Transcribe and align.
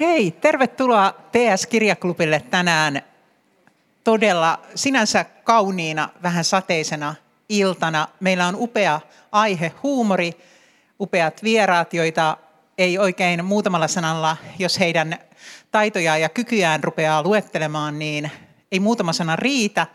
Hei, 0.00 0.30
tervetuloa 0.30 1.14
TS-kirjaklubille 1.32 2.42
tänään 2.50 3.02
todella 4.04 4.60
sinänsä 4.74 5.24
kauniina, 5.24 6.08
vähän 6.22 6.44
sateisena 6.44 7.14
iltana. 7.48 8.08
Meillä 8.20 8.46
on 8.46 8.56
upea 8.58 9.00
aihe, 9.32 9.72
huumori, 9.82 10.32
upeat 11.00 11.42
vieraat, 11.42 11.94
joita 11.94 12.36
ei 12.78 12.98
oikein 12.98 13.44
muutamalla 13.44 13.88
sanalla, 13.88 14.36
jos 14.58 14.78
heidän 14.78 15.18
taitojaan 15.70 16.20
ja 16.20 16.28
kykyään 16.28 16.84
rupeaa 16.84 17.22
luettelemaan, 17.22 17.98
niin 17.98 18.30
ei 18.72 18.80
muutama 18.80 19.12
sana 19.12 19.36
riitä, 19.36 19.86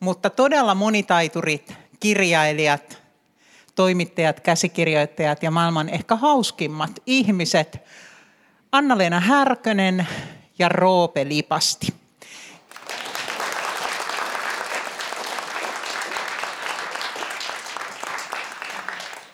mutta 0.00 0.30
todella 0.30 0.74
monitaiturit, 0.74 1.74
kirjailijat, 2.00 3.02
toimittajat, 3.74 4.40
käsikirjoittajat 4.40 5.42
ja 5.42 5.50
maailman 5.50 5.88
ehkä 5.88 6.16
hauskimmat 6.16 6.90
ihmiset, 7.06 7.80
Anna-Leena 8.72 9.20
Härkönen 9.20 10.06
ja 10.58 10.68
Roope 10.68 11.28
Lipasti. 11.28 11.86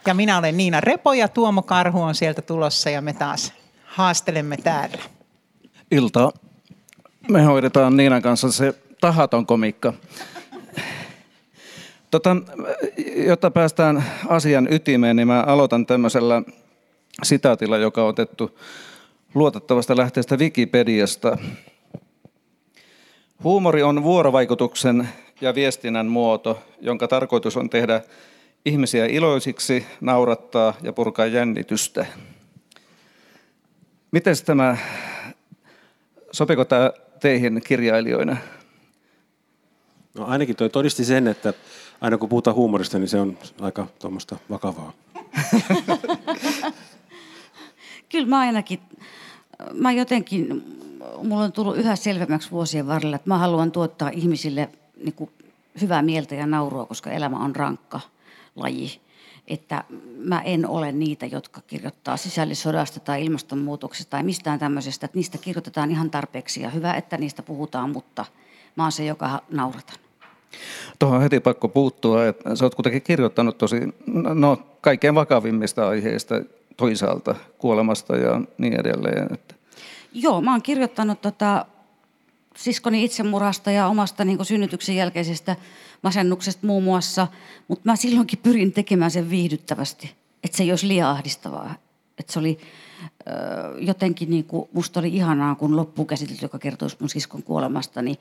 Ja 0.06 0.14
minä 0.14 0.38
olen 0.38 0.56
Niina 0.56 0.80
Repo 0.80 1.12
ja 1.12 1.28
Tuomo 1.28 1.62
Karhu 1.62 2.02
on 2.02 2.14
sieltä 2.14 2.42
tulossa 2.42 2.90
ja 2.90 3.00
me 3.00 3.12
taas 3.12 3.52
haastelemme 3.84 4.56
täällä. 4.56 4.98
Ilta. 5.90 6.32
Me 7.28 7.42
hoidetaan 7.42 7.96
Niinan 7.96 8.22
kanssa 8.22 8.52
se 8.52 8.74
tahaton 9.00 9.46
komikka. 9.46 9.92
Tota, 12.10 12.36
jotta 13.16 13.50
päästään 13.50 14.04
asian 14.28 14.72
ytimeen, 14.72 15.16
niin 15.16 15.28
mä 15.28 15.42
aloitan 15.42 15.86
tämmöisellä 15.86 16.42
sitaatilla, 17.22 17.78
joka 17.78 18.02
on 18.02 18.08
otettu 18.08 18.58
luotettavasta 19.36 19.96
lähteestä 19.96 20.36
Wikipediasta. 20.36 21.38
Huumori 23.44 23.82
on 23.82 24.02
vuorovaikutuksen 24.02 25.08
ja 25.40 25.54
viestinnän 25.54 26.06
muoto, 26.06 26.58
jonka 26.80 27.08
tarkoitus 27.08 27.56
on 27.56 27.70
tehdä 27.70 28.00
ihmisiä 28.64 29.06
iloisiksi, 29.06 29.86
naurattaa 30.00 30.74
ja 30.82 30.92
purkaa 30.92 31.26
jännitystä. 31.26 32.06
Miten 34.10 34.34
tämä, 34.44 34.76
sopiko 36.32 36.64
tämä 36.64 36.90
teihin 37.20 37.62
kirjailijoina? 37.66 38.36
No 40.14 40.24
ainakin 40.24 40.56
toi 40.56 40.70
todisti 40.70 41.04
sen, 41.04 41.28
että 41.28 41.52
aina 42.00 42.18
kun 42.18 42.28
puhutaan 42.28 42.56
huumorista, 42.56 42.98
niin 42.98 43.08
se 43.08 43.20
on 43.20 43.38
aika 43.60 43.86
tuommoista 43.98 44.36
vakavaa. 44.50 44.92
Kyllä 48.08 48.26
mä 48.26 48.38
ainakin, 48.38 48.80
mä 49.76 49.92
jotenkin, 49.92 50.62
mulla 51.22 51.44
on 51.44 51.52
tullut 51.52 51.76
yhä 51.76 51.96
selvemmäksi 51.96 52.50
vuosien 52.50 52.86
varrella, 52.86 53.16
että 53.16 53.30
mä 53.30 53.38
haluan 53.38 53.72
tuottaa 53.72 54.08
ihmisille 54.08 54.68
niin 55.04 55.12
kuin 55.12 55.30
hyvää 55.80 56.02
mieltä 56.02 56.34
ja 56.34 56.46
naurua, 56.46 56.86
koska 56.86 57.10
elämä 57.10 57.44
on 57.44 57.56
rankka 57.56 58.00
laji. 58.56 59.00
Että 59.48 59.84
mä 60.18 60.40
en 60.40 60.68
ole 60.68 60.92
niitä, 60.92 61.26
jotka 61.26 61.60
kirjoittaa 61.66 62.16
sisällissodasta 62.16 63.00
tai 63.00 63.24
ilmastonmuutoksesta 63.24 64.10
tai 64.10 64.22
mistään 64.22 64.58
tämmöisestä. 64.58 65.06
Että 65.06 65.18
niistä 65.18 65.38
kirjoitetaan 65.38 65.90
ihan 65.90 66.10
tarpeeksi 66.10 66.62
ja 66.62 66.70
hyvä, 66.70 66.94
että 66.94 67.16
niistä 67.16 67.42
puhutaan, 67.42 67.90
mutta 67.90 68.24
mä 68.76 68.82
oon 68.82 68.92
se, 68.92 69.04
joka 69.04 69.42
nauratan. 69.50 69.96
Tuohon 70.98 71.16
on 71.16 71.22
heti 71.22 71.40
pakko 71.40 71.68
puuttua, 71.68 72.26
että 72.26 72.56
sä 72.56 72.64
oot 72.64 72.74
kuitenkin 72.74 73.02
kirjoittanut 73.02 73.58
tosi, 73.58 73.80
no 74.34 74.58
kaikkein 74.80 75.14
vakavimmista 75.14 75.88
aiheista 75.88 76.34
toisaalta, 76.76 77.34
kuolemasta 77.58 78.16
ja 78.16 78.40
niin 78.58 78.80
edelleen. 78.80 79.34
Että. 79.34 79.55
Joo, 80.18 80.40
mä 80.40 80.50
oon 80.50 80.62
kirjoittanut 80.62 81.20
tota, 81.20 81.66
siskoni 82.56 83.04
itsemurhasta 83.04 83.70
ja 83.70 83.86
omasta 83.86 84.24
niin 84.24 84.44
synnytyksen 84.44 84.96
jälkeisestä 84.96 85.56
masennuksesta 86.02 86.66
muun 86.66 86.84
muassa, 86.84 87.28
mutta 87.68 87.82
mä 87.84 87.96
silloinkin 87.96 88.38
pyrin 88.38 88.72
tekemään 88.72 89.10
sen 89.10 89.30
viihdyttävästi, 89.30 90.14
että 90.44 90.56
se 90.56 90.62
ei 90.62 90.72
olisi 90.72 90.88
liian 90.88 91.10
ahdistavaa. 91.10 91.74
Että 92.18 92.32
se 92.32 92.38
oli 92.38 92.58
jotenkin, 93.78 94.30
niin 94.30 94.44
kuin, 94.44 94.68
musta 94.72 95.00
oli 95.00 95.08
ihanaa, 95.08 95.54
kun 95.54 95.76
loppukäsitelty, 95.76 96.44
joka 96.44 96.58
kertoisi 96.58 96.96
mun 97.00 97.08
siskon 97.08 97.42
kuolemasta, 97.42 98.02
niin 98.02 98.16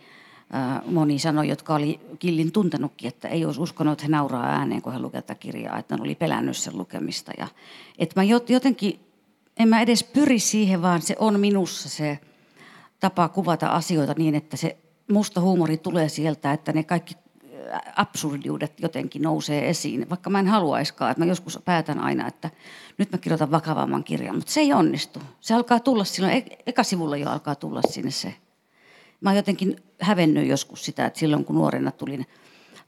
moni 0.85 1.19
sanoi, 1.19 1.47
jotka 1.47 1.75
oli 1.75 1.99
Killin 2.19 2.51
tuntenutkin, 2.51 3.07
että 3.07 3.27
ei 3.27 3.45
olisi 3.45 3.61
uskonut, 3.61 3.93
että 3.93 4.05
he 4.05 4.09
nauraa 4.09 4.45
ääneen, 4.45 4.81
kun 4.81 4.93
he 4.93 4.99
lukevat 4.99 5.25
tätä 5.25 5.39
kirjaa, 5.39 5.77
että 5.77 5.95
ne 5.95 6.01
oli 6.01 6.15
pelännyt 6.15 6.57
sen 6.57 6.77
lukemista. 6.77 7.31
Ja, 7.37 7.47
että 7.99 8.19
mä 8.19 8.23
jotenkin, 8.49 8.99
en 9.57 9.67
mä 9.67 9.81
edes 9.81 10.03
pyri 10.03 10.39
siihen, 10.39 10.81
vaan 10.81 11.01
se 11.01 11.15
on 11.19 11.39
minussa 11.39 11.89
se 11.89 12.19
tapa 12.99 13.29
kuvata 13.29 13.67
asioita 13.67 14.13
niin, 14.17 14.35
että 14.35 14.57
se 14.57 14.77
musta 15.11 15.41
huumori 15.41 15.77
tulee 15.77 16.09
sieltä, 16.09 16.53
että 16.53 16.73
ne 16.73 16.83
kaikki 16.83 17.15
absurdiudet 17.95 18.79
jotenkin 18.79 19.21
nousee 19.21 19.69
esiin, 19.69 20.09
vaikka 20.09 20.29
mä 20.29 20.39
en 20.39 20.47
haluaiskaan. 20.47 21.11
Että 21.11 21.21
mä 21.23 21.29
joskus 21.29 21.59
päätän 21.65 21.99
aina, 21.99 22.27
että 22.27 22.49
nyt 22.97 23.11
mä 23.11 23.17
kirjoitan 23.17 23.51
vakavamman 23.51 24.03
kirjan, 24.03 24.35
mutta 24.35 24.51
se 24.51 24.59
ei 24.59 24.73
onnistu. 24.73 25.19
Se 25.39 25.53
alkaa 25.53 25.79
tulla 25.79 26.03
silloin, 26.03 26.33
e- 26.33 26.57
eka 26.65 26.83
sivulla 26.83 27.17
jo 27.17 27.29
alkaa 27.29 27.55
tulla 27.55 27.81
sinne 27.81 28.11
se 28.11 28.35
mä 29.21 29.29
oon 29.29 29.35
jotenkin 29.35 29.83
hävennyt 30.01 30.47
joskus 30.47 30.85
sitä, 30.85 31.05
että 31.05 31.19
silloin 31.19 31.45
kun 31.45 31.55
nuorena 31.55 31.91
tulin, 31.91 32.25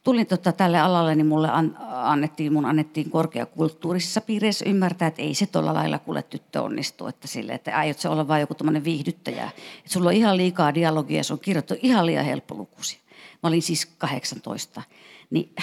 tulin 0.04 0.28
tota 0.28 0.52
tälle 0.52 0.80
alalle, 0.80 1.16
niin 1.16 1.28
mulle 1.28 1.50
an, 1.50 1.78
annettiin, 2.12 2.54
mun 2.54 2.66
annettiin 2.66 3.10
korkeakulttuurisissa 3.10 4.22
piireissä 4.22 4.66
ymmärtää, 4.70 5.08
että 5.08 5.22
ei 5.22 5.36
se 5.36 5.46
tuolla 5.46 5.74
lailla 5.74 6.00
kuule 6.00 6.24
tyttö 6.24 6.62
onnistu, 6.62 7.08
että 7.08 7.28
sille, 7.28 7.54
että 7.54 7.78
aiot 7.78 8.00
se 8.00 8.10
olla 8.10 8.28
vain 8.28 8.42
joku 8.42 8.56
tämmöinen 8.56 8.84
viihdyttäjä. 8.84 9.44
Että 9.78 9.94
sulla 9.94 10.10
on 10.10 10.16
ihan 10.16 10.38
liikaa 10.38 10.74
dialogia, 10.74 11.24
se 11.24 11.34
on 11.34 11.40
kirjoittu 11.40 11.76
ihan 11.82 12.06
liian 12.06 12.26
helppolukuisia. 12.26 13.00
Mä 13.44 13.48
olin 13.48 13.62
siis 13.62 13.86
18. 13.86 14.82
Niin, 15.30 15.56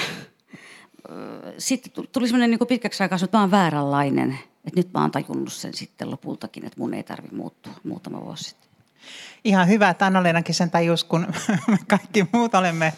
sitten 1.59 2.05
tuli 2.13 2.29
semmoinen 2.29 2.51
niin 2.51 2.69
pitkäksi 2.69 3.03
aikaa, 3.03 3.19
että 3.25 3.39
mä 3.39 3.43
oon 3.43 3.51
vääränlainen. 3.51 4.39
Että 4.67 4.81
nyt 4.81 4.93
mä 4.95 5.01
oon 5.01 5.11
tajunnut 5.11 5.53
sen 5.53 5.75
sitten 5.75 6.11
lopultakin, 6.11 6.65
että 6.65 6.81
mun 6.81 6.95
ei 6.95 7.03
tarvi 7.03 7.29
muuttua 7.33 7.73
muutama 7.85 8.21
vuosi 8.21 8.45
sitten 8.45 8.65
ihan 9.45 9.69
hyvä, 9.69 9.91
että 9.91 10.07
Anna-Leenakin 10.07 10.55
sen 10.55 10.71
tajus, 10.71 11.05
kun 11.05 11.27
me 11.69 11.79
kaikki 11.89 12.27
muut 12.33 12.55
olemme, 12.55 12.93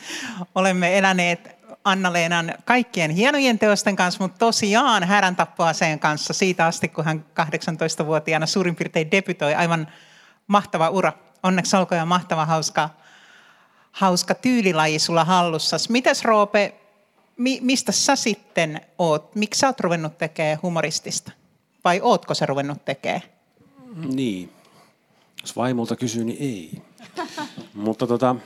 olemme 0.55 0.99
eläneet 0.99 1.56
Anna-Leenan 1.87 2.55
kaikkien 2.65 3.11
hienojen 3.11 3.59
teosten 3.59 3.97
kanssa, 3.97 4.25
mutta 4.25 4.39
tosiaan 4.39 5.05
härän 5.05 5.37
tappoaseen 5.37 5.99
kanssa 5.99 6.33
siitä 6.33 6.67
asti, 6.67 6.89
kun 6.89 7.05
hän 7.05 7.25
18-vuotiaana 7.41 8.47
suurin 8.47 8.77
piirtein 8.77 9.11
debytoi. 9.11 9.55
Aivan 9.55 9.89
mahtava 10.47 10.89
ura. 10.89 11.13
Onneksi 11.43 11.77
olkoon 11.77 11.99
ja 11.99 12.07
mahtava, 12.07 12.47
hauska, 12.47 12.91
hauska 13.93 14.35
tyylilaji 14.35 14.99
sulla 14.99 15.25
hallussa. 15.25 15.77
Mites 15.89 16.25
Roope, 16.25 16.75
mi, 17.37 17.59
mistä 17.63 17.93
sä 17.93 18.17
sitten 18.17 18.81
oot? 18.99 19.35
Miksi 19.35 19.59
sä 19.59 19.67
oot 19.67 19.81
ruvennut 19.81 20.19
tekemään 20.19 20.59
humoristista? 20.63 21.33
Vai 21.85 22.01
ootko 22.03 22.35
sä 22.35 22.47
ruvennut 22.47 22.85
tekemään? 22.85 23.23
Niin, 23.95 24.53
jos 25.43 25.57
vaimolta 25.57 25.97
kysyy, 25.97 26.25
niin 26.25 26.39
ei. 26.41 26.83
Mutta 27.75 28.07
tota, 28.07 28.37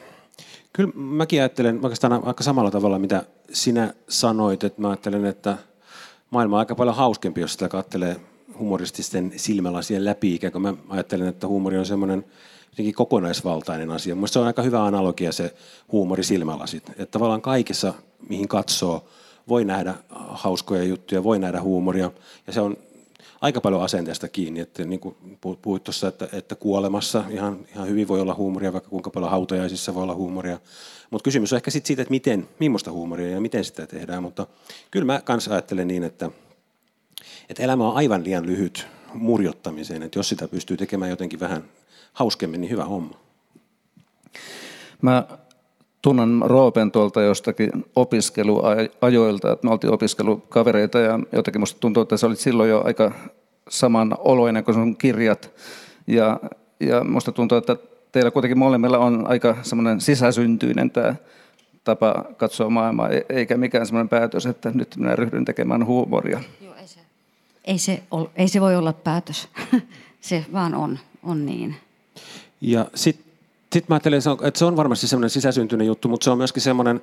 kyllä 0.72 0.92
mäkin 0.94 1.40
ajattelen 1.40 1.80
oikeastaan 1.82 2.24
aika 2.24 2.42
samalla 2.42 2.70
tavalla, 2.70 2.98
mitä 2.98 3.22
sinä 3.52 3.94
sanoit, 4.08 4.64
että 4.64 4.80
mä 4.80 4.88
ajattelen, 4.88 5.24
että 5.24 5.56
maailma 6.30 6.56
on 6.56 6.60
aika 6.60 6.74
paljon 6.74 6.96
hauskempi, 6.96 7.40
jos 7.40 7.52
sitä 7.52 7.68
katselee 7.68 8.16
humorististen 8.58 9.32
silmälasien 9.36 10.04
läpi, 10.04 10.34
ikään 10.34 10.52
kuin 10.52 10.62
mä 10.62 10.74
ajattelen, 10.88 11.28
että 11.28 11.46
huumori 11.46 11.78
on 11.78 11.86
semmoinen 11.86 12.24
jotenkin 12.70 12.94
kokonaisvaltainen 12.94 13.90
asia. 13.90 14.14
Mielestäni 14.14 14.32
se 14.32 14.38
on 14.38 14.46
aika 14.46 14.62
hyvä 14.62 14.84
analogia 14.84 15.32
se 15.32 15.54
huumori 15.92 16.24
silmälasit. 16.24 16.88
Että 16.88 17.06
tavallaan 17.06 17.42
kaikessa, 17.42 17.94
mihin 18.28 18.48
katsoo, 18.48 19.04
voi 19.48 19.64
nähdä 19.64 19.94
hauskoja 20.10 20.84
juttuja, 20.84 21.24
voi 21.24 21.38
nähdä 21.38 21.60
huumoria. 21.62 22.10
Ja 22.46 22.52
se 22.52 22.60
on 22.60 22.76
aika 23.40 23.60
paljon 23.60 23.82
asenteesta 23.82 24.28
kiinni. 24.28 24.60
Että 24.60 24.84
niin 24.84 25.00
kuin 25.00 25.16
puhuit 25.62 25.84
tuossa, 25.84 26.08
että, 26.08 26.28
että 26.32 26.54
kuolemassa 26.54 27.24
ihan, 27.28 27.58
ihan 27.74 27.88
hyvin 27.88 28.08
voi 28.08 28.20
olla 28.20 28.34
huumoria, 28.34 28.72
vaikka 28.72 28.90
kuinka 28.90 29.10
paljon 29.10 29.30
hautajaisissa 29.30 29.94
voi 29.94 30.02
olla 30.02 30.14
huumoria. 30.14 30.58
Mutta 31.10 31.24
kysymys 31.24 31.52
on 31.52 31.56
ehkä 31.56 31.70
sit 31.70 31.86
siitä, 31.86 32.02
että 32.02 32.10
miten, 32.10 32.48
millaista 32.58 32.92
huumoria 32.92 33.30
ja 33.30 33.40
miten 33.40 33.64
sitä 33.64 33.86
tehdään. 33.86 34.22
Mutta 34.22 34.46
kyllä 34.90 35.06
mä 35.06 35.20
kanssa 35.20 35.52
ajattelen 35.52 35.88
niin, 35.88 36.04
että, 36.04 36.30
että 37.48 37.62
elämä 37.62 37.88
on 37.88 37.96
aivan 37.96 38.24
liian 38.24 38.46
lyhyt 38.46 38.86
murjottamiseen. 39.14 40.02
Että 40.02 40.18
jos 40.18 40.28
sitä 40.28 40.48
pystyy 40.48 40.76
tekemään 40.76 41.10
jotenkin 41.10 41.40
vähän 41.40 41.64
hauskemmin, 42.12 42.60
niin 42.60 42.70
hyvä 42.70 42.84
homma. 42.84 43.14
Mä 45.02 45.24
tunnen 46.02 46.40
Roopen 46.44 46.90
tuolta 46.90 47.22
jostakin 47.22 47.70
opiskeluajoilta, 47.96 49.52
että 49.52 49.66
me 49.66 49.72
oltiin 49.72 49.92
opiskelukavereita 49.92 50.98
ja 50.98 51.18
jotenkin 51.32 51.60
musta 51.60 51.80
tuntuu, 51.80 52.02
että 52.02 52.16
se 52.16 52.26
oli 52.26 52.36
silloin 52.36 52.70
jo 52.70 52.82
aika 52.84 53.12
saman 53.68 54.16
oloinen 54.18 54.64
kuin 54.64 54.74
sun 54.74 54.96
kirjat. 54.96 55.50
Ja, 56.06 56.40
ja 56.80 57.04
musta 57.04 57.32
tuntuu, 57.32 57.58
että 57.58 57.76
teillä 58.12 58.30
kuitenkin 58.30 58.58
molemmilla 58.58 58.98
on 58.98 59.26
aika 59.28 59.56
semmoinen 59.62 60.00
sisäsyntyinen 60.00 60.90
tämä 60.90 61.14
tapa 61.84 62.24
katsoa 62.36 62.70
maailmaa, 62.70 63.08
e-, 63.08 63.26
eikä 63.28 63.56
mikään 63.56 63.86
semmoinen 63.86 64.08
päätös, 64.08 64.46
että 64.46 64.70
nyt 64.74 64.96
minä 64.96 65.16
ryhdyn 65.16 65.44
tekemään 65.44 65.86
huumoria. 65.86 66.40
Joo, 66.60 66.74
ei 66.74 66.88
se, 66.88 67.00
ei 67.64 67.78
se, 67.78 68.02
ol, 68.10 68.24
ei 68.36 68.48
se 68.48 68.60
voi 68.60 68.76
olla 68.76 68.92
päätös. 68.92 69.48
se 70.20 70.44
vaan 70.52 70.74
on, 70.74 70.98
on 71.22 71.46
niin. 71.46 71.76
Ja 72.60 72.86
sitten 72.94 73.29
sit 73.72 73.88
mä 73.88 73.94
ajattelen, 73.94 74.22
että 74.44 74.58
se 74.58 74.64
on 74.64 74.76
varmasti 74.76 75.06
semmoinen 75.06 75.30
sisäsyntyinen 75.30 75.86
juttu, 75.86 76.08
mutta 76.08 76.24
se 76.24 76.30
on 76.30 76.38
myöskin 76.38 76.62
semmoinen 76.62 77.00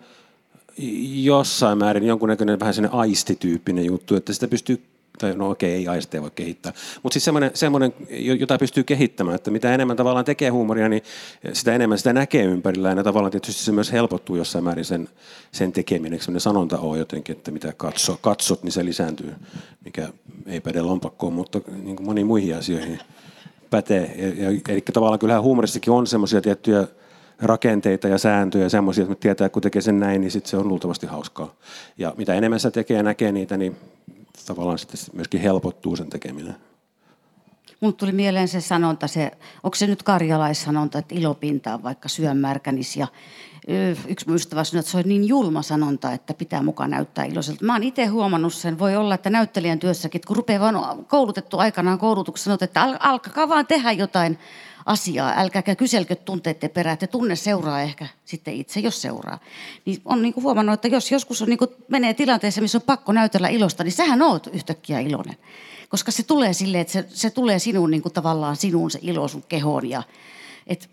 jossain 1.23 1.77
määrin 1.77 2.03
jonkunnäköinen 2.03 2.59
vähän 2.59 2.73
sellainen 2.73 2.99
aistityyppinen 2.99 3.85
juttu, 3.85 4.15
että 4.15 4.33
sitä 4.33 4.47
pystyy 4.47 4.83
tai 5.17 5.35
no 5.35 5.49
okei, 5.49 5.73
ei 5.73 5.87
aisteja 5.87 6.21
voi 6.21 6.31
kehittää. 6.35 6.73
Mutta 7.03 7.13
siis 7.13 7.25
semmoinen, 7.25 7.51
semmoinen, 7.53 7.93
jota 8.39 8.57
pystyy 8.57 8.83
kehittämään, 8.83 9.35
että 9.35 9.51
mitä 9.51 9.73
enemmän 9.73 9.97
tavallaan 9.97 10.25
tekee 10.25 10.49
huumoria, 10.49 10.89
niin 10.89 11.01
sitä 11.53 11.75
enemmän 11.75 11.97
sitä 11.97 12.13
näkee 12.13 12.43
ympärillä. 12.43 12.91
Ja 12.91 13.03
tavallaan 13.03 13.31
tietysti 13.31 13.63
se 13.63 13.71
myös 13.71 13.91
helpottuu 13.91 14.35
jossain 14.35 14.63
määrin 14.63 14.85
sen, 14.85 15.09
sen 15.51 15.71
tekeminen. 15.71 16.19
Semmoinen 16.19 16.41
sanonta 16.41 16.77
on 16.77 16.99
jotenkin, 16.99 17.37
että 17.37 17.51
mitä 17.51 17.73
katso, 17.77 18.17
katsot, 18.21 18.63
niin 18.63 18.71
se 18.71 18.85
lisääntyy, 18.85 19.33
mikä 19.85 20.09
ei 20.45 20.61
päde 20.61 20.81
lompakkoon, 20.81 21.33
mutta 21.33 21.61
niin 21.83 21.95
kuin 21.95 22.05
moniin 22.05 22.27
muihin 22.27 22.55
asioihin 22.55 22.99
pätee. 23.69 24.15
Eli 24.69 24.81
tavallaan 24.81 25.19
kyllähän 25.19 25.43
huumorissakin 25.43 25.93
on 25.93 26.07
semmoisia 26.07 26.41
tiettyjä 26.41 26.87
rakenteita 27.41 28.07
ja 28.07 28.17
sääntöjä 28.17 28.63
ja 28.63 28.69
semmoisia, 28.69 29.03
että 29.03 29.15
tietää, 29.15 29.45
että 29.45 29.53
kun 29.53 29.61
tekee 29.61 29.81
sen 29.81 29.99
näin, 29.99 30.21
niin 30.21 30.31
sitten 30.31 30.49
se 30.49 30.57
on 30.57 30.67
luultavasti 30.67 31.07
hauskaa. 31.07 31.53
Ja 31.97 32.13
mitä 32.17 32.33
enemmän 32.33 32.59
se 32.59 32.71
tekee 32.71 32.97
ja 32.97 33.03
näkee 33.03 33.31
niitä, 33.31 33.57
niin 33.57 33.77
tavallaan 34.45 34.77
sitten 34.79 34.99
myöskin 35.13 35.41
helpottuu 35.41 35.95
sen 35.95 36.09
tekeminen. 36.09 36.55
Mun 37.79 37.93
tuli 37.93 38.11
mieleen 38.11 38.47
se 38.47 38.61
sanonta, 38.61 39.07
se, 39.07 39.31
onko 39.63 39.75
se 39.75 39.87
nyt 39.87 40.03
karjalaissanonta, 40.03 40.99
että 40.99 41.15
ilopinta 41.15 41.73
on 41.73 41.83
vaikka 41.83 42.09
syömärkänis 42.09 42.97
ja 42.97 43.07
yksi 44.07 44.27
mun 44.27 44.35
ystävä 44.35 44.63
sanoi, 44.63 44.79
että 44.79 44.91
se 44.91 44.97
on 44.97 45.03
niin 45.05 45.27
julma 45.27 45.61
sanonta, 45.61 46.13
että 46.13 46.33
pitää 46.33 46.63
mukaan 46.63 46.89
näyttää 46.89 47.25
iloiselta. 47.25 47.65
Mä 47.65 47.73
oon 47.73 47.83
itse 47.83 48.05
huomannut 48.05 48.53
sen, 48.53 48.79
voi 48.79 48.95
olla, 48.95 49.15
että 49.15 49.29
näyttelijän 49.29 49.79
työssäkin, 49.79 50.19
että 50.19 50.27
kun 50.27 50.37
rupeaa 50.37 50.73
vaan 50.73 51.05
koulutettu 51.05 51.57
aikanaan 51.57 51.99
koulutuksessa, 51.99 52.47
sanot, 52.47 52.61
että 52.61 52.81
al- 52.81 52.97
alkakaa 52.99 53.49
vaan 53.49 53.67
tehdä 53.67 53.91
jotain 53.91 54.39
asiaa, 54.85 55.33
älkääkä 55.37 55.75
kyselkö 55.75 56.15
tunteiden 56.15 56.69
perään, 56.69 56.93
että 56.93 57.07
tunne 57.07 57.35
seuraa 57.35 57.81
ehkä 57.81 58.07
sitten 58.25 58.53
itse, 58.53 58.79
jos 58.79 59.01
seuraa. 59.01 59.39
Niin 59.85 60.01
on 60.05 60.21
niin 60.21 60.33
kuin 60.33 60.43
huomannut, 60.43 60.73
että 60.73 60.87
jos 60.87 61.11
joskus 61.11 61.41
on 61.41 61.49
niin 61.49 61.57
kuin 61.57 61.71
menee 61.87 62.13
tilanteessa, 62.13 62.61
missä 62.61 62.77
on 62.77 62.81
pakko 62.81 63.11
näytellä 63.11 63.47
ilosta, 63.47 63.83
niin 63.83 63.91
sähän 63.91 64.21
oot 64.21 64.47
yhtäkkiä 64.53 64.99
iloinen. 64.99 65.37
Koska 65.89 66.11
se 66.11 66.23
tulee 66.23 66.53
silleen, 66.53 66.81
että 66.81 66.93
se, 66.93 67.05
se 67.09 67.29
tulee 67.29 67.59
sinun 67.59 67.91
niin 67.91 68.01
kuin 68.01 68.13
tavallaan 68.13 68.55
sinun 68.55 68.91
se 68.91 68.99
ilo 69.01 69.27
sun 69.27 69.43
kehoon 69.47 69.89
ja 69.89 70.03
et, 70.67 70.89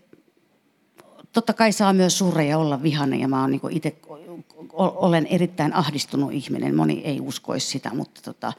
totta 1.32 1.52
kai 1.52 1.73
saa 1.73 1.93
myös 1.93 2.19
surre 2.19 2.44
ja 2.44 2.58
olla 2.58 2.82
vihainen 2.82 3.20
ja 3.20 3.29
mä 3.29 3.41
oon 3.41 3.50
niin 3.50 3.61
itse 3.70 3.96
olen 4.76 5.26
erittäin 5.26 5.75
ahdistunut 5.75 6.32
ihminen. 6.32 6.76
Moni 6.76 7.02
ei 7.05 7.20
uskoisi 7.20 7.67
sitä, 7.67 7.91
mutta 7.94 8.20
tota, 8.23 8.52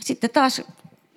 sitten 0.00 0.30
taas 0.30 0.62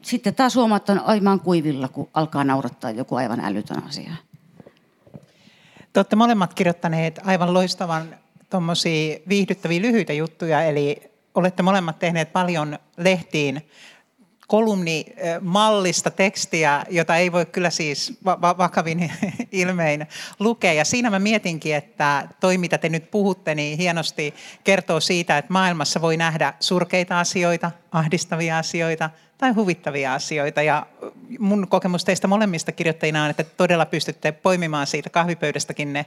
sitten 0.05 0.35
taas 0.35 0.55
huomaa, 0.55 0.77
että 0.77 0.91
on 0.91 0.99
aivan 0.99 1.39
kuivilla, 1.39 1.87
kun 1.87 2.09
alkaa 2.13 2.43
naurattaa 2.43 2.91
joku 2.91 3.15
aivan 3.15 3.39
älytön 3.39 3.83
asia. 3.83 4.11
Te 5.93 5.99
olette 5.99 6.15
molemmat 6.15 6.53
kirjoittaneet 6.53 7.19
aivan 7.23 7.53
loistavan 7.53 8.17
viihdyttäviä 9.29 9.81
lyhyitä 9.81 10.13
juttuja, 10.13 10.63
eli 10.63 11.11
olette 11.35 11.63
molemmat 11.63 11.99
tehneet 11.99 12.33
paljon 12.33 12.79
lehtiin 12.97 13.69
kolumnimallista 14.47 16.11
tekstiä, 16.11 16.85
jota 16.89 17.15
ei 17.15 17.31
voi 17.31 17.45
kyllä 17.45 17.69
siis 17.69 18.19
vakavin 18.57 19.11
ilmein 19.51 20.07
lukea. 20.39 20.73
Ja 20.73 20.85
siinä 20.85 21.09
mä 21.09 21.19
mietinkin, 21.19 21.75
että 21.75 22.27
toi 22.39 22.57
mitä 22.57 22.77
te 22.77 22.89
nyt 22.89 23.11
puhutte, 23.11 23.55
niin 23.55 23.77
hienosti 23.77 24.33
kertoo 24.63 24.99
siitä, 24.99 25.37
että 25.37 25.53
maailmassa 25.53 26.01
voi 26.01 26.17
nähdä 26.17 26.53
surkeita 26.59 27.19
asioita, 27.19 27.71
ahdistavia 27.91 28.57
asioita 28.57 29.09
tai 29.37 29.51
huvittavia 29.51 30.13
asioita. 30.13 30.61
Ja 30.61 30.85
mun 31.39 31.67
kokemus 31.67 32.05
teistä 32.05 32.27
molemmista 32.27 32.71
kirjoittajina 32.71 33.23
on, 33.23 33.29
että 33.29 33.43
todella 33.43 33.85
pystytte 33.85 34.31
poimimaan 34.31 34.87
siitä 34.87 35.09
kahvipöydästäkin 35.09 35.93
ne, 35.93 36.05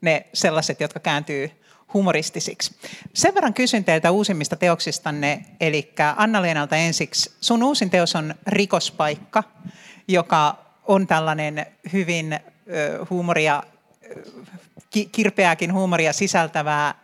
ne 0.00 0.26
sellaiset, 0.32 0.80
jotka 0.80 1.00
kääntyy 1.00 1.50
humoristisiksi. 1.96 2.74
Sen 3.14 3.34
verran 3.34 3.54
kysyn 3.54 3.84
teiltä 3.84 4.10
uusimmista 4.10 4.56
teoksistanne, 4.56 5.44
eli 5.60 5.92
Anna-Leenalta 6.16 6.76
ensiksi. 6.76 7.32
Sun 7.40 7.62
uusin 7.62 7.90
teos 7.90 8.16
on 8.16 8.34
Rikospaikka, 8.46 9.42
joka 10.08 10.58
on 10.84 11.06
tällainen 11.06 11.66
hyvin 11.92 12.38
huumoria, 13.10 13.62
kirpeääkin 15.12 15.72
huumoria 15.72 16.12
sisältävää 16.12 16.94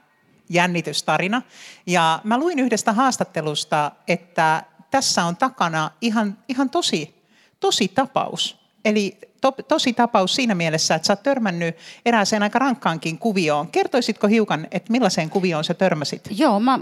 jännitystarina. 0.48 1.42
Ja 1.86 2.20
mä 2.24 2.38
luin 2.38 2.58
yhdestä 2.58 2.92
haastattelusta, 2.92 3.90
että 4.08 4.62
tässä 4.90 5.24
on 5.24 5.36
takana 5.36 5.90
ihan, 6.00 6.38
ihan 6.48 6.70
tosi, 6.70 7.22
tosi 7.60 7.88
tapaus. 7.88 8.58
Eli 8.84 9.18
to, 9.42 9.52
tosi 9.68 9.92
tapaus 9.92 10.34
siinä 10.34 10.54
mielessä, 10.54 10.94
että 10.94 11.06
sä 11.06 11.12
oot 11.12 11.22
törmännyt 11.22 11.76
erääseen 12.06 12.42
aika 12.42 12.58
rankkaankin 12.58 13.18
kuvioon. 13.18 13.68
Kertoisitko 13.68 14.26
hiukan, 14.26 14.66
että 14.70 14.92
millaiseen 14.92 15.30
kuvioon 15.30 15.64
sä 15.64 15.74
törmäsit? 15.74 16.28
Joo, 16.30 16.60
mä 16.60 16.78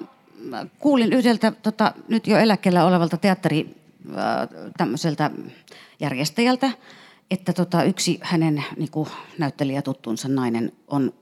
kuulin 0.79 1.13
yhdeltä 1.13 1.53
tota, 1.63 1.93
nyt 2.09 2.27
jo 2.27 2.39
eläkkeellä 2.39 2.87
olevalta 2.87 3.17
teatteri 3.17 3.77
äh, 4.11 4.49
tämmöiseltä 4.77 5.31
järjestäjältä, 6.01 6.71
että 7.31 7.53
tota, 7.53 7.85
yksi 7.85 8.19
hänen 8.23 8.65
niin 8.77 8.91
kuin, 8.91 9.09
näyttelijätuttunsa 9.39 10.29
nainen 10.29 10.73
on 10.89 11.13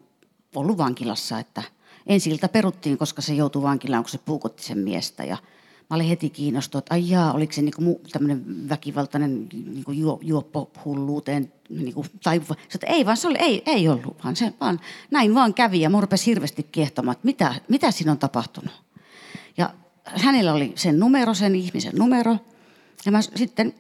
ollut 0.57 0.79
vankilassa, 0.79 1.39
että 1.39 1.63
ensiltä 2.07 2.49
peruttiin, 2.49 2.99
koska 2.99 3.23
se 3.23 3.35
joutui 3.35 3.63
vankilaan, 3.63 4.03
kun 4.03 4.11
se 4.11 4.19
puukotti 4.19 4.63
sen 4.63 4.79
miestä 4.79 5.25
ja– 5.25 5.37
mä 5.91 5.95
olin 5.95 6.09
heti 6.09 6.31
kiinnostunut, 6.31 6.85
että 6.85 6.95
ai 6.95 7.33
oliko 7.35 7.53
se 7.53 7.63
niinku 7.63 8.01
tämmöinen 8.13 8.69
väkivaltainen 8.69 9.49
niinku 9.53 9.93
juo, 9.93 10.19
juoppohulluuteen 10.23 11.53
niinku, 11.69 12.07
tai 12.23 12.41
että 12.75 12.87
ei 12.87 13.07
vaan 13.07 13.17
se 13.17 13.29
oli, 13.29 13.39
ei, 13.39 13.63
ei 13.67 13.89
ollut, 13.89 14.25
vaan 14.25 14.37
se 14.37 14.53
vaan 14.61 14.81
näin 15.11 15.35
vaan 15.35 15.55
kävi 15.55 15.81
ja 15.81 15.91
mun 15.91 16.03
rupesi 16.03 16.27
hirveästi 16.27 16.63
kiehtomaan, 16.63 17.13
että 17.13 17.27
mitä, 17.27 17.55
mitä 17.69 17.91
siinä 17.91 18.13
on 18.13 18.19
tapahtunut. 18.19 18.73
Ja 19.57 19.71
hänellä 20.05 20.53
oli 20.53 20.73
sen 20.75 21.01
numero, 21.01 21.35
sen 21.35 21.55
ihmisen 21.55 21.93
numero. 21.97 22.37
Ja 23.07 23.13
mä 23.13 23.23
sitten 23.23 23.75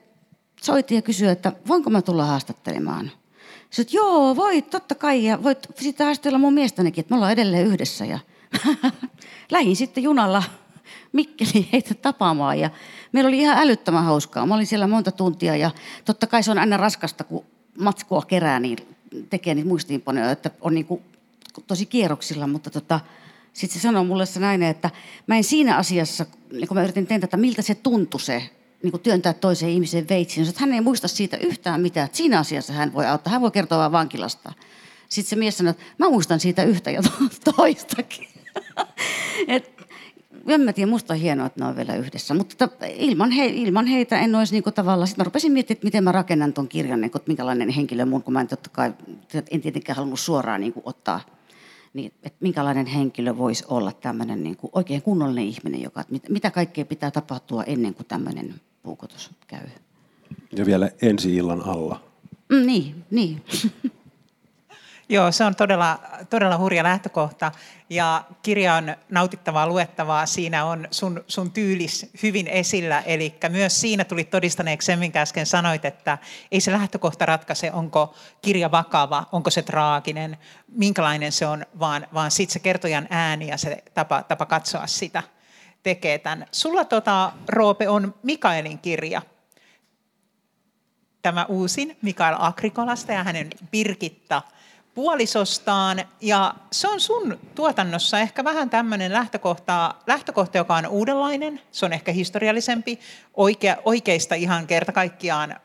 soitin 0.63 0.97
ja 0.97 1.03
kysyin, 1.03 1.31
että 1.31 1.53
voinko 1.69 1.91
mä 1.91 2.03
tulla 2.03 2.27
haastattelemaan. 2.27 3.11
Sitten, 3.71 3.83
että 3.83 3.97
joo, 3.97 4.37
voit, 4.37 4.71
totta 4.71 4.95
kai. 4.95 5.25
Ja 5.25 5.43
voit 5.43 5.59
sitten 5.81 6.05
haastatella 6.05 6.39
mun 6.39 6.55
miestänikin, 6.55 7.03
että 7.03 7.15
me 7.15 7.17
ollaan 7.17 7.33
edelleen 7.33 7.67
yhdessä. 7.67 8.05
Ja 8.05 8.19
lähin 9.51 9.77
sitten 9.77 10.03
junalla 10.03 10.43
Mikkeli 11.13 11.69
heitä 11.73 11.95
tapaamaan 11.95 12.61
ja 12.61 12.71
meillä 13.13 13.29
oli 13.29 13.39
ihan 13.39 13.59
älyttömän 13.59 14.05
hauskaa. 14.05 14.47
Mä 14.47 14.55
olin 14.55 14.67
siellä 14.67 14.87
monta 14.87 15.13
tuntia 15.13 15.57
ja 15.57 15.71
totta 16.05 16.27
kai 16.27 16.43
se 16.43 16.51
on 16.51 16.59
aina 16.59 16.77
raskasta, 16.77 17.25
kun 17.25 17.45
matskua 17.79 18.23
kerää, 18.23 18.61
niin 18.61 18.79
tekee 19.31 19.55
niitä 19.55 19.69
muistiinpanoja, 19.69 20.31
että 20.31 20.51
on 20.61 20.75
niin 20.75 20.87
kuin 20.87 21.03
tosi 21.67 21.87
kierroksilla, 21.87 22.47
mutta 22.47 22.71
tota, 22.71 23.01
sitten 23.53 23.81
se 23.81 23.83
sanoi 23.83 24.05
mulle 24.05 24.27
se 24.27 24.41
näin, 24.41 24.63
että 24.63 24.91
mä 25.27 25.37
en 25.37 25.45
siinä 25.45 25.77
asiassa, 25.77 26.27
niin 26.53 26.69
kun 26.69 26.77
mä 26.77 26.83
yritin 26.83 27.07
tentata, 27.07 27.37
miltä 27.37 27.63
se 27.63 27.75
tuntui 27.75 28.21
se, 28.21 28.51
niin 28.83 28.91
kuin 28.91 29.01
työntää 29.01 29.33
toiseen 29.33 29.73
ihmiseen 29.73 30.09
veitsiin, 30.09 30.49
että 30.49 30.61
hän 30.61 30.73
ei 30.73 30.81
muista 30.81 31.09
siitä 31.09 31.37
yhtään 31.37 31.81
mitään, 31.81 32.07
että 32.07 32.17
siinä 32.17 32.39
asiassa 32.39 32.73
hän 32.73 32.93
voi 32.93 33.07
auttaa, 33.07 33.33
hän 33.33 33.43
voi 33.43 33.51
kertoa 33.51 33.79
vain 33.79 33.93
vankilasta. 33.93 34.53
Sitten 35.09 35.31
se 35.31 35.37
mies 35.37 35.59
sanoi, 35.59 35.71
että 35.71 35.83
mä 35.99 36.09
muistan 36.09 36.41
siitä 36.41 36.63
yhtä 36.63 36.91
ja 36.91 37.01
toistakin. 37.57 38.29
Et 39.49 39.78
en 40.47 40.61
mä 40.61 40.73
tiedä, 40.73 40.91
musta 40.91 41.15
on 41.15 41.21
hienoa, 41.21 41.47
että 41.47 41.61
ne 41.61 41.67
on 41.67 41.77
vielä 41.77 41.97
yhdessä. 41.97 42.35
Mutta 42.35 42.69
ilman, 42.97 43.31
he, 43.31 43.47
ilman 43.47 43.87
heitä 43.87 44.21
en 44.21 44.35
olisi 44.35 44.55
niin 44.55 44.75
tavallaan, 44.75 45.09
sitten 45.09 45.23
mä 45.23 45.25
rupesin 45.25 45.53
miettimään, 45.53 45.77
että 45.77 45.87
miten 45.87 46.05
mä 46.05 46.13
rakennan 46.13 46.53
tuon 46.53 46.69
kirjan, 46.69 47.01
niin 47.01 47.11
kuin, 47.11 47.21
että 47.21 47.31
minkälainen 47.31 47.69
henkilö 47.69 48.07
mun, 48.07 48.23
kun 48.23 48.33
mä 48.33 48.41
en 48.41 48.49
totta 48.49 48.71
kai, 48.71 48.93
en 49.51 49.61
tietenkään 49.61 49.97
halunnut 49.97 50.21
suoraan 50.21 50.61
niin 50.61 50.73
kuin, 50.73 50.83
ottaa, 50.87 51.21
niin, 51.95 52.13
että 52.23 52.39
minkälainen 52.41 52.87
henkilö 52.87 53.37
voisi 53.37 53.65
olla 53.69 53.93
tämmöinen 53.93 54.43
niin 54.43 54.57
kuin, 54.57 54.71
oikein 54.75 55.03
kunnollinen 55.03 55.45
ihminen, 55.45 55.83
joka, 55.83 56.01
että 56.01 56.13
mit, 56.13 56.29
mitä 56.29 56.51
kaikkea 56.51 56.85
pitää 56.85 57.11
tapahtua 57.11 57.65
ennen 57.65 57.95
kuin 57.95 58.07
tämmöinen 58.07 58.55
puukotus 58.83 59.31
käy. 59.47 59.67
Ja 60.57 60.67
vielä 60.67 60.91
ensi 61.03 61.37
illan 61.37 61.63
alla. 61.63 62.01
Mm, 62.49 62.67
niin, 62.67 63.05
niin. 63.11 63.43
Joo, 65.11 65.33
se 65.33 65.45
on 65.45 65.55
todella, 65.55 65.99
todella 66.31 66.59
hurja 66.59 66.83
lähtökohta 66.83 67.53
ja 67.91 68.25
kirja 68.43 68.75
on 68.75 68.97
nautittavaa 69.11 69.67
luettavaa. 69.67 70.27
Siinä 70.27 70.65
on 70.65 70.89
sun, 70.91 71.25
sun 71.29 71.53
tyylis 71.53 72.11
hyvin 72.23 72.47
esillä, 72.47 73.01
eli 73.01 73.35
myös 73.49 73.81
siinä 73.81 74.05
tuli 74.05 74.25
todistaneeksi 74.25 74.87
sen, 74.87 74.99
minkä 74.99 75.21
äsken 75.21 75.47
sanoit, 75.47 75.85
että 75.85 76.19
ei 76.53 76.61
se 76.61 76.73
lähtökohta 76.73 77.27
ratkaise, 77.27 77.73
onko 77.73 78.15
kirja 78.43 78.71
vakava, 78.71 79.27
onko 79.33 79.51
se 79.51 79.63
traaginen, 79.63 80.37
minkälainen 80.69 81.33
se 81.33 81.47
on, 81.47 81.67
vaan, 81.79 82.07
vaan 82.15 82.31
sitten 82.31 82.53
se 82.53 82.59
kertojan 82.59 83.07
ääni 83.11 83.49
ja 83.49 83.57
se 83.57 83.85
tapa, 83.95 84.23
tapa 84.23 84.47
katsoa 84.47 84.87
sitä 84.87 85.23
tekee 85.83 86.19
tämän. 86.19 86.47
Sulla 86.53 86.85
tota, 86.85 87.33
Roope 87.49 87.89
on 87.89 88.15
Mikaelin 88.23 88.79
kirja, 88.79 89.23
tämä 91.23 91.45
uusin 91.45 91.97
Mikael 92.03 92.37
Akrikolasta 92.39 93.13
ja 93.13 93.25
hänen 93.25 93.51
Birgitta– 93.71 94.43
puolisostaan. 94.99 96.05
Ja 96.21 96.55
se 96.73 96.89
on 96.89 97.01
sun 97.01 97.39
tuotannossa 97.55 98.19
ehkä 98.19 98.45
vähän 98.45 98.71
tämmöinen 98.71 99.13
lähtökohta, 99.13 99.95
lähtökohta, 100.07 100.59
joka 100.59 100.75
on 100.75 100.87
uudenlainen. 100.87 101.61
Se 101.73 101.87
on 101.87 101.93
ehkä 101.93 102.13
historiallisempi, 102.13 102.99
oikea, 103.35 103.77
oikeista 103.85 104.35
ihan 104.35 104.67
kerta 104.67 104.93
kaikkiaan 104.93 105.57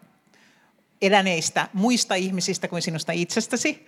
eläneistä 1.01 1.67
muista 1.73 2.15
ihmisistä 2.15 2.67
kuin 2.67 2.81
sinusta 2.81 3.11
itsestäsi. 3.11 3.87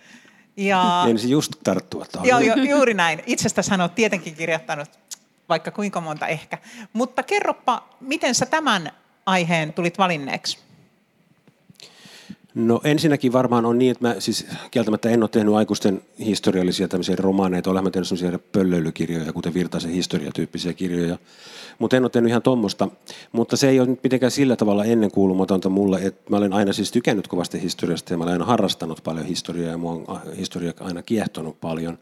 Ja, 0.56 1.02
Ensin 1.10 1.30
just 1.30 1.52
tarttua 1.64 2.06
tuohon. 2.12 2.28
joo, 2.28 2.40
jo, 2.40 2.54
juuri 2.54 2.94
näin. 2.94 3.22
Itsestäsi 3.26 3.70
hän 3.70 3.80
on 3.80 3.90
tietenkin 3.90 4.34
kirjoittanut 4.34 4.88
vaikka 5.48 5.70
kuinka 5.70 6.00
monta 6.00 6.26
ehkä. 6.26 6.58
Mutta 6.92 7.22
kerropa, 7.22 7.88
miten 8.00 8.34
sä 8.34 8.46
tämän 8.46 8.92
aiheen 9.26 9.72
tulit 9.72 9.98
valinneeksi? 9.98 10.65
No 12.56 12.80
ensinnäkin 12.84 13.32
varmaan 13.32 13.66
on 13.66 13.78
niin, 13.78 13.90
että 13.90 14.08
mä 14.08 14.14
siis 14.18 14.46
kieltämättä 14.70 15.10
en 15.10 15.22
ole 15.22 15.28
tehnyt 15.28 15.54
aikuisten 15.54 16.02
historiallisia 16.18 16.88
tämmöisiä 16.88 17.16
romaaneita, 17.18 17.70
olen 17.70 17.84
mä 17.84 17.90
tehnyt 17.90 18.08
sellaisia 18.08 18.38
pöllöilykirjoja, 18.52 19.32
kuten 19.32 19.54
Virtaisen 19.54 19.90
historiatyyppisiä 19.90 20.72
kirjoja, 20.72 21.18
mutta 21.78 21.96
en 21.96 22.04
ole 22.04 22.10
tehnyt 22.10 22.28
ihan 22.30 22.42
tuommoista. 22.42 22.88
Mutta 23.32 23.56
se 23.56 23.68
ei 23.68 23.80
ole 23.80 23.88
nyt 23.88 24.02
mitenkään 24.02 24.30
sillä 24.30 24.56
tavalla 24.56 24.84
ennenkuulumatonta 24.84 25.68
mulle, 25.68 25.98
että 26.02 26.30
mä 26.30 26.36
olen 26.36 26.52
aina 26.52 26.72
siis 26.72 26.92
tykännyt 26.92 27.28
kovasti 27.28 27.62
historiasta 27.62 28.12
ja 28.12 28.18
mä 28.18 28.24
olen 28.24 28.32
aina 28.32 28.44
harrastanut 28.44 29.00
paljon 29.04 29.26
historiaa 29.26 29.70
ja 29.70 29.78
mua 29.78 29.92
on 29.92 30.20
historia 30.36 30.72
aina 30.80 31.02
kiehtonut 31.02 31.60
paljon. 31.60 31.98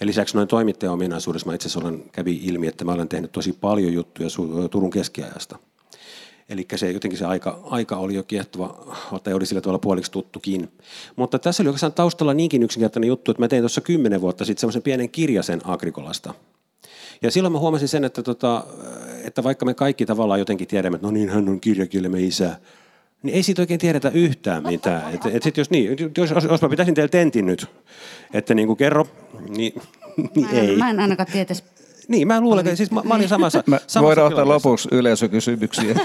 Ja 0.00 0.06
lisäksi 0.06 0.36
noin 0.36 0.48
toimittajan 0.48 0.94
ominaisuudessa 0.94 1.46
mä 1.46 1.54
itse 1.54 1.68
asiassa 1.68 1.88
olen, 1.88 2.02
kävi 2.12 2.40
ilmi, 2.42 2.66
että 2.66 2.84
mä 2.84 2.92
olen 2.92 3.08
tehnyt 3.08 3.32
tosi 3.32 3.52
paljon 3.52 3.92
juttuja 3.92 4.28
Turun 4.70 4.90
keskiajasta. 4.90 5.58
Eli 6.48 6.66
se 6.76 6.90
jotenkin 6.90 7.18
se 7.18 7.24
aika, 7.24 7.60
aika 7.64 7.96
oli 7.96 8.14
jo 8.14 8.22
kiehtova, 8.22 8.94
tai 9.24 9.34
oli 9.34 9.46
sillä 9.46 9.60
tavalla 9.60 9.78
puoliksi 9.78 10.12
tuttukin. 10.12 10.68
Mutta 11.16 11.38
tässä 11.38 11.62
oli 11.62 11.68
oikeastaan 11.68 11.92
taustalla 11.92 12.34
niinkin 12.34 12.62
yksinkertainen 12.62 13.08
juttu, 13.08 13.30
että 13.30 13.42
mä 13.42 13.48
tein 13.48 13.62
tuossa 13.62 13.80
kymmenen 13.80 14.20
vuotta 14.20 14.44
sitten 14.44 14.60
semmoisen 14.60 14.82
pienen 14.82 15.10
kirjasen 15.10 15.60
Agrikolasta. 15.64 16.34
Ja 17.22 17.30
silloin 17.30 17.52
mä 17.52 17.58
huomasin 17.58 17.88
sen, 17.88 18.04
että, 18.04 18.22
tota, 18.22 18.64
että 19.24 19.42
vaikka 19.44 19.66
me 19.66 19.74
kaikki 19.74 20.06
tavallaan 20.06 20.40
jotenkin 20.40 20.68
tiedämme, 20.68 20.96
että 20.96 21.06
no 21.06 21.10
niin, 21.10 21.28
hän 21.28 21.48
on 21.48 21.60
kirjakielemme 21.60 22.20
isä, 22.20 22.56
niin 23.22 23.34
ei 23.34 23.42
siitä 23.42 23.62
oikein 23.62 23.80
tiedetä 23.80 24.08
yhtään 24.08 24.62
mitään. 24.62 25.14
Et, 25.14 25.20
et 25.26 25.42
sit 25.42 25.56
jos, 25.56 25.70
niin, 25.70 25.96
jos, 26.18 26.30
jos 26.50 26.62
mä 26.62 26.68
pitäisin 26.68 26.94
teille 26.94 27.08
tentin 27.08 27.46
nyt, 27.46 27.66
että 28.34 28.54
niin 28.54 28.66
kuin 28.66 28.76
kerro, 28.76 29.06
niin, 29.48 29.82
niin 30.34 30.46
Mä 30.46 30.50
en, 30.50 30.68
ei. 30.68 30.76
mä 30.76 30.90
en 30.90 31.00
ainakaan 31.00 31.32
tietäisi 31.32 31.64
Niin, 32.08 32.28
mä 32.28 32.40
luulen, 32.40 32.66
että 32.66 32.76
siis 32.76 32.90
mä, 32.90 33.02
mä 33.04 33.14
olin 33.14 33.28
samassa, 33.28 33.62
Me 33.66 33.76
samassa 33.76 34.02
voidaan 34.02 34.26
ottaa 34.26 34.48
lopuksi 34.48 34.88
yleisökysymyksiä. 34.92 35.94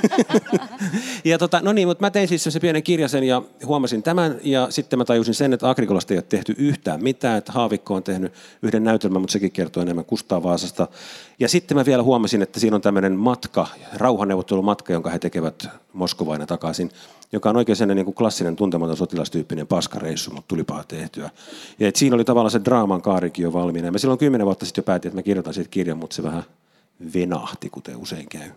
Ja 1.25 1.38
tota, 1.38 1.60
no 1.63 1.74
niin, 1.74 1.88
mutta 1.88 2.06
mä 2.06 2.12
tein 2.12 2.27
siis 2.27 2.44
se 2.44 2.60
pienen 2.60 2.84
kirjasen 2.84 3.24
ja 3.24 3.41
huomasin 3.65 4.03
tämän 4.03 4.39
ja 4.44 4.68
sitten 4.70 5.00
mä 5.00 5.06
tajusin 5.06 5.34
sen, 5.34 5.53
että 5.53 5.70
Agrikolasta 5.70 6.13
ei 6.13 6.18
ole 6.18 6.25
tehty 6.29 6.56
yhtään 6.58 7.03
mitään, 7.03 7.38
että 7.38 7.51
Haavikko 7.51 7.96
on 7.96 8.03
tehnyt 8.03 8.34
yhden 8.62 8.84
näytelmän, 8.84 9.22
mutta 9.22 9.34
sekin 9.34 9.51
kertoo 9.51 9.84
enemmän 9.84 10.06
Kustaa 10.06 10.44
Vaasasta. 10.44 10.88
Ja 11.39 11.50
sitten 11.50 11.77
mä 11.77 11.86
vielä 11.86 12.03
huomasin, 12.03 12.41
että 12.41 12.60
siinä 12.60 12.75
on 12.75 12.82
tämmöinen 12.82 13.13
matka, 13.13 13.68
rauhanneuvottelumatka, 13.94 14.94
jonka 14.94 15.10
he 15.10 15.20
tekevät 15.20 15.68
Moskovaan 15.93 16.41
ja 16.41 16.48
takaisin, 16.48 16.91
joka 17.31 17.50
on 17.50 17.58
oikein 17.58 17.75
sellainen 17.75 17.96
niin 17.96 18.05
kuin 18.05 18.15
klassinen 18.15 18.55
tuntematon 18.55 18.98
sotilastyyppinen 18.98 19.67
paskareissu, 19.67 20.31
mutta 20.31 20.48
tulipa 20.48 20.84
tehtyä. 20.88 21.29
Ja 21.79 21.88
et 21.88 21.96
siinä 21.96 22.15
oli 22.15 22.25
tavallaan 22.25 22.51
se 22.51 22.65
draaman 22.65 23.01
kaarikin 23.01 23.43
jo 23.43 23.53
valmiina. 23.53 23.88
Ja 23.88 23.91
mä 23.91 23.98
silloin 23.98 24.19
kymmenen 24.19 24.46
vuotta 24.46 24.65
sitten 24.65 24.81
jo 24.81 24.86
päätin, 24.86 25.10
että 25.10 25.17
mä 25.17 25.24
kirjoitan 25.24 25.53
siitä 25.53 25.69
kirjan, 25.69 25.98
mutta 25.98 26.15
se 26.15 26.24
vähän 26.24 26.43
venahti, 27.13 27.69
kuten 27.69 27.98
usein 27.98 28.29
käy. 28.29 28.51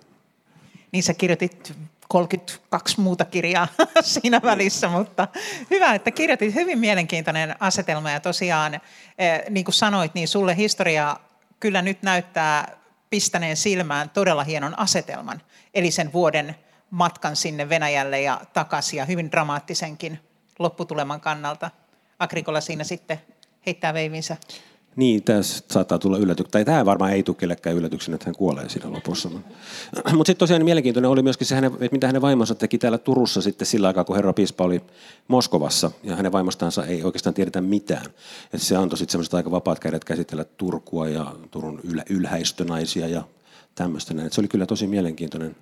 Niin 0.92 1.02
sä 1.02 1.14
kirjoitit 1.14 1.74
32 2.08 3.00
muuta 3.00 3.24
kirjaa 3.24 3.68
siinä 4.02 4.40
välissä, 4.42 4.88
mutta 4.88 5.28
hyvä, 5.70 5.94
että 5.94 6.10
kirjoitit 6.10 6.54
hyvin 6.54 6.78
mielenkiintoinen 6.78 7.56
asetelma 7.60 8.10
ja 8.10 8.20
tosiaan, 8.20 8.74
eh, 8.74 9.42
niin 9.50 9.64
kuin 9.64 9.74
sanoit, 9.74 10.14
niin 10.14 10.28
sulle 10.28 10.56
historia 10.56 11.16
kyllä 11.60 11.82
nyt 11.82 12.02
näyttää 12.02 12.76
pistäneen 13.10 13.56
silmään 13.56 14.10
todella 14.10 14.44
hienon 14.44 14.78
asetelman, 14.78 15.42
eli 15.74 15.90
sen 15.90 16.12
vuoden 16.12 16.56
matkan 16.92 17.36
sinne 17.36 17.68
Venäjälle 17.68 18.20
ja 18.20 18.40
takaisin 18.52 18.96
ja 18.96 19.04
hyvin 19.04 19.30
dramaattisenkin 19.30 20.18
lopputuleman 20.58 21.20
kannalta. 21.20 21.70
Agrikola 22.18 22.60
siinä 22.60 22.84
sitten 22.84 23.20
heittää 23.66 23.94
veivinsä. 23.94 24.36
Niin, 24.96 25.22
tässä 25.22 25.64
saattaa 25.70 25.98
tulla 25.98 26.18
yllätys. 26.18 26.46
Tai 26.50 26.64
tämä 26.64 26.84
varmaan 26.84 27.12
ei 27.12 27.22
tule 27.22 27.36
kellekään 27.36 27.76
yllätyksenä, 27.76 28.14
että 28.14 28.26
hän 28.26 28.34
kuolee 28.34 28.68
siinä 28.68 28.92
lopussa. 28.92 29.28
Mutta 29.30 30.12
sitten 30.12 30.36
tosiaan 30.36 30.64
mielenkiintoinen 30.64 31.10
oli 31.10 31.22
myöskin 31.22 31.46
se, 31.46 31.58
että 31.58 31.88
mitä 31.92 32.06
hänen 32.06 32.22
vaimonsa 32.22 32.54
teki 32.54 32.78
täällä 32.78 32.98
Turussa 32.98 33.42
sitten 33.42 33.66
sillä 33.66 33.88
aikaa, 33.88 34.04
kun 34.04 34.16
herra 34.16 34.32
Piispa 34.32 34.64
oli 34.64 34.82
Moskovassa. 35.28 35.90
Ja 36.02 36.16
hänen 36.16 36.32
vaimostansa 36.32 36.86
ei 36.86 37.02
oikeastaan 37.02 37.34
tiedetä 37.34 37.60
mitään. 37.60 38.06
Et 38.52 38.62
se 38.62 38.76
antoi 38.76 38.98
sitten 38.98 39.12
semmoiset 39.12 39.34
aika 39.34 39.50
vapaat 39.50 39.80
kädet 39.80 40.04
käsitellä 40.04 40.44
Turkua 40.44 41.08
ja 41.08 41.34
Turun 41.50 41.80
ylhäistönaisia 42.10 43.08
ja 43.08 43.22
tämmöistä. 43.74 44.14
se 44.30 44.40
oli 44.40 44.48
kyllä 44.48 44.66
tosi 44.66 44.86
mielenkiintoinen, 44.86 45.56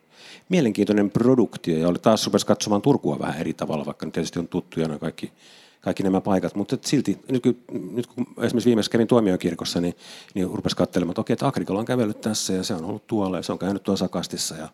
mielenkiintoinen 0.51 1.11
produktio. 1.11 1.79
Ja 1.79 1.89
oli 1.89 1.99
taas 1.99 2.27
rupesi 2.27 2.47
katsomaan 2.47 2.83
Turkua 2.83 3.19
vähän 3.19 3.41
eri 3.41 3.55
tavalla, 3.55 3.87
vaikka 3.87 4.07
nyt 4.07 4.13
tietysti 4.13 4.39
on 4.39 4.49
tuttuja 4.49 4.89
nämä 4.89 4.99
kaikki 4.99 5.33
kaikki 5.81 6.03
nämä 6.03 6.21
paikat, 6.21 6.55
mutta 6.55 6.79
silti 6.81 7.19
nyt 7.29 7.43
kun, 7.43 7.57
nyt 7.93 8.07
kun 8.07 8.27
esimerkiksi 8.43 8.67
viimeksi 8.67 8.91
kävin 8.91 9.07
tuomiokirkossa, 9.07 9.81
niin, 9.81 9.95
niin 10.35 10.51
rupesi 10.55 10.77
katselemaan, 10.77 11.13
että 11.13 11.21
okei, 11.21 11.33
että 11.33 11.47
Agrikola 11.47 11.79
on 11.79 11.85
kävellyt 11.85 12.21
tässä 12.21 12.53
ja 12.53 12.63
se 12.63 12.75
on 12.75 12.85
ollut 12.85 13.07
tuolla 13.07 13.37
ja 13.37 13.43
se 13.43 13.53
on 13.53 13.59
käynyt 13.59 13.83
tuossa 13.83 14.05
Sakastissa 14.05 14.57
ja 14.57 14.69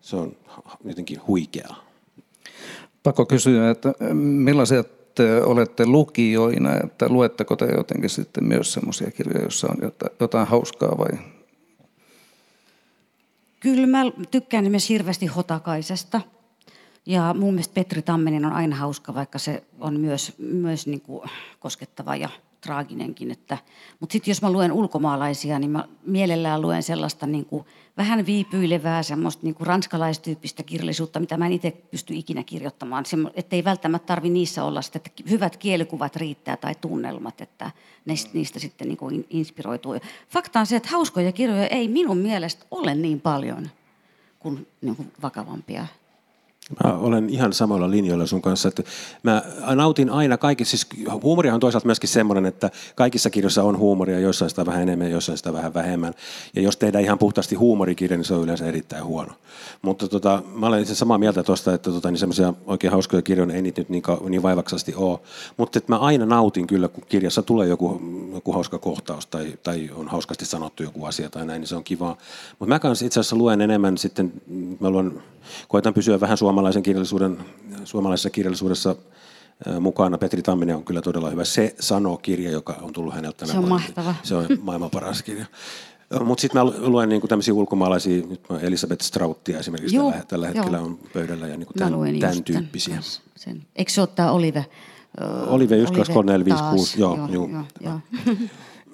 se 0.00 0.16
on 0.16 0.36
jotenkin 0.84 1.20
huikeaa. 1.26 1.84
Pakko 3.02 3.26
kysyä, 3.26 3.70
että 3.70 3.94
millaisia 4.14 4.84
te 5.14 5.42
olette 5.42 5.86
lukijoina, 5.86 6.76
että 6.84 7.08
luetteko 7.08 7.56
te 7.56 7.66
jotenkin 7.76 8.10
sitten 8.10 8.44
myös 8.44 8.72
semmoisia 8.72 9.10
kirjoja, 9.10 9.42
joissa 9.42 9.68
on 9.68 9.76
jotain, 9.82 10.12
jotain 10.20 10.46
hauskaa 10.46 10.98
vai? 10.98 11.18
Kyllä 13.60 13.86
mä 13.86 13.98
tykkään 14.30 14.64
esimerkiksi 14.64 14.94
hirveästi 14.94 15.26
Hotakaisesta. 15.26 16.20
Ja 17.06 17.34
mun 17.38 17.54
mielestä 17.54 17.74
Petri 17.74 18.02
Tamminen 18.02 18.44
on 18.44 18.52
aina 18.52 18.76
hauska, 18.76 19.14
vaikka 19.14 19.38
se 19.38 19.64
on 19.80 20.00
myös, 20.00 20.32
myös 20.38 20.86
niin 20.86 21.00
kuin 21.00 21.30
koskettava 21.58 22.16
ja 22.16 22.28
traaginenkin. 22.60 23.30
Että, 23.30 23.58
mutta 24.00 24.12
sitten 24.12 24.30
jos 24.30 24.42
mä 24.42 24.52
luen 24.52 24.72
ulkomaalaisia, 24.72 25.58
niin 25.58 25.70
mä 25.70 25.88
mielellään 26.06 26.62
luen 26.62 26.82
sellaista 26.82 27.26
niin 27.26 27.44
kuin 27.44 27.64
vähän 27.96 28.26
viipyilevää, 28.26 29.02
semmoista 29.02 29.42
niin 29.44 29.54
kuin 29.54 29.66
ranskalaistyyppistä 29.66 30.62
kirjallisuutta, 30.62 31.20
mitä 31.20 31.36
mä 31.36 31.46
en 31.46 31.52
itse 31.52 31.70
pysty 31.70 32.14
ikinä 32.14 32.42
kirjoittamaan. 32.42 33.04
Että 33.34 33.56
ei 33.56 33.64
välttämättä 33.64 34.06
tarvi 34.06 34.30
niissä 34.30 34.64
olla 34.64 34.82
sitä, 34.82 34.96
että 34.96 35.10
hyvät 35.30 35.56
kielikuvat 35.56 36.16
riittää 36.16 36.56
tai 36.56 36.74
tunnelmat, 36.80 37.40
että 37.40 37.70
niistä, 38.04 38.30
niistä 38.34 38.58
sitten 38.58 38.88
niin 38.88 38.98
kuin 38.98 39.26
inspiroituu. 39.30 39.96
Fakta 40.28 40.60
on 40.60 40.66
se, 40.66 40.76
että 40.76 40.88
hauskoja 40.88 41.32
kirjoja 41.32 41.66
ei 41.66 41.88
minun 41.88 42.16
mielestä 42.16 42.66
ole 42.70 42.94
niin 42.94 43.20
paljon 43.20 43.70
kuin, 44.38 44.66
niin 44.80 44.96
kuin 44.96 45.12
vakavampia. 45.22 45.86
Mä 46.84 46.92
olen 46.92 47.30
ihan 47.30 47.52
samalla 47.52 47.90
linjoilla 47.90 48.26
sun 48.26 48.42
kanssa, 48.42 48.68
että 48.68 48.82
mä 49.22 49.42
nautin 49.74 50.10
aina 50.10 50.36
kaikissa, 50.36 50.70
siis 50.70 50.86
huumorihan 51.22 51.54
on 51.54 51.60
toisaalta 51.60 51.86
myöskin 51.86 52.08
semmoinen, 52.08 52.46
että 52.46 52.70
kaikissa 52.94 53.30
kirjoissa 53.30 53.62
on 53.62 53.78
huumoria, 53.78 54.18
joissain 54.20 54.50
sitä 54.50 54.66
vähän 54.66 54.82
enemmän, 54.82 55.10
joissain 55.10 55.38
sitä 55.38 55.52
vähän 55.52 55.74
vähemmän. 55.74 56.14
Ja 56.56 56.62
jos 56.62 56.76
tehdään 56.76 57.04
ihan 57.04 57.18
puhtaasti 57.18 57.54
huumorikirja, 57.54 58.16
niin 58.16 58.24
se 58.24 58.34
on 58.34 58.44
yleensä 58.44 58.66
erittäin 58.66 59.04
huono. 59.04 59.32
Mutta 59.82 60.08
tota, 60.08 60.42
mä 60.54 60.66
olen 60.66 60.82
itse 60.82 60.94
samaa 60.94 61.18
mieltä 61.18 61.42
tuosta, 61.42 61.74
että 61.74 61.90
tota, 61.90 62.10
niin 62.10 62.18
semmoisia 62.18 62.54
oikein 62.66 62.90
hauskoja 62.90 63.22
kirjoja 63.22 63.54
ei 63.54 63.62
nyt 63.62 63.88
niin, 63.88 64.02
ka- 64.02 64.20
niin 64.28 64.42
vaivaksasti 64.42 64.94
ole. 64.94 65.18
Mutta 65.56 65.80
mä 65.86 65.98
aina 65.98 66.26
nautin 66.26 66.66
kyllä, 66.66 66.88
kun 66.88 67.04
kirjassa 67.08 67.42
tulee 67.42 67.68
joku, 67.68 68.00
joku 68.34 68.52
hauska 68.52 68.78
kohtaus 68.78 69.26
tai, 69.26 69.58
tai 69.62 69.90
on 69.94 70.08
hauskasti 70.08 70.44
sanottu 70.44 70.82
joku 70.82 71.04
asia 71.04 71.30
tai 71.30 71.46
näin, 71.46 71.60
niin 71.60 71.68
se 71.68 71.76
on 71.76 71.84
kivaa. 71.84 72.16
Mutta 72.58 72.74
mä 72.74 72.78
kanssa 72.78 73.06
itse 73.06 73.20
asiassa 73.20 73.36
luen 73.36 73.60
enemmän 73.60 73.98
sitten, 73.98 74.32
mä 74.80 74.90
luen, 74.90 75.22
koitan 75.68 75.94
pysyä 75.94 76.20
vähän 76.20 76.38
suomalaisen 76.38 76.59
kirjallisuuden, 76.82 77.38
suomalaisessa 77.84 78.30
kirjallisuudessa 78.30 78.96
mukana. 79.80 80.18
Petri 80.18 80.42
Tamminen 80.42 80.76
on 80.76 80.84
kyllä 80.84 81.02
todella 81.02 81.30
hyvä. 81.30 81.44
Se 81.44 81.74
sanoo 81.80 82.16
kirja, 82.16 82.50
joka 82.50 82.76
on 82.82 82.92
tullut 82.92 83.14
häneltä 83.14 83.36
tänä 83.38 83.52
Se 83.52 83.58
on 83.58 83.62
vuonna. 83.68 83.74
mahtava. 83.86 84.14
Se 84.22 84.34
on 84.34 84.46
maailman 84.62 84.90
paras 84.90 85.22
kirja. 85.22 85.46
Mutta 86.24 86.42
sitten 86.42 86.62
mä 86.64 86.72
luen 86.78 87.08
niinku 87.08 87.28
tämmöisiä 87.28 87.54
ulkomaalaisia, 87.54 88.26
nyt 88.26 88.40
mä 88.50 88.58
Elisabeth 88.58 89.02
Strauttia 89.02 89.58
esimerkiksi 89.58 89.96
Joo, 89.96 90.10
tällä, 90.10 90.24
tällä 90.28 90.46
hetkellä 90.46 90.80
on 90.80 90.98
pöydällä 91.12 91.46
ja 91.46 91.56
niinku 91.56 91.72
Mä 91.78 91.84
tämän, 91.90 92.18
tämän 92.20 92.44
tyyppisiä. 92.44 92.94
kanssa 92.94 93.22
Sen. 93.36 93.62
Eikö 93.76 93.90
se 93.92 94.00
ole 94.00 94.08
tämä 94.14 94.30
Olive? 94.30 94.66
Olive 95.46 95.76
1, 95.76 95.94
2, 95.94 96.12
3, 96.12 96.32
4, 96.32 96.44
5, 96.44 96.58
taas. 96.58 96.74
6, 96.74 97.00
joo, 97.00 97.16
joo, 97.16 97.28
joo. 97.28 97.48
joo, 97.48 97.64
joo. 97.80 98.00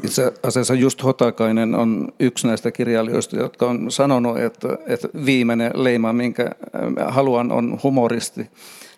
Itse 0.04 0.32
asiassa 0.42 0.74
just 0.74 1.04
Hotakainen 1.04 1.74
on 1.74 2.08
yksi 2.20 2.46
näistä 2.46 2.70
kirjailijoista, 2.72 3.36
jotka 3.36 3.66
on 3.66 3.90
sanonut, 3.90 4.38
että, 4.38 4.68
että 4.86 5.08
viimeinen 5.24 5.70
leima, 5.74 6.12
minkä 6.12 6.42
äh, 6.42 7.14
haluan, 7.14 7.52
on 7.52 7.78
humoristi. 7.82 8.50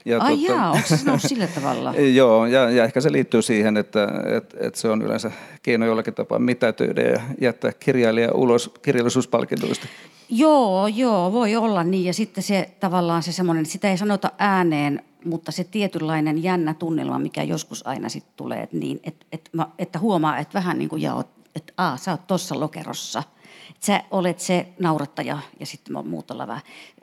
Ja 0.05 0.19
Ai 0.21 0.43
jaa, 0.43 0.71
onko 0.71 0.88
se 0.88 0.97
sillä 1.28 1.47
tavalla? 1.47 1.95
Joo, 1.95 2.47
ja, 2.47 2.71
ja 2.71 2.85
ehkä 2.85 3.00
se 3.00 3.12
liittyy 3.12 3.43
siihen, 3.43 3.76
että, 3.76 4.09
että, 4.37 4.57
että 4.61 4.81
se 4.81 4.88
on 4.88 5.02
yleensä 5.02 5.31
keino 5.62 5.87
jollakin 5.87 6.14
tapaa 6.14 6.38
mitätöidä 6.38 7.02
ja 7.02 7.21
jättää 7.40 7.73
kirjailija 7.81 8.33
ulos 8.33 8.71
kirjallisuuspalkintoista. 8.83 9.87
Joo, 10.28 10.87
joo, 10.87 11.33
voi 11.33 11.57
olla 11.57 11.85
niin. 11.85 12.05
Ja 12.05 12.14
sitten 12.14 12.45
se 12.45 12.71
tavallaan 12.81 13.23
se 13.23 13.33
semmoinen, 13.33 13.67
sitä 13.67 13.90
ei 13.90 13.99
sanota 13.99 14.31
ääneen, 14.38 15.02
mutta 15.25 15.52
se 15.52 15.64
tietynlainen 15.64 16.42
jännä 16.42 16.75
tunnelma, 16.75 17.18
mikä 17.18 17.42
joskus 17.42 17.87
aina 17.87 18.08
sitten 18.08 18.32
tulee, 18.37 18.62
että, 18.62 18.76
niin, 18.76 19.00
että, 19.04 19.26
että, 19.32 19.50
että 19.78 19.98
huomaa, 19.98 20.38
että 20.38 20.54
vähän 20.54 20.78
niin 20.78 20.88
kuin 20.88 21.02
jaot, 21.02 21.28
että 21.54 21.72
aa, 21.76 21.96
sä 21.96 22.10
oot 22.10 22.26
tuossa 22.26 22.60
lokerossa. 22.60 23.22
että 23.70 23.87
sä 23.87 24.02
olet 24.10 24.40
se 24.40 24.68
naurattaja 24.78 25.38
ja 25.60 25.66
sitten 25.66 26.08
muut 26.08 26.30
ollaan 26.30 26.48
vähän. 26.48 26.62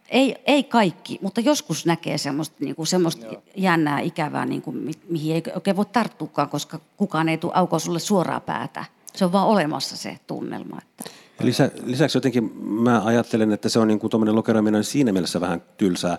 Ei, 0.09 0.35
ei 0.45 0.63
kaikki, 0.63 1.19
mutta 1.21 1.41
joskus 1.41 1.85
näkee 1.85 2.17
semmoista, 2.17 2.55
niin 2.59 2.75
kuin 2.75 2.87
semmoista 2.87 3.25
jännää, 3.55 3.99
ikävää, 3.99 4.45
niin 4.45 4.61
kuin, 4.61 4.91
mihin 5.09 5.35
ei 5.35 5.43
oikein 5.55 5.77
voi 5.77 5.85
tarttuakaan, 5.85 6.49
koska 6.49 6.79
kukaan 6.97 7.29
ei 7.29 7.37
tule 7.37 7.51
aukoa 7.55 7.79
sulle 7.79 7.99
suoraa 7.99 8.39
päätä. 8.39 8.85
Se 9.13 9.25
on 9.25 9.31
vaan 9.31 9.47
olemassa 9.47 9.97
se 9.97 10.19
tunnelma. 10.27 10.77
Että. 10.81 11.24
Lisä, 11.41 11.71
lisäksi 11.85 12.17
jotenkin 12.17 12.63
mä 12.63 13.01
ajattelen, 13.05 13.51
että 13.51 13.69
se 13.69 13.79
on 13.79 13.87
niin 13.87 14.09
tuommoinen 14.09 14.83
siinä 14.83 15.11
mielessä 15.11 15.41
vähän 15.41 15.63
tylsää. 15.77 16.17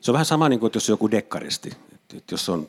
Se 0.00 0.10
on 0.10 0.12
vähän 0.12 0.26
sama 0.26 0.48
niin 0.48 0.60
kuin, 0.60 0.68
että 0.68 0.76
jos 0.76 0.90
on 0.90 0.92
joku 0.92 1.10
dekkaristi. 1.10 1.70
Että 2.14 2.34
jos 2.34 2.48
on 2.48 2.68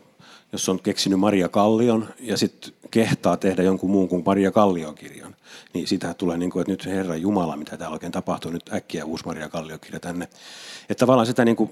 jos 0.52 0.70
on 0.70 0.80
keksinyt 0.80 1.20
Maria 1.20 1.50
Kallion 1.50 2.08
ja 2.20 2.38
sitten 2.38 2.74
kehtaa 2.92 3.38
tehdä 3.38 3.64
jonkun 3.64 3.90
muun 3.90 4.10
kuin 4.10 4.24
Maria 4.26 4.52
Kallion 4.52 4.96
kirjan, 4.96 5.36
niin 5.74 5.88
siitä 5.88 6.14
tulee 6.14 6.38
niin 6.38 6.52
kuin, 6.52 6.62
että 6.62 6.72
nyt 6.72 6.86
Herra 6.86 7.16
Jumala, 7.16 7.58
mitä 7.58 7.78
täällä 7.78 7.94
oikein 7.94 8.12
tapahtuu, 8.12 8.52
nyt 8.52 8.74
äkkiä 8.74 9.06
uusi 9.06 9.26
Maria 9.26 9.50
Kallion 9.50 9.80
kirja 9.80 10.00
tänne. 10.00 10.28
Että 10.90 11.00
tavallaan 11.00 11.28
sitä 11.28 11.46
niin 11.46 11.56
kuin, 11.56 11.70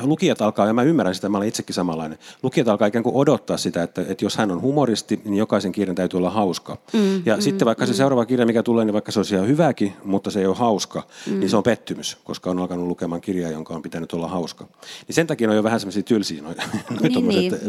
lukijat 0.00 0.42
alkaa, 0.42 0.66
ja 0.66 0.72
mä 0.72 0.82
ymmärrän 0.82 1.14
sitä, 1.14 1.28
mä 1.28 1.36
olen 1.36 1.48
itsekin 1.48 1.74
samanlainen, 1.74 2.18
lukijat 2.42 2.68
alkaa 2.68 2.88
ikään 2.88 3.02
kuin 3.02 3.16
odottaa 3.16 3.56
sitä, 3.56 3.82
että, 3.82 4.04
että 4.08 4.24
jos 4.24 4.36
hän 4.36 4.50
on 4.50 4.62
humoristi, 4.62 5.20
niin 5.24 5.36
jokaisen 5.36 5.72
kirjan 5.72 5.94
täytyy 5.94 6.18
olla 6.18 6.30
hauska. 6.30 6.76
Mm, 6.92 7.22
ja 7.26 7.36
mm, 7.36 7.42
sitten 7.42 7.66
vaikka 7.66 7.84
mm. 7.84 7.88
se 7.88 7.94
seuraava 7.94 8.26
kirja, 8.26 8.46
mikä 8.46 8.62
tulee, 8.62 8.84
niin 8.84 8.92
vaikka 8.92 9.12
se 9.12 9.18
olisi 9.18 9.34
ihan 9.34 9.48
hyväkin, 9.48 9.92
mutta 10.04 10.30
se 10.30 10.40
ei 10.40 10.46
ole 10.46 10.56
hauska, 10.56 11.02
mm. 11.26 11.40
niin 11.40 11.50
se 11.50 11.56
on 11.56 11.62
pettymys, 11.62 12.16
koska 12.24 12.50
on 12.50 12.58
alkanut 12.58 12.86
lukemaan 12.86 13.20
kirjaa, 13.20 13.50
jonka 13.50 13.74
on 13.74 13.82
pitänyt 13.82 14.12
olla 14.12 14.28
hauska. 14.28 14.66
Niin 15.08 15.14
sen 15.14 15.26
takia 15.26 15.50
on 15.50 15.56
jo 15.56 15.62
vähän 15.62 15.80
semmoisia 15.80 16.02
tylsiä 16.02 16.42
noin 16.42 16.56
niin, 17.00 17.12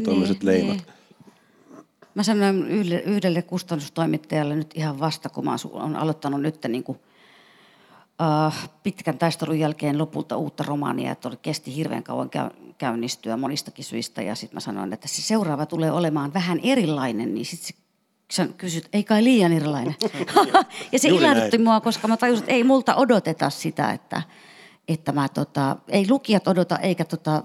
tuommoiset 0.03 0.43
niin, 0.43 0.45
leimat. 0.45 0.77
Niin. 0.77 0.98
Mä 2.19 2.23
sanoin 2.23 2.67
yhdelle, 2.67 3.01
yhdelle 3.01 3.41
kustannustoimittajalle 3.41 4.55
nyt 4.55 4.71
ihan 4.75 4.99
vasta, 4.99 5.29
kun 5.29 5.45
mä 5.45 5.55
olen 5.71 5.95
aloittanut 5.95 6.41
nyt 6.41 6.63
niin 6.67 6.83
kuin, 6.83 6.99
uh, 8.47 8.53
pitkän 8.83 9.17
taistelun 9.17 9.59
jälkeen 9.59 9.97
lopulta 9.97 10.37
uutta 10.37 10.63
romaania, 10.67 11.11
että 11.11 11.27
oli, 11.27 11.37
kesti 11.41 11.75
hirveän 11.75 12.03
kauan 12.03 12.29
käy, 12.29 12.49
käynnistyä 12.77 13.37
monistakin 13.37 13.85
syistä. 13.85 14.21
Ja 14.21 14.35
sitten 14.35 14.55
mä 14.55 14.59
sanoin, 14.59 14.93
että 14.93 15.07
se 15.07 15.21
seuraava 15.21 15.65
tulee 15.65 15.91
olemaan 15.91 16.33
vähän 16.33 16.59
erilainen, 16.63 17.33
niin 17.33 17.45
sitten 17.45 17.75
sä 18.31 18.47
kysyt, 18.57 18.89
ei 18.93 19.03
kai 19.03 19.23
liian 19.23 19.51
erilainen. 19.51 19.95
ja 20.91 20.99
se 20.99 21.07
ilahdutti 21.07 21.57
mua, 21.57 21.81
koska 21.81 22.07
mä 22.07 22.17
tajusin, 22.17 22.43
että 22.43 22.53
ei 22.53 22.63
multa 22.63 22.95
odoteta 22.95 23.49
sitä, 23.49 23.91
että, 23.91 24.21
että 24.89 25.11
mä 25.11 25.29
tota, 25.29 25.77
ei 25.87 26.05
lukijat 26.09 26.47
odota 26.47 26.77
eikä 26.77 27.05
tota, 27.05 27.43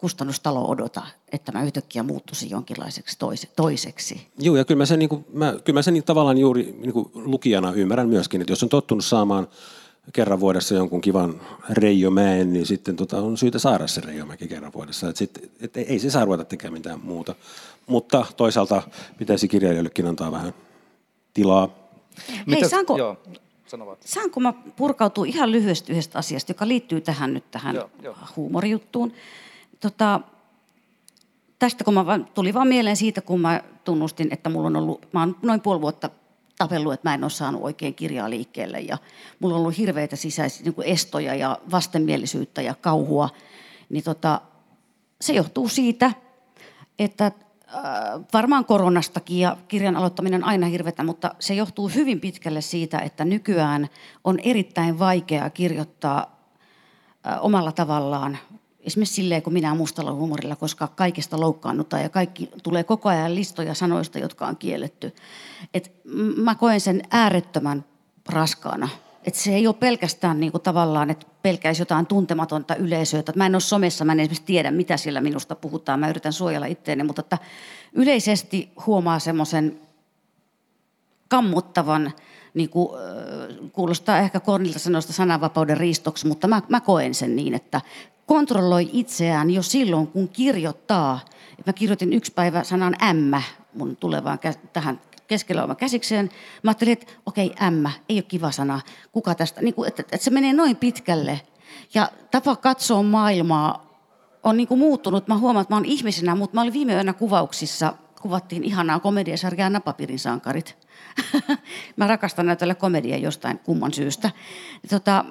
kustannustalo 0.00 0.70
odota, 0.70 1.02
että 1.32 1.52
mä 1.52 1.62
yhtäkkiä 1.64 2.02
muuttuisin 2.02 2.50
jonkinlaiseksi 2.50 3.18
toise, 3.18 3.48
toiseksi. 3.56 4.26
Joo, 4.38 4.56
ja 4.56 4.64
kyllä 4.64 4.78
mä 4.78 4.86
sen, 4.86 4.98
niin 4.98 5.08
kuin, 5.08 5.24
mä, 5.32 5.54
kyllä 5.64 5.78
mä 5.78 5.82
sen 5.82 5.94
niin 5.94 6.04
tavallaan 6.04 6.38
juuri 6.38 6.78
niin 6.78 6.92
kuin 6.92 7.10
lukijana 7.14 7.72
ymmärrän 7.72 8.08
myöskin, 8.08 8.40
että 8.40 8.52
jos 8.52 8.62
on 8.62 8.68
tottunut 8.68 9.04
saamaan 9.04 9.48
kerran 10.12 10.40
vuodessa 10.40 10.74
jonkun 10.74 11.00
kivan 11.00 11.40
reijomäen, 11.70 12.52
niin 12.52 12.66
sitten 12.66 12.96
tota, 12.96 13.18
on 13.18 13.36
syytä 13.36 13.58
saada 13.58 13.86
se 13.86 14.00
reijomäki 14.00 14.48
kerran 14.48 14.72
vuodessa. 14.72 15.08
Et 15.08 15.16
sit, 15.16 15.50
et 15.60 15.76
ei 15.76 15.98
se 15.98 16.10
saa 16.10 16.24
ruveta 16.24 16.44
tekemään 16.44 16.72
mitään 16.72 17.00
muuta. 17.02 17.34
Mutta 17.86 18.26
toisaalta 18.36 18.82
pitäisi 19.18 19.48
kirjailijoillekin 19.48 20.06
antaa 20.06 20.32
vähän 20.32 20.54
tilaa. 21.34 21.68
Hei, 22.28 22.42
Mitä, 22.46 22.68
saanko, 22.68 22.96
joo. 22.96 23.16
Saanko 24.04 24.40
mä 24.40 24.52
purkautua 24.52 25.24
ihan 25.24 25.52
lyhyesti 25.52 25.92
yhdestä 25.92 26.18
asiasta, 26.18 26.50
joka 26.50 26.68
liittyy 26.68 27.00
tähän 27.00 27.34
nyt 27.34 27.50
tähän 27.50 27.74
joo, 27.74 27.90
joo. 28.02 28.16
huumorijuttuun. 28.36 29.12
Tota, 29.80 30.20
tästä 31.58 31.84
kun 31.84 31.94
mä 31.94 32.04
tuli 32.34 32.54
vaan 32.54 32.68
mieleen 32.68 32.96
siitä, 32.96 33.20
kun 33.20 33.40
mä 33.40 33.62
tunnustin, 33.84 34.28
että 34.30 34.50
mulla 34.50 34.66
on 34.66 34.76
ollut, 34.76 35.08
mä 35.12 35.20
oon 35.20 35.36
noin 35.42 35.60
puoli 35.60 35.80
vuotta 35.80 36.10
tapellut, 36.58 36.92
että 36.92 37.08
mä 37.08 37.14
en 37.14 37.24
ole 37.24 37.30
saanut 37.30 37.62
oikein 37.62 37.94
kirjaa 37.94 38.30
liikkeelle 38.30 38.80
ja 38.80 38.98
mulla 39.40 39.54
on 39.54 39.60
ollut 39.60 39.78
hirveitä 39.78 40.16
sisäisiä 40.16 40.64
niin 40.64 40.74
estoja 40.84 41.34
ja 41.34 41.58
vastenmielisyyttä 41.70 42.62
ja 42.62 42.74
kauhua. 42.80 43.28
Niin 43.88 44.04
tota, 44.04 44.40
se 45.20 45.32
johtuu 45.32 45.68
siitä, 45.68 46.12
että 46.98 47.32
varmaan 48.32 48.64
koronastakin 48.64 49.38
ja 49.38 49.56
kirjan 49.68 49.96
aloittaminen 49.96 50.44
aina 50.44 50.66
hirvetä, 50.66 51.02
mutta 51.02 51.34
se 51.38 51.54
johtuu 51.54 51.88
hyvin 51.88 52.20
pitkälle 52.20 52.60
siitä, 52.60 52.98
että 52.98 53.24
nykyään 53.24 53.88
on 54.24 54.38
erittäin 54.38 54.98
vaikeaa 54.98 55.50
kirjoittaa 55.50 56.38
äh, 57.26 57.38
omalla 57.40 57.72
tavallaan, 57.72 58.38
esimerkiksi 58.80 59.14
silleen 59.14 59.42
kuin 59.42 59.54
minä 59.54 59.74
mustalla 59.74 60.12
huumorilla, 60.12 60.56
koska 60.56 60.88
kaikesta 60.88 61.40
loukkaannutaan 61.40 62.02
ja 62.02 62.08
kaikki 62.08 62.50
tulee 62.62 62.84
koko 62.84 63.08
ajan 63.08 63.34
listoja 63.34 63.74
sanoista, 63.74 64.18
jotka 64.18 64.46
on 64.46 64.56
kielletty. 64.56 65.14
Et 65.74 65.92
mä 66.36 66.54
koen 66.54 66.80
sen 66.80 67.02
äärettömän 67.10 67.84
raskaana 68.28 68.88
että 69.28 69.40
se 69.40 69.54
ei 69.54 69.66
ole 69.66 69.74
pelkästään 69.74 70.40
niin 70.40 70.52
kuin 70.52 70.62
tavallaan, 70.62 71.10
että 71.10 71.26
pelkäisi 71.42 71.82
jotain 71.82 72.06
tuntematonta 72.06 72.74
yleisöä. 72.74 73.22
Mä 73.36 73.46
en 73.46 73.54
ole 73.54 73.60
somessa, 73.60 74.04
mä 74.04 74.12
en 74.12 74.20
esimerkiksi 74.20 74.44
tiedä, 74.44 74.70
mitä 74.70 74.96
siellä 74.96 75.20
minusta 75.20 75.54
puhutaan. 75.54 76.00
Mä 76.00 76.08
yritän 76.08 76.32
suojella 76.32 76.66
itteeni, 76.66 77.04
mutta 77.04 77.20
että 77.20 77.38
yleisesti 77.92 78.72
huomaa 78.86 79.18
semmoisen 79.18 79.80
kammuttavan, 81.28 82.12
niin 82.54 82.70
kuin, 82.70 82.88
kuulostaa 83.72 84.18
ehkä 84.18 84.40
Kornilta 84.40 84.78
sanoista 84.78 85.12
sananvapauden 85.12 85.76
riistoksi, 85.76 86.26
mutta 86.26 86.48
mä, 86.48 86.62
mä 86.68 86.80
koen 86.80 87.14
sen 87.14 87.36
niin, 87.36 87.54
että 87.54 87.80
kontrolloi 88.26 88.90
itseään 88.92 89.50
jo 89.50 89.62
silloin, 89.62 90.06
kun 90.06 90.28
kirjoittaa. 90.28 91.20
Mä 91.66 91.72
kirjoitin 91.72 92.12
yksi 92.12 92.32
päivä 92.32 92.64
sanan 92.64 92.96
ämmä 93.02 93.42
mun 93.74 93.96
tulevaan 93.96 94.38
tähän 94.72 95.00
keskellä 95.28 95.64
oma 95.64 95.74
käsikseen. 95.74 96.30
Mä 96.62 96.70
ajattelin, 96.70 96.92
että 96.92 97.12
okei, 97.26 97.54
ämmä, 97.62 97.90
ei 98.08 98.16
ole 98.16 98.22
kiva 98.22 98.50
sana. 98.50 98.80
Kuka 99.12 99.34
tästä, 99.34 99.62
niin 99.62 99.74
kuin, 99.74 99.88
että, 99.88 100.02
että 100.02 100.24
se 100.24 100.30
menee 100.30 100.52
noin 100.52 100.76
pitkälle. 100.76 101.40
Ja 101.94 102.10
tapa 102.30 102.56
katsoa 102.56 103.02
maailmaa 103.02 103.88
on 104.42 104.56
niin 104.56 104.68
kuin 104.68 104.80
muuttunut. 104.80 105.28
Mä 105.28 105.38
huomaan, 105.38 105.62
että 105.62 105.74
mä 105.74 105.76
oon 105.76 105.84
ihmisenä, 105.84 106.34
mutta 106.34 106.54
mä 106.54 106.60
olin 106.60 106.72
viime 106.72 106.92
yönä 106.92 107.12
kuvauksissa, 107.12 107.94
kuvattiin 108.22 108.64
ihanaa 108.64 109.00
komediasarjaa 109.00 109.70
Napapirin 109.70 110.18
sankarit. 110.18 110.76
mä 111.96 112.06
rakastan 112.06 112.46
näytellä 112.46 112.74
komediaa 112.74 113.18
jostain 113.18 113.58
kumman 113.58 113.92
syystä. 113.92 114.30
Tota, 114.90 115.24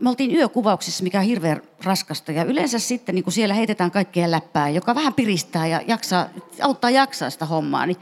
me 0.00 0.08
oltiin 0.08 0.36
yökuvauksissa, 0.36 1.04
mikä 1.04 1.18
on 1.18 1.24
hirveän 1.24 1.62
raskasta. 1.84 2.32
Ja 2.32 2.44
yleensä 2.44 2.78
sitten 2.78 3.14
niin 3.14 3.32
siellä 3.32 3.54
heitetään 3.54 3.90
kaikkea 3.90 4.30
läppää, 4.30 4.68
joka 4.68 4.94
vähän 4.94 5.14
piristää 5.14 5.66
ja 5.66 5.82
jaksaa, 5.86 6.28
auttaa 6.62 6.90
jaksaa 6.90 7.30
sitä 7.30 7.46
hommaa. 7.46 7.86
Niin 7.86 7.96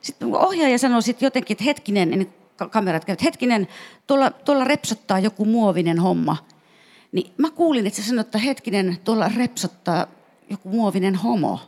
sitten 0.00 0.34
ohjaaja 0.34 0.78
sanoi 0.78 1.02
sitten 1.02 1.26
jotenkin, 1.26 1.54
että 1.54 1.64
hetkinen, 1.64 2.10
niin 2.10 2.32
kamerat 2.70 3.04
käyvät, 3.04 3.22
hetkinen, 3.22 3.68
tuolla, 4.06 4.30
tuolla 4.30 4.64
repsottaa 4.64 5.18
joku 5.18 5.44
muovinen 5.44 5.98
homma. 5.98 6.36
Niin 7.12 7.32
mä 7.36 7.50
kuulin, 7.50 7.86
että 7.86 8.02
se 8.02 8.08
sanoi, 8.08 8.20
että 8.20 8.38
hetkinen, 8.38 8.98
tuolla 9.04 9.30
repsottaa 9.36 10.06
joku 10.50 10.68
muovinen 10.68 11.14
homo. 11.14 11.60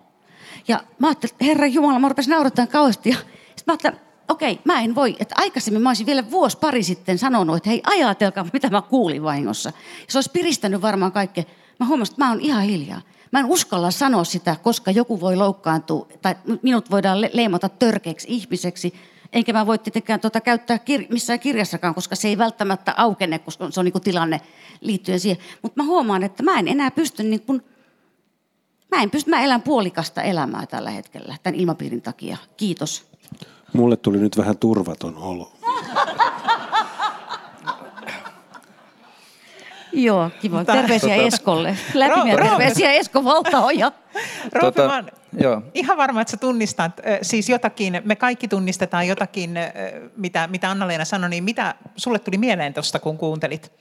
Ja 0.69 0.81
mä 0.99 1.07
ajattelin, 1.07 1.33
että 1.33 1.45
herra 1.45 1.67
Jumala, 1.67 1.99
mä 1.99 2.09
rupesin 2.09 2.31
naurattaa 2.31 2.67
kauheasti. 2.67 3.11
Ja 3.11 3.17
sitten 3.17 3.65
mä 3.67 3.73
ajattelin, 3.73 3.99
okei, 4.29 4.61
mä 4.65 4.81
en 4.81 4.95
voi, 4.95 5.17
että 5.19 5.35
aikaisemmin 5.39 5.83
mä 5.83 5.91
olisin 5.91 6.07
vielä 6.07 6.31
vuosi 6.31 6.59
pari 6.59 6.83
sitten 6.83 7.19
sanonut, 7.19 7.57
että 7.57 7.71
hei 7.71 7.83
ajatelkaa, 7.85 8.47
mitä 8.53 8.71
mä 8.71 8.83
kuulin 8.83 9.23
vahingossa. 9.23 9.69
Ja 9.79 10.07
se 10.09 10.19
olisi 10.19 10.31
piristänyt 10.31 10.83
varmaan 10.83 11.13
kaikkea. 11.13 11.45
Mä 11.81 11.87
huomasin, 11.87 12.13
että 12.13 12.25
mä 12.25 12.31
oon 12.31 12.41
ihan 12.41 12.63
hiljaa. 12.63 13.01
Mä 13.33 13.39
en 13.39 13.47
uskalla 13.47 13.91
sanoa 13.91 14.25
sitä, 14.25 14.57
koska 14.63 14.91
joku 14.91 15.21
voi 15.21 15.37
loukkaantua 15.37 16.09
tai 16.23 16.35
minut 16.63 16.91
voidaan 16.91 17.21
le- 17.21 17.31
leimata 17.33 17.69
törkeäksi 17.69 18.27
ihmiseksi. 18.31 18.95
Enkä 19.33 19.53
mä 19.53 19.67
voi 19.67 19.79
tietenkään 19.79 20.21
tuota 20.21 20.41
käyttää 20.41 20.77
kir- 20.77 21.07
missään 21.13 21.41
kirjassakaan, 21.41 21.95
koska 21.95 22.17
se 22.17 22.29
ei 22.29 22.39
välttämättä 22.39 22.95
aukene, 22.97 23.39
koska 23.39 23.71
se 23.71 23.81
on 23.81 23.85
niin 23.85 24.03
tilanne 24.05 24.41
liittyen 24.81 25.21
siihen. 25.21 25.39
Mutta 25.63 25.83
mä 25.83 25.87
huomaan, 25.87 26.23
että 26.23 26.43
mä 26.43 26.59
en 26.59 26.69
enää 26.69 26.91
pysty 26.91 27.23
niin 27.23 27.63
Mä 28.97 29.03
en 29.03 29.11
pysty, 29.11 29.31
mä 29.31 29.41
elän 29.41 29.63
puolikasta 29.63 30.23
elämää 30.23 30.67
tällä 30.67 30.91
hetkellä 30.91 31.37
tämän 31.43 31.61
ilmapiirin 31.61 32.03
takia. 32.03 32.37
Kiitos. 32.57 33.07
Mulle 33.73 33.97
tuli 33.97 34.19
nyt 34.19 34.37
vähän 34.37 34.59
turvaton 34.59 35.17
olo. 35.19 35.53
Joo, 39.93 40.31
kiva. 40.41 40.65
Terveisiä 40.65 41.15
tota, 41.15 41.27
Eskolle. 41.27 41.77
Lämpimiä 41.95 42.37
Ro- 42.37 42.49
terveisiä 42.49 42.93
Esko 42.93 43.25
Valtaoja. 43.25 43.93
Roope, 44.53 44.83
tota, 44.83 45.05
joo. 45.39 45.63
ihan 45.75 45.97
varma, 45.97 46.21
että 46.21 46.31
sä 46.31 46.37
tunnistat 46.37 47.01
siis 47.23 47.49
jotakin, 47.49 48.03
me 48.05 48.17
kaikki 48.17 48.49
tunnistetaan 48.49 49.09
jotakin, 49.09 49.55
mitä, 50.17 50.47
mitä 50.47 50.71
Anna-Leena 50.71 51.05
sanoi, 51.05 51.31
niin 51.31 51.45
mitä 51.45 51.75
sulle 51.97 52.19
tuli 52.19 52.39
mieleen 52.39 52.75
tuosta, 52.75 52.99
kun 52.99 53.19
kuuntelit? 53.19 53.73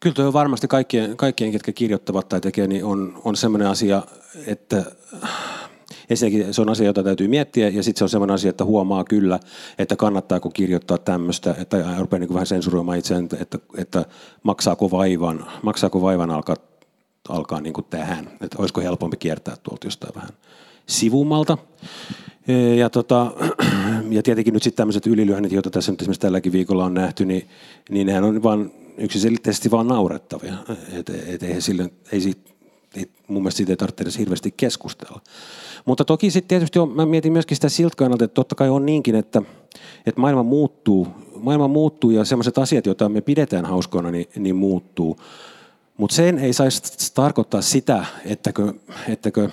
Kyllä 0.00 0.14
tuo 0.14 0.26
on 0.26 0.32
varmasti 0.32 0.68
kaikkien, 0.68 1.16
kaikkien, 1.16 1.52
ketkä 1.52 1.72
kirjoittavat 1.72 2.28
tai 2.28 2.40
tekee, 2.40 2.66
niin 2.66 2.84
on, 2.84 3.20
on 3.24 3.36
sellainen 3.36 3.68
asia, 3.68 4.02
että 4.46 4.84
ensinnäkin 6.10 6.54
se 6.54 6.62
on 6.62 6.68
asia, 6.68 6.86
jota 6.86 7.02
täytyy 7.02 7.28
miettiä, 7.28 7.68
ja 7.68 7.82
sitten 7.82 7.98
se 7.98 8.04
on 8.04 8.08
sellainen 8.08 8.34
asia, 8.34 8.50
että 8.50 8.64
huomaa 8.64 9.04
kyllä, 9.04 9.40
että 9.78 9.96
kannattaako 9.96 10.50
kirjoittaa 10.50 10.98
tämmöistä, 10.98 11.54
että 11.58 11.84
rupeaa 11.98 12.20
niin 12.20 12.34
vähän 12.34 12.46
sensuroimaan 12.46 12.98
itseään, 12.98 13.28
että, 13.40 13.58
että, 13.76 14.04
maksaako 14.42 14.90
vaivan, 14.90 15.46
maksaako 15.62 16.02
vaivan 16.02 16.30
alkaa, 16.30 16.56
alkaa 17.28 17.60
niin 17.60 17.72
kuin 17.72 17.86
tähän, 17.90 18.30
että 18.40 18.56
olisiko 18.58 18.80
helpompi 18.80 19.16
kiertää 19.16 19.56
tuolta 19.62 19.86
jostain 19.86 20.14
vähän 20.14 20.30
sivummalta. 20.86 21.58
Ja 22.76 22.90
tota, 22.90 23.32
ja 24.10 24.22
tietenkin 24.22 24.54
nyt 24.54 24.62
sitten 24.62 24.76
tämmöiset 24.76 25.06
ylilyönnit, 25.06 25.52
joita 25.52 25.70
tässä 25.70 25.92
nyt 25.92 26.02
esimerkiksi 26.02 26.20
tälläkin 26.20 26.52
viikolla 26.52 26.84
on 26.84 26.94
nähty, 26.94 27.24
niin, 27.24 27.48
niin 27.90 28.06
nehän 28.06 28.24
on 28.24 28.42
vaan 28.42 28.70
yksiselitteisesti 28.98 29.70
vaan 29.70 29.86
naurettavia. 29.86 30.54
Et, 30.92 31.10
et, 31.10 31.42
ei, 31.42 31.60
sille, 31.60 31.90
ei, 32.12 32.20
siitä, 32.20 32.50
mun 33.28 33.42
mielestä 33.42 33.56
siitä 33.56 33.72
ei 33.72 33.76
tarvitse 33.76 34.02
edes 34.02 34.18
hirveästi 34.18 34.54
keskustella. 34.56 35.20
Mutta 35.84 36.04
toki 36.04 36.30
sitten 36.30 36.48
tietysti 36.48 36.78
on, 36.78 36.90
mä 36.90 37.06
mietin 37.06 37.32
myöskin 37.32 37.56
sitä 37.56 37.68
siltä 37.68 37.96
kannalta, 37.96 38.24
että 38.24 38.34
totta 38.34 38.54
kai 38.54 38.68
on 38.68 38.86
niinkin, 38.86 39.14
että, 39.14 39.42
että 40.06 40.20
maailma 40.20 40.42
muuttuu, 40.42 41.08
maailma 41.36 41.68
muuttuu 41.68 42.10
ja 42.10 42.24
sellaiset 42.24 42.58
asiat, 42.58 42.86
joita 42.86 43.08
me 43.08 43.20
pidetään 43.20 43.64
hauskoina, 43.64 44.10
niin, 44.10 44.26
niin 44.36 44.56
muuttuu. 44.56 45.16
Mutta 45.96 46.16
sen 46.16 46.38
ei 46.38 46.52
saisi 46.52 47.14
tarkoittaa 47.14 47.62
sitä, 47.62 48.04
ettäkö, 48.24 48.72
ettäkö 49.08 49.48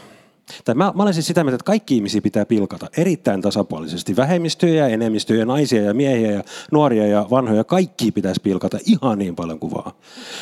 tai 0.65 0.75
mä, 0.75 0.91
mä 0.95 1.03
olen 1.03 1.13
siis 1.13 1.27
sitä 1.27 1.43
mieltä, 1.43 1.55
että 1.55 1.65
kaikki 1.65 1.95
ihmisiä 1.95 2.21
pitää 2.21 2.45
pilkata 2.45 2.87
erittäin 2.97 3.41
tasapuolisesti. 3.41 4.15
Vähemmistöjä 4.15 4.87
enemmistöjä, 4.87 5.45
naisia 5.45 5.81
ja 5.81 5.93
miehiä 5.93 6.31
ja 6.31 6.43
nuoria 6.71 7.07
ja 7.07 7.27
vanhoja, 7.29 7.63
kaikki 7.63 8.11
pitäisi 8.11 8.41
pilkata 8.41 8.77
ihan 8.85 9.19
niin 9.19 9.35
paljon 9.35 9.59
kuin 9.59 9.73
vaan. 9.73 9.91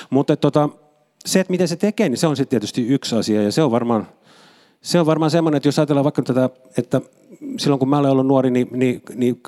Mutta 0.09 0.35
tota, 0.35 0.69
se, 1.25 1.39
että 1.39 1.51
miten 1.51 1.67
se 1.67 1.75
tekee, 1.75 2.09
niin 2.09 2.17
se 2.17 2.27
on 2.27 2.35
sitten 2.35 2.49
tietysti 2.49 2.87
yksi 2.87 3.15
asia 3.15 3.43
ja 3.43 3.51
se 3.51 3.63
on 3.63 3.71
varmaan, 3.71 4.07
se 4.81 4.99
on 4.99 5.05
varmaan 5.05 5.31
semmoinen, 5.31 5.57
että 5.57 5.67
jos 5.67 5.79
ajatellaan 5.79 6.03
vaikka 6.03 6.21
tätä, 6.21 6.49
että 6.77 7.01
silloin 7.57 7.79
kun 7.79 7.89
mä 7.89 7.97
olen 7.97 8.11
ollut 8.11 8.27
nuori, 8.27 8.51
niin, 8.51 8.67
niin, 8.71 9.01
niin, 9.15 9.41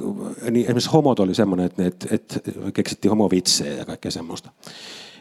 niin 0.51 0.65
esimerkiksi 0.65 0.89
homot 0.89 1.19
oli 1.19 1.35
semmoinen, 1.35 1.65
että, 1.65 1.83
että, 1.83 2.05
että 2.11 2.39
keksittiin 2.73 3.09
homovitsejä 3.09 3.73
ja 3.73 3.85
kaikkea 3.85 4.11
semmoista. 4.11 4.51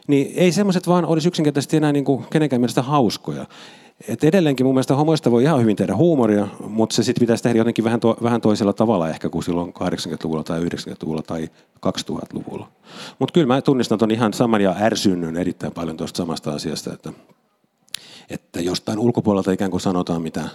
Niin 0.06 0.32
ei 0.36 0.52
semmoiset 0.52 0.88
vaan 0.88 1.04
olisi 1.04 1.28
yksinkertaisesti 1.28 1.76
enää 1.76 1.92
niin 1.92 2.04
kuin 2.04 2.24
kenenkään 2.30 2.60
mielestä 2.60 2.82
hauskoja. 2.82 3.46
Et 4.08 4.24
edelleenkin 4.24 4.66
mun 4.66 4.74
mielestä 4.74 4.94
homoista 4.94 5.30
voi 5.30 5.42
ihan 5.42 5.60
hyvin 5.60 5.76
tehdä 5.76 5.96
huumoria, 5.96 6.48
mutta 6.68 6.96
se 6.96 7.02
sitten 7.02 7.20
pitäisi 7.20 7.42
tehdä 7.42 7.58
jotenkin 7.58 7.84
vähän, 7.84 8.00
to, 8.00 8.16
vähän 8.22 8.40
toisella 8.40 8.72
tavalla 8.72 9.08
ehkä 9.08 9.28
kuin 9.28 9.42
silloin 9.42 9.74
80-luvulla 9.74 10.44
tai 10.44 10.60
90-luvulla 10.60 11.22
tai 11.22 11.50
2000-luvulla. 11.86 12.68
Mutta 13.18 13.32
kyllä 13.32 13.46
mä 13.46 13.62
tunnistan 13.62 13.98
ton 13.98 14.10
ihan 14.10 14.32
saman 14.32 14.60
ja 14.60 14.76
ärsynnyn 14.80 15.36
erittäin 15.36 15.72
paljon 15.72 15.96
tuosta 15.96 16.16
samasta 16.16 16.52
asiasta, 16.52 16.92
että, 16.92 17.12
että 18.30 18.60
jostain 18.60 18.98
ulkopuolelta 18.98 19.52
ikään 19.52 19.70
kuin 19.70 19.80
sanotaan, 19.80 20.22
mitä, 20.22 20.48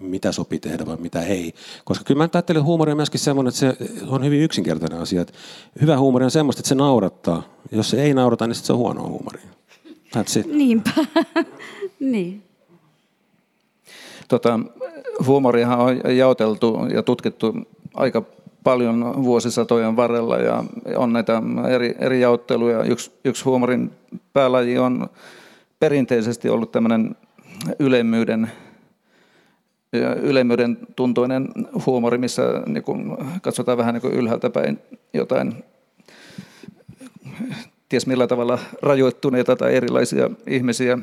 mitä 0.00 0.32
sopii 0.32 0.58
tehdä 0.58 0.86
vai 0.86 0.96
mitä 0.96 1.22
ei. 1.22 1.52
Koska 1.84 2.04
kyllä 2.04 2.18
mä 2.18 2.28
ajattelen, 2.34 2.60
että 2.60 2.66
huumori 2.66 2.92
on 2.92 2.98
myöskin 2.98 3.20
semmoinen, 3.20 3.48
että 3.48 3.60
se 3.60 3.76
on 4.06 4.24
hyvin 4.24 4.40
yksinkertainen 4.40 5.00
asia. 5.00 5.22
Että 5.22 5.32
hyvä 5.80 5.98
huumori 5.98 6.24
on 6.24 6.30
semmoista, 6.30 6.60
että 6.60 6.68
se 6.68 6.74
naurattaa. 6.74 7.42
Jos 7.72 7.90
se 7.90 8.02
ei 8.02 8.14
naurata, 8.14 8.46
niin 8.46 8.54
se 8.54 8.72
on 8.72 8.78
huonoa 8.78 9.08
huumoria. 9.08 9.48
Niinpä. 10.46 10.90
niin. 12.00 12.47
Tota, 14.28 14.60
huumorihan 15.26 15.78
on 15.78 16.16
jaoteltu 16.16 16.78
ja 16.94 17.02
tutkittu 17.02 17.54
aika 17.94 18.22
paljon 18.64 19.24
vuosisatojen 19.24 19.96
varrella 19.96 20.36
ja 20.36 20.64
on 20.96 21.12
näitä 21.12 21.42
eri, 21.70 21.94
eri 21.98 22.20
jaotteluja. 22.20 22.82
Yksi, 22.82 23.12
yksi 23.24 23.44
huumorin 23.44 23.90
päälaji 24.32 24.78
on 24.78 25.08
perinteisesti 25.80 26.48
ollut 26.48 26.72
tämmöinen 26.72 27.16
ylemmyyden, 27.78 28.50
ylemmyyden 30.22 30.78
tuntoinen 30.96 31.48
huumori, 31.86 32.18
missä 32.18 32.42
niin 32.66 32.82
kun 32.82 33.18
katsotaan 33.42 33.78
vähän 33.78 33.94
niin 33.94 34.12
ylhäältä 34.12 34.50
päin 34.50 34.78
jotain 35.14 35.64
ties 37.88 38.06
millä 38.06 38.26
tavalla 38.26 38.58
rajoittuneita 38.82 39.56
tai 39.56 39.74
erilaisia 39.74 40.30
ihmisiä. 40.46 40.98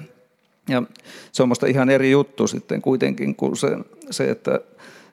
Ja 0.69 0.83
se 1.31 1.43
on 1.43 1.49
minusta 1.49 1.67
ihan 1.67 1.89
eri 1.89 2.11
juttu 2.11 2.47
sitten 2.47 2.81
kuitenkin 2.81 3.35
kuin 3.35 3.55
se, 3.55 3.77
se 4.11 4.29
että, 4.29 4.59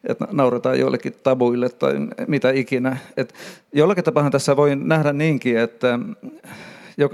että 0.04 0.28
nauretaan 0.32 0.78
joillekin 0.78 1.14
tabuille 1.22 1.68
tai 1.68 1.94
mitä 2.26 2.50
ikinä. 2.50 2.96
Et 3.16 3.34
jollakin 3.72 4.04
tapaa 4.04 4.30
tässä 4.30 4.56
voi 4.56 4.76
nähdä 4.76 5.12
niinkin, 5.12 5.58
että 5.58 5.98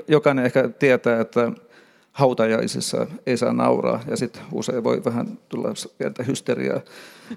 jokainen 0.08 0.44
ehkä 0.44 0.68
tietää, 0.68 1.20
että 1.20 1.52
hautajaisissa 2.12 3.06
ei 3.26 3.36
saa 3.36 3.52
nauraa 3.52 4.00
ja 4.10 4.16
sitten 4.16 4.42
usein 4.52 4.84
voi 4.84 5.04
vähän 5.04 5.38
tulla 5.48 5.68
pientä 5.98 6.22
hysteriaa, 6.22 6.80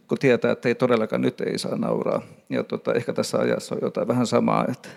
kun 0.07 0.17
tietää, 0.17 0.51
että 0.51 0.69
ei 0.69 0.75
todellakaan 0.75 1.21
nyt 1.21 1.41
ei 1.41 1.57
saa 1.57 1.77
nauraa. 1.77 2.21
Ja 2.49 2.63
tota, 2.63 2.93
ehkä 2.93 3.13
tässä 3.13 3.37
ajassa 3.37 3.75
on 3.75 3.81
jotain 3.81 4.07
vähän 4.07 4.27
samaa, 4.27 4.65
että 4.71 4.89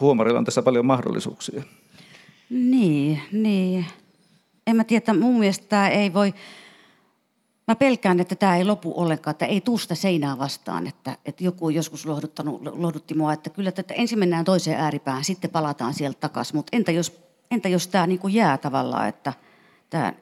huumorilla 0.00 0.38
on 0.38 0.44
tässä 0.44 0.62
paljon 0.62 0.86
mahdollisuuksia. 0.86 1.62
Niin, 2.50 3.20
niin 3.32 3.86
en 4.66 4.76
mä 4.76 4.84
tiedä, 4.84 5.14
mun 5.14 5.38
mielestä 5.38 5.66
tämä 5.68 5.88
ei 5.88 6.14
voi, 6.14 6.34
mä 7.68 7.74
pelkään, 7.74 8.20
että 8.20 8.34
tämä 8.34 8.56
ei 8.56 8.64
lopu 8.64 9.00
ollenkaan, 9.00 9.32
että 9.32 9.46
ei 9.46 9.60
tuusta 9.60 9.94
seinää 9.94 10.38
vastaan, 10.38 10.86
että, 10.86 11.16
että 11.24 11.44
joku 11.44 11.66
on 11.66 11.74
joskus 11.74 12.06
lohdutti 12.62 13.14
mua, 13.14 13.32
että 13.32 13.50
kyllä 13.50 13.68
että 13.68 13.94
ensin 13.94 14.18
mennään 14.18 14.44
toiseen 14.44 14.80
ääripään, 14.80 15.24
sitten 15.24 15.50
palataan 15.50 15.94
sieltä 15.94 16.20
takaisin, 16.20 16.56
mutta 16.56 16.76
entä 16.76 16.92
jos, 16.92 17.20
entä 17.50 17.68
jos 17.68 17.88
tämä 17.88 18.06
niin 18.06 18.20
jää 18.28 18.58
tavallaan, 18.58 19.08
että 19.08 19.32
tämä 19.90 20.14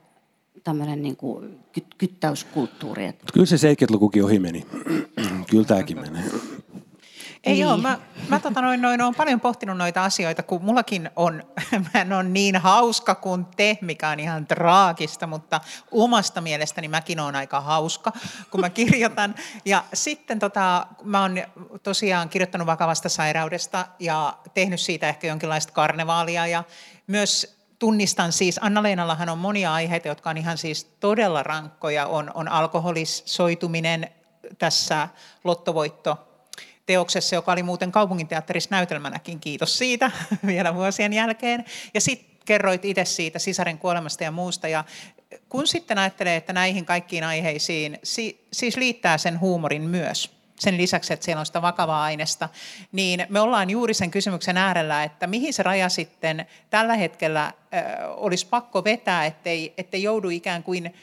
tämmöinen 0.65 1.03
niin 1.03 1.17
kuin 1.17 1.59
kyttäyskulttuuri. 1.99 3.13
Kyllä 3.33 3.47
se 3.47 3.57
70-lukukin 3.73 4.25
ohi 4.25 4.39
meni. 4.39 4.67
Kyllä 5.51 5.65
tämäkin 5.65 6.01
menee. 6.01 6.23
Ei 7.45 7.53
niin. 7.53 7.63
joo, 7.63 7.77
mä, 7.77 7.99
mä 8.29 8.41
tota 8.41 8.63
noin, 8.63 8.83
noin, 8.83 9.03
olen 9.03 9.15
paljon 9.15 9.41
pohtinut 9.41 9.77
noita 9.77 10.05
asioita, 10.05 10.43
kun 10.43 10.65
mullakin 10.65 11.11
on, 11.17 11.43
mä 11.95 12.01
en 12.01 12.13
ole 12.13 12.23
niin 12.23 12.57
hauska 12.57 13.15
kuin 13.15 13.47
te, 13.57 13.79
mikä 13.81 14.09
on 14.09 14.21
ihan 14.21 14.47
traagista, 14.47 15.27
mutta 15.27 15.61
omasta 15.91 16.41
mielestäni 16.41 16.89
mäkin 16.89 17.21
olen 17.21 17.37
aika 17.37 17.61
hauska, 17.61 18.13
kun 18.51 18.61
mä 18.61 18.71
kirjoitan. 18.71 19.35
Ja 19.65 19.85
sitten 19.95 20.39
tota, 20.39 20.87
mä 21.03 21.23
oon 21.23 21.43
tosiaan 21.83 22.29
kirjoittanut 22.29 22.67
vakavasta 22.67 23.09
sairaudesta 23.09 23.87
ja 23.99 24.39
tehnyt 24.55 24.81
siitä 24.81 25.09
ehkä 25.09 25.27
jonkinlaista 25.27 25.73
karnevaalia 25.73 26.47
ja 26.47 26.65
myös 27.07 27.57
tunnistan 27.79 28.33
siis, 28.33 28.59
Anna-Leenallahan 28.63 29.29
on 29.29 29.39
monia 29.39 29.75
aiheita, 29.75 30.09
jotka 30.09 30.31
on 30.31 30.37
ihan 30.37 30.59
siis 30.59 30.85
todella 30.85 31.43
rankkoja. 31.43 32.07
On, 32.07 32.31
on 32.35 32.49
alkoholisoituminen 32.49 34.11
tässä 34.59 35.09
lottovoitto 35.45 36.32
teoksessa, 36.93 37.35
joka 37.35 37.53
oli 37.53 37.63
muuten 37.63 37.93
kaupunginteatterissa 37.93 38.69
näytelmänäkin, 38.71 39.41
kiitos 39.41 39.79
siitä 39.79 40.11
vielä 40.47 40.75
vuosien 40.75 41.13
jälkeen. 41.13 41.65
Ja 41.95 42.01
sitten 42.01 42.37
kerroit 42.45 42.85
itse 42.85 43.05
siitä 43.05 43.39
sisaren 43.39 43.79
kuolemasta 43.79 44.25
ja 44.25 44.31
muusta. 44.31 44.69
Ja 44.69 44.85
kun 45.49 45.67
sitten 45.67 45.99
ajattelee, 45.99 46.37
että 46.37 46.53
näihin 46.53 46.85
kaikkiin 46.85 47.25
aiheisiin 47.25 47.99
siis 48.53 48.77
liittää 48.77 49.19
sen 49.19 49.41
huumorin 49.41 49.83
myös, 49.83 50.31
sen 50.59 50.77
lisäksi, 50.77 51.13
että 51.13 51.25
siellä 51.25 51.41
on 51.41 51.47
sitä 51.47 51.63
vakavaa 51.63 52.03
aineesta, 52.03 52.49
niin 52.93 53.27
me 53.29 53.41
ollaan 53.41 53.71
juuri 53.71 53.95
sen 53.95 54.11
kysymyksen 54.11 54.57
äärellä, 54.57 55.05
että 55.05 55.27
mihin 55.27 55.53
se 55.53 55.63
raja 55.63 55.89
sitten 55.89 56.47
tällä 56.71 56.95
hetkellä 56.95 57.53
olisi 58.17 58.47
pakko 58.47 58.85
vetää, 58.85 59.27
ettei, 59.27 59.75
ettei 59.79 60.03
joudu 60.03 60.29
ikään 60.29 60.63
kuin 60.63 60.95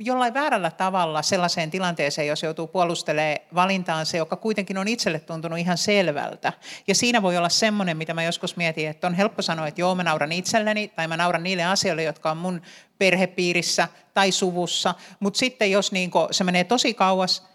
jollain 0.00 0.34
väärällä 0.34 0.70
tavalla 0.70 1.22
sellaiseen 1.22 1.70
tilanteeseen, 1.70 2.28
jos 2.28 2.42
joutuu 2.42 2.66
puolustelemaan 2.66 3.38
valintaansa, 3.54 4.16
joka 4.16 4.36
kuitenkin 4.36 4.78
on 4.78 4.88
itselle 4.88 5.20
tuntunut 5.20 5.58
ihan 5.58 5.78
selvältä. 5.78 6.52
Ja 6.86 6.94
siinä 6.94 7.22
voi 7.22 7.36
olla 7.36 7.48
semmoinen, 7.48 7.96
mitä 7.96 8.14
mä 8.14 8.22
joskus 8.22 8.56
mietin, 8.56 8.88
että 8.88 9.06
on 9.06 9.14
helppo 9.14 9.42
sanoa, 9.42 9.66
että 9.66 9.80
joo, 9.80 9.94
mä 9.94 10.02
nauran 10.02 10.32
itselleni 10.32 10.88
tai 10.88 11.08
mä 11.08 11.16
nauran 11.16 11.42
niille 11.42 11.64
asioille, 11.64 12.02
jotka 12.02 12.30
on 12.30 12.36
mun 12.36 12.62
perhepiirissä 12.98 13.88
tai 14.14 14.32
suvussa. 14.32 14.94
Mutta 15.20 15.38
sitten 15.38 15.70
jos 15.70 15.92
niin 15.92 16.10
se 16.30 16.44
menee 16.44 16.64
tosi 16.64 16.94
kauas, 16.94 17.49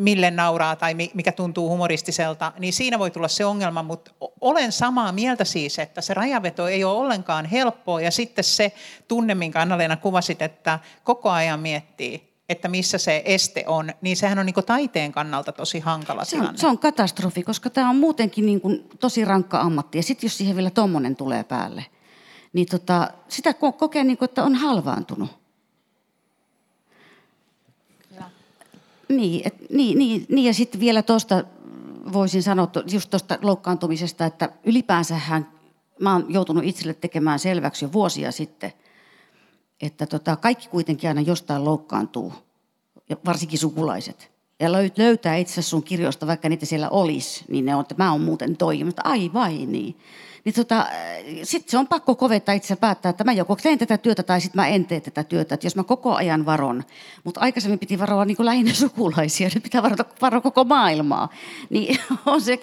mille 0.00 0.30
nauraa 0.30 0.76
tai 0.76 0.94
mikä 0.94 1.32
tuntuu 1.32 1.68
humoristiselta, 1.68 2.52
niin 2.58 2.72
siinä 2.72 2.98
voi 2.98 3.10
tulla 3.10 3.28
se 3.28 3.44
ongelma, 3.44 3.82
mutta 3.82 4.10
olen 4.40 4.72
samaa 4.72 5.12
mieltä 5.12 5.44
siis, 5.44 5.78
että 5.78 6.00
se 6.00 6.14
rajaveto 6.14 6.68
ei 6.68 6.84
ole 6.84 6.98
ollenkaan 6.98 7.44
helppoa. 7.46 8.00
Ja 8.00 8.10
sitten 8.10 8.44
se 8.44 8.72
tunne, 9.08 9.34
minkä 9.34 9.60
Anna-Leena 9.60 9.96
kuvasit, 9.96 10.42
että 10.42 10.78
koko 11.04 11.30
ajan 11.30 11.60
miettii, 11.60 12.30
että 12.48 12.68
missä 12.68 12.98
se 12.98 13.22
este 13.24 13.64
on, 13.66 13.92
niin 14.00 14.16
sehän 14.16 14.38
on 14.38 14.46
niin 14.46 14.54
taiteen 14.66 15.12
kannalta 15.12 15.52
tosi 15.52 15.80
hankala 15.80 16.24
se 16.24 16.36
on, 16.36 16.58
Se 16.58 16.66
on 16.66 16.78
katastrofi, 16.78 17.42
koska 17.42 17.70
tämä 17.70 17.90
on 17.90 17.96
muutenkin 17.96 18.46
niin 18.46 18.60
kuin 18.60 18.88
tosi 19.00 19.24
rankka 19.24 19.60
ammatti. 19.60 19.98
Ja 19.98 20.02
sitten 20.02 20.28
jos 20.28 20.38
siihen 20.38 20.56
vielä 20.56 20.70
tommonen 20.70 21.16
tulee 21.16 21.44
päälle, 21.44 21.86
niin 22.52 22.66
tota, 22.66 23.10
sitä 23.28 23.54
kokee 23.54 24.04
niin 24.04 24.18
kuin, 24.18 24.28
että 24.28 24.44
on 24.44 24.54
halvaantunut. 24.54 25.40
Niin, 29.10 29.42
et, 29.44 29.70
niin, 29.70 29.98
niin, 29.98 30.26
niin 30.28 30.46
ja 30.46 30.54
sitten 30.54 30.80
vielä 30.80 31.02
tuosta 31.02 31.44
voisin 32.12 32.42
sanoa, 32.42 32.68
just 32.92 33.10
tuosta 33.10 33.38
loukkaantumisesta, 33.42 34.26
että 34.26 34.48
ylipäänsähän 34.64 35.46
mä 36.00 36.12
oon 36.12 36.26
joutunut 36.28 36.64
itselle 36.64 36.94
tekemään 36.94 37.38
selväksi 37.38 37.84
jo 37.84 37.92
vuosia 37.92 38.32
sitten, 38.32 38.72
että 39.80 40.06
tota, 40.06 40.36
kaikki 40.36 40.68
kuitenkin 40.68 41.10
aina 41.10 41.20
jostain 41.20 41.64
loukkaantuu, 41.64 42.32
ja 43.08 43.16
varsinkin 43.24 43.58
sukulaiset. 43.58 44.30
Ja 44.60 44.72
löytää 44.72 45.36
itse 45.36 45.62
sun 45.62 45.82
kirjoista, 45.82 46.26
vaikka 46.26 46.48
niitä 46.48 46.66
siellä 46.66 46.88
olisi, 46.88 47.44
niin 47.48 47.64
ne 47.64 47.74
on, 47.74 47.80
että 47.80 47.94
mä 47.98 48.12
oon 48.12 48.20
muuten 48.20 48.56
toi, 48.56 48.84
mutta 48.84 49.02
ai 49.04 49.30
vai 49.32 49.66
niin. 49.66 49.96
Niin 50.44 50.54
tota, 50.54 50.86
sitten 51.42 51.70
se 51.70 51.78
on 51.78 51.86
pakko 51.86 52.14
kovettaa 52.14 52.54
itse 52.54 52.76
päättää, 52.76 53.10
että 53.10 53.24
mä 53.24 53.32
joko 53.32 53.56
teen 53.56 53.78
tätä 53.78 53.98
työtä 53.98 54.22
tai 54.22 54.40
sitten 54.40 54.60
mä 54.62 54.68
en 54.68 54.84
tee 54.84 55.00
tätä 55.00 55.24
työtä. 55.24 55.54
Että 55.54 55.66
jos 55.66 55.76
mä 55.76 55.84
koko 55.84 56.14
ajan 56.14 56.46
varon, 56.46 56.84
mutta 57.24 57.40
aikaisemmin 57.40 57.78
piti 57.78 57.98
varoa 57.98 58.24
niin 58.24 58.36
lähinnä 58.38 58.74
sukulaisia, 58.74 59.48
nyt 59.54 59.62
pitää 59.62 59.82
varoa, 59.82 60.04
varoa 60.20 60.40
koko 60.40 60.64
maailmaa. 60.64 61.28
Niin 61.70 61.98
on 62.26 62.40
se, 62.40 62.60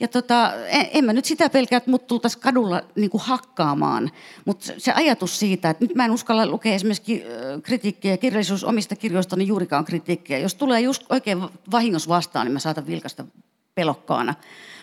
ja 0.00 0.08
tota, 0.08 0.52
en, 0.54 0.86
en 0.92 1.04
mä 1.04 1.12
nyt 1.12 1.24
sitä 1.24 1.50
pelkää, 1.50 1.76
että 1.76 1.90
mut 1.90 2.06
tultaisiin 2.06 2.42
kadulla 2.42 2.82
niin 2.96 3.10
kuin 3.10 3.22
hakkaamaan. 3.24 4.10
Mutta 4.44 4.72
se 4.78 4.92
ajatus 4.92 5.38
siitä, 5.38 5.70
että 5.70 5.84
nyt 5.84 5.94
mä 5.94 6.04
en 6.04 6.10
uskalla 6.10 6.46
lukea 6.46 6.74
esimerkiksi 6.74 7.22
kritiikkiä, 7.62 8.16
kirjallisuus 8.16 8.64
omista 8.64 8.96
kirjoistani 8.96 9.46
juurikaan 9.46 9.84
kritiikkiä. 9.84 10.38
Jos 10.38 10.54
tulee 10.54 10.80
just 10.80 11.02
oikein 11.08 11.42
vahingossa 11.70 12.08
vastaan, 12.08 12.46
niin 12.46 12.52
mä 12.52 12.58
saatan 12.58 12.86
vilkasta 12.86 13.24
pelokkaana. 13.74 14.34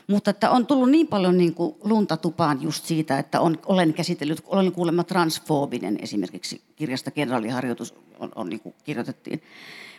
Mutta 0.07 0.31
että 0.31 0.49
on 0.49 0.67
tullut 0.67 0.89
niin 0.89 1.07
paljon 1.07 1.37
niin 1.37 1.53
kuin 1.53 1.75
lunta 1.83 2.17
tupaan 2.17 2.61
just 2.61 2.85
siitä, 2.85 3.19
että 3.19 3.41
on, 3.41 3.59
olen 3.65 3.93
käsitellyt, 3.93 4.41
olen 4.45 4.71
kuulemma 4.71 5.03
transfoobinen 5.03 5.97
esimerkiksi 6.01 6.61
kirjasta 6.75 7.11
kenraaliharjoitus 7.11 7.93
on, 8.19 8.31
on 8.35 8.49
niin 8.49 8.59
kuin 8.59 8.75
kirjoitettiin. 8.83 9.41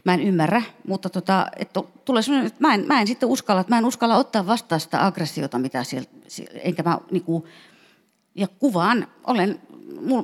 Mä 0.05 0.15
en 0.15 0.21
ymmärrä, 0.21 0.63
mutta 0.87 1.11
tota, 1.11 1.47
että 1.57 1.83
tulee 2.05 2.23
että 2.47 2.61
mä 2.61 2.75
en, 2.75 2.85
mä 2.87 3.01
en 3.01 3.07
sitten 3.07 3.29
uskalla, 3.29 3.61
että 3.61 3.75
mä 3.75 3.79
en 3.79 3.85
uskalla 3.85 4.17
ottaa 4.17 4.47
vastaan 4.47 4.81
sitä 4.81 5.07
aggressiota, 5.07 5.59
mitä 5.59 5.85
sieltä, 5.85 6.11
enkä 6.63 6.83
mä 6.83 6.99
niin 7.11 7.25
kuin, 7.25 7.45
ja 8.35 8.49
kuvaan, 8.49 9.07
olen, 9.25 9.61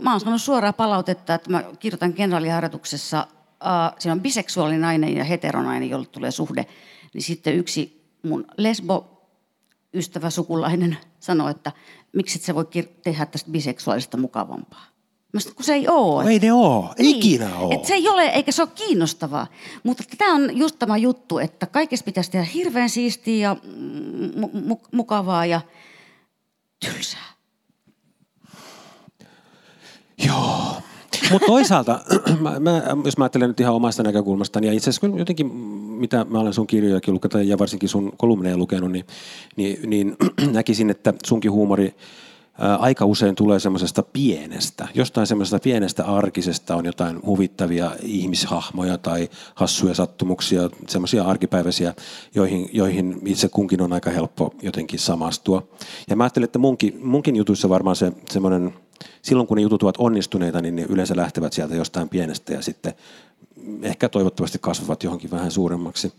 mä 0.03 0.11
oon 0.11 0.21
sanonut 0.21 0.43
suoraa 0.43 0.73
palautetta, 0.73 1.35
että 1.35 1.51
mä 1.51 1.65
kirjoitan 1.79 2.13
kenraaliharjoituksessa, 2.13 3.27
uh, 3.43 3.99
siinä 3.99 4.13
on 4.13 4.21
biseksuaalinainen 4.21 5.17
ja 5.17 5.25
heteronainen, 5.25 5.91
jolle 5.91 6.07
tulee 6.07 6.31
suhde, 6.31 6.67
niin 7.15 7.23
sitten 7.23 7.57
yksi 7.57 8.05
mun 8.23 8.45
lesbo 8.57 9.14
ystävä 9.95 10.31
sukulainen 10.31 10.97
sanoi, 11.21 11.51
että 11.51 11.73
miksi 12.13 12.39
et 12.39 12.43
sä 12.43 12.55
voi 12.55 12.67
tehdä 13.03 13.27
tästä 13.27 13.51
biseksuaalista 13.51 14.17
mukavampaa. 14.17 14.85
Mä 15.33 15.41
sanoin, 15.41 15.57
kun 15.57 15.65
se 15.65 15.75
ei 15.75 15.89
ole. 15.89 16.31
Ei 16.31 16.39
ne 16.39 16.53
ole, 16.53 16.91
niin, 16.99 17.17
ikinä 17.17 17.59
ole. 17.59 17.75
Et 17.75 17.85
se 17.85 17.95
ei 17.95 18.09
ole, 18.09 18.23
eikä 18.23 18.53
se 18.53 18.63
ole 18.63 18.71
kiinnostavaa. 18.75 19.47
Mutta 19.83 20.05
tämä 20.19 20.35
on 20.35 20.57
just 20.57 20.79
tämä 20.79 20.97
juttu, 20.97 21.39
että 21.39 21.67
kaikessa 21.67 22.05
pitäisi 22.05 22.31
tehdä 22.31 22.47
hirveän 22.55 22.91
siistiä 22.91 23.49
ja 23.49 23.57
mu- 24.71 24.89
mukavaa 24.93 25.47
ja 25.47 25.61
tylsää. 26.81 27.35
Joo. 30.27 30.75
Mutta 31.31 31.47
toisaalta, 31.47 32.01
mä, 32.41 32.61
mä, 32.61 32.83
jos 33.05 33.19
mä 33.19 33.25
ajattelen 33.25 33.49
nyt 33.49 33.61
ihan 33.61 33.75
omasta 33.75 34.03
näkökulmasta, 34.03 34.61
niin 34.61 34.73
itse 34.73 34.91
asiassa 34.91 35.19
jotenkin, 35.19 35.51
mitä 35.95 36.27
mä 36.29 36.39
olen 36.39 36.53
sun 36.53 36.67
kirjojakin 36.67 37.15
lukenut 37.15 37.47
ja 37.47 37.59
varsinkin 37.59 37.89
sun 37.89 38.13
kolumneja 38.17 38.57
lukenut, 38.57 38.93
niin, 38.93 39.05
niin, 39.57 39.91
niin 39.91 40.17
näkisin, 40.53 40.91
että 40.91 41.15
sunkin 41.27 41.53
huumori 41.53 41.95
aika 42.79 43.05
usein 43.05 43.35
tulee 43.35 43.61
semmoisesta 43.61 44.03
pienestä, 44.03 44.89
jostain 44.95 45.27
semmoisesta 45.27 45.59
pienestä 45.59 46.05
arkisesta 46.05 46.77
on 46.77 46.87
jotain 46.87 47.23
huvittavia 47.27 47.91
ihmishahmoja 48.03 48.99
tai 48.99 49.29
hassuja 49.55 49.95
sattumuksia, 49.95 50.71
semmoisia 50.89 51.25
arkipäiväisiä, 51.25 51.95
joihin, 52.35 52.71
joihin 52.73 53.21
itse 53.27 53.49
kunkin 53.49 53.83
on 53.83 53.93
aika 53.93 54.11
helppo 54.11 54.55
jotenkin 54.63 54.99
samastua. 54.99 55.69
Ja 56.11 56.17
mä 56.17 56.25
ajattelen, 56.25 56.45
että 56.45 56.59
munkin, 56.59 57.01
munkin 57.03 57.37
jutuissa 57.37 57.69
varmaan 57.69 57.97
se 57.97 58.13
semmoinen, 58.31 58.75
silloin 59.23 59.47
kun 59.47 59.57
ne 59.57 59.63
jutut 59.63 59.83
ovat 59.83 59.97
onnistuneita, 59.99 60.61
niin 60.61 60.77
ne 60.77 60.87
yleensä 60.89 61.17
lähtevät 61.17 61.53
sieltä 61.53 61.75
jostain 61.75 62.09
pienestä 62.09 62.53
ja 62.53 62.63
sitten 62.63 62.93
ehkä 63.83 64.09
toivottavasti 64.09 64.59
kasvavat 64.61 65.03
johonkin 65.03 65.31
vähän 65.31 65.51
suuremmaksi. 65.51 66.13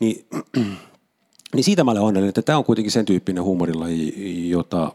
Niin, 0.00 0.26
niin 1.54 1.64
siitä 1.64 1.84
mä 1.84 1.90
olen 1.90 2.02
onnellinen, 2.02 2.28
että 2.28 2.42
tämä 2.42 2.58
on 2.58 2.64
kuitenkin 2.64 2.92
sen 2.92 3.04
tyyppinen 3.04 3.42
huumorilaji, 3.42 4.50
jota 4.50 4.92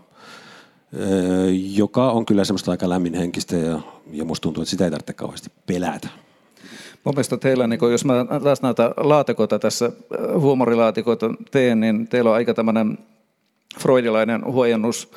joka 1.73 2.11
on 2.11 2.25
kyllä 2.25 2.45
semmoista 2.45 2.71
aika 2.71 2.89
lämminhenkistä 2.89 3.55
ja, 3.55 3.79
ja 4.11 4.25
musta 4.25 4.43
tuntuu, 4.43 4.61
että 4.61 4.69
sitä 4.69 4.85
ei 4.85 4.91
tarvitse 4.91 5.13
kauheasti 5.13 5.51
pelätä. 5.65 6.09
Mun 7.03 7.15
mielestä 7.15 7.37
teillä, 7.37 7.67
niin 7.67 7.79
jos 7.91 8.05
mä 8.05 8.13
taas 8.43 8.61
näitä 8.61 8.93
laatikoita 8.97 9.59
tässä, 9.59 9.91
huumorilaatikoita 10.39 11.29
teen, 11.51 11.79
niin 11.79 12.07
teillä 12.07 12.29
on 12.29 12.35
aika 12.35 12.53
tämmöinen 12.53 12.97
freudilainen 13.79 14.45
huojennus, 14.45 15.11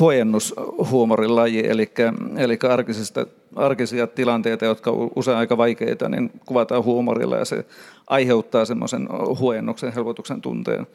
huojennushuumorin 0.00 1.36
laji, 1.36 1.66
eli, 1.66 1.90
eli 2.36 2.58
arkisista, 2.68 3.26
arkisia 3.56 4.06
tilanteita, 4.06 4.64
jotka 4.64 4.90
on 4.90 5.10
usein 5.16 5.36
aika 5.36 5.56
vaikeita, 5.56 6.08
niin 6.08 6.30
kuvataan 6.46 6.84
huumorilla 6.84 7.36
ja 7.36 7.44
se 7.44 7.64
aiheuttaa 8.06 8.64
semmoisen 8.64 9.08
huojennuksen, 9.38 9.92
helpotuksen 9.92 10.40
tunteen 10.40 10.86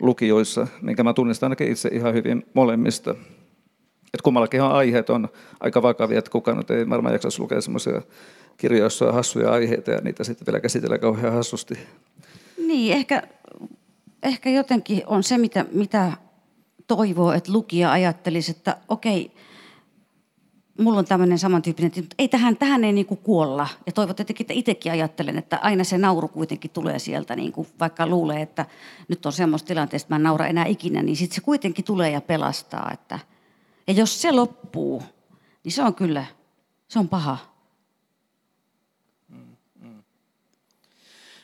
lukijoissa, 0.00 0.66
minkä 0.80 1.02
mä 1.02 1.12
tunnistan 1.12 1.46
ainakin 1.46 1.72
itse 1.72 1.88
ihan 1.92 2.14
hyvin 2.14 2.46
molemmista. 2.54 3.10
Että 4.14 4.24
kummallakin 4.24 4.62
aiheet 4.62 5.10
on 5.10 5.28
aika 5.60 5.82
vakavia, 5.82 6.18
että 6.18 6.30
kukaan 6.30 6.56
nyt 6.56 6.70
ei 6.70 6.88
varmaan 6.88 7.14
jaksaisi 7.14 7.40
lukea 7.40 7.60
semmoisia 7.60 8.02
kirjoja, 8.56 8.82
joissa 8.82 9.08
on 9.08 9.14
hassuja 9.14 9.50
aiheita 9.50 9.90
ja 9.90 10.00
niitä 10.00 10.24
sitten 10.24 10.46
vielä 10.46 10.60
käsitellä 10.60 10.98
kauhean 10.98 11.32
hassusti. 11.32 11.78
Niin, 12.66 12.92
ehkä, 12.92 13.22
ehkä 14.22 14.50
jotenkin 14.50 15.02
on 15.06 15.22
se, 15.22 15.38
mitä, 15.38 15.64
mitä 15.72 16.12
toivoo, 16.86 17.32
että 17.32 17.52
lukija 17.52 17.92
ajattelisi, 17.92 18.50
että 18.50 18.76
okei, 18.88 19.34
mulla 20.78 20.98
on 20.98 21.04
tämmöinen 21.04 21.38
samantyyppinen, 21.38 21.92
mutta 21.96 22.14
ei 22.18 22.28
tähän, 22.28 22.56
tähän 22.56 22.84
ei 22.84 22.92
niinku 22.92 23.16
kuolla. 23.16 23.68
Ja 23.86 23.92
toivot 23.92 24.18
jotenkin, 24.18 24.44
että 24.44 24.54
itsekin 24.54 24.92
ajattelen, 24.92 25.38
että 25.38 25.58
aina 25.62 25.84
se 25.84 25.98
nauru 25.98 26.28
kuitenkin 26.28 26.70
tulee 26.70 26.98
sieltä, 26.98 27.36
niinku, 27.36 27.66
vaikka 27.80 28.06
luulee, 28.06 28.42
että 28.42 28.66
nyt 29.08 29.26
on 29.26 29.32
semmoista 29.32 29.66
tilanteesta, 29.66 30.06
että 30.06 30.14
mä 30.14 30.16
en 30.16 30.22
naura 30.22 30.46
enää 30.46 30.64
ikinä, 30.64 31.02
niin 31.02 31.16
sitten 31.16 31.34
se 31.34 31.40
kuitenkin 31.40 31.84
tulee 31.84 32.10
ja 32.10 32.20
pelastaa. 32.20 32.90
Että, 32.92 33.18
ja 33.86 33.92
jos 33.92 34.22
se 34.22 34.32
loppuu, 34.32 35.02
niin 35.64 35.72
se 35.72 35.82
on 35.82 35.94
kyllä, 35.94 36.24
se 36.88 36.98
on 36.98 37.08
paha. 37.08 37.51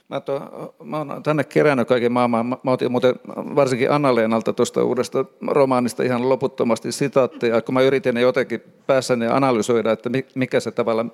Mä, 0.08 0.20
to, 0.20 0.40
mä 0.84 0.98
oon 0.98 1.22
tänne 1.22 1.44
kerännyt 1.44 1.88
kaiken 1.88 2.12
maailman. 2.12 2.46
Mä, 2.46 2.56
otin 2.64 2.92
muuten 2.92 3.14
varsinkin 3.36 3.90
Anna-Leenalta 3.90 4.52
tuosta 4.52 4.84
uudesta 4.84 5.24
romaanista 5.46 6.02
ihan 6.02 6.28
loputtomasti 6.28 6.92
sitaatteja, 6.92 7.62
kun 7.62 7.74
mä 7.74 7.80
yritin 7.80 8.14
ne 8.14 8.20
jotenkin 8.20 8.62
päässäni 8.86 9.26
analysoida, 9.26 9.92
että 9.92 10.10
mikä 10.34 10.60
se 10.60 10.70
tavalla, 10.70 11.06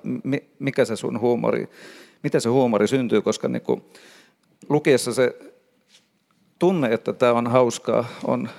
mikä 0.59 0.85
se 0.85 0.95
sun 0.95 1.19
huumori, 1.19 1.69
miten 2.23 2.41
se 2.41 2.49
huumori 2.49 2.87
syntyy, 2.87 3.21
koska 3.21 3.47
niin 3.47 3.61
kuin, 3.61 3.81
lukiessa 4.69 5.13
se 5.13 5.35
tunne, 6.59 6.93
että 6.93 7.13
tämä 7.13 7.33
on 7.33 7.47
hauskaa, 7.47 8.05
on 8.27 8.49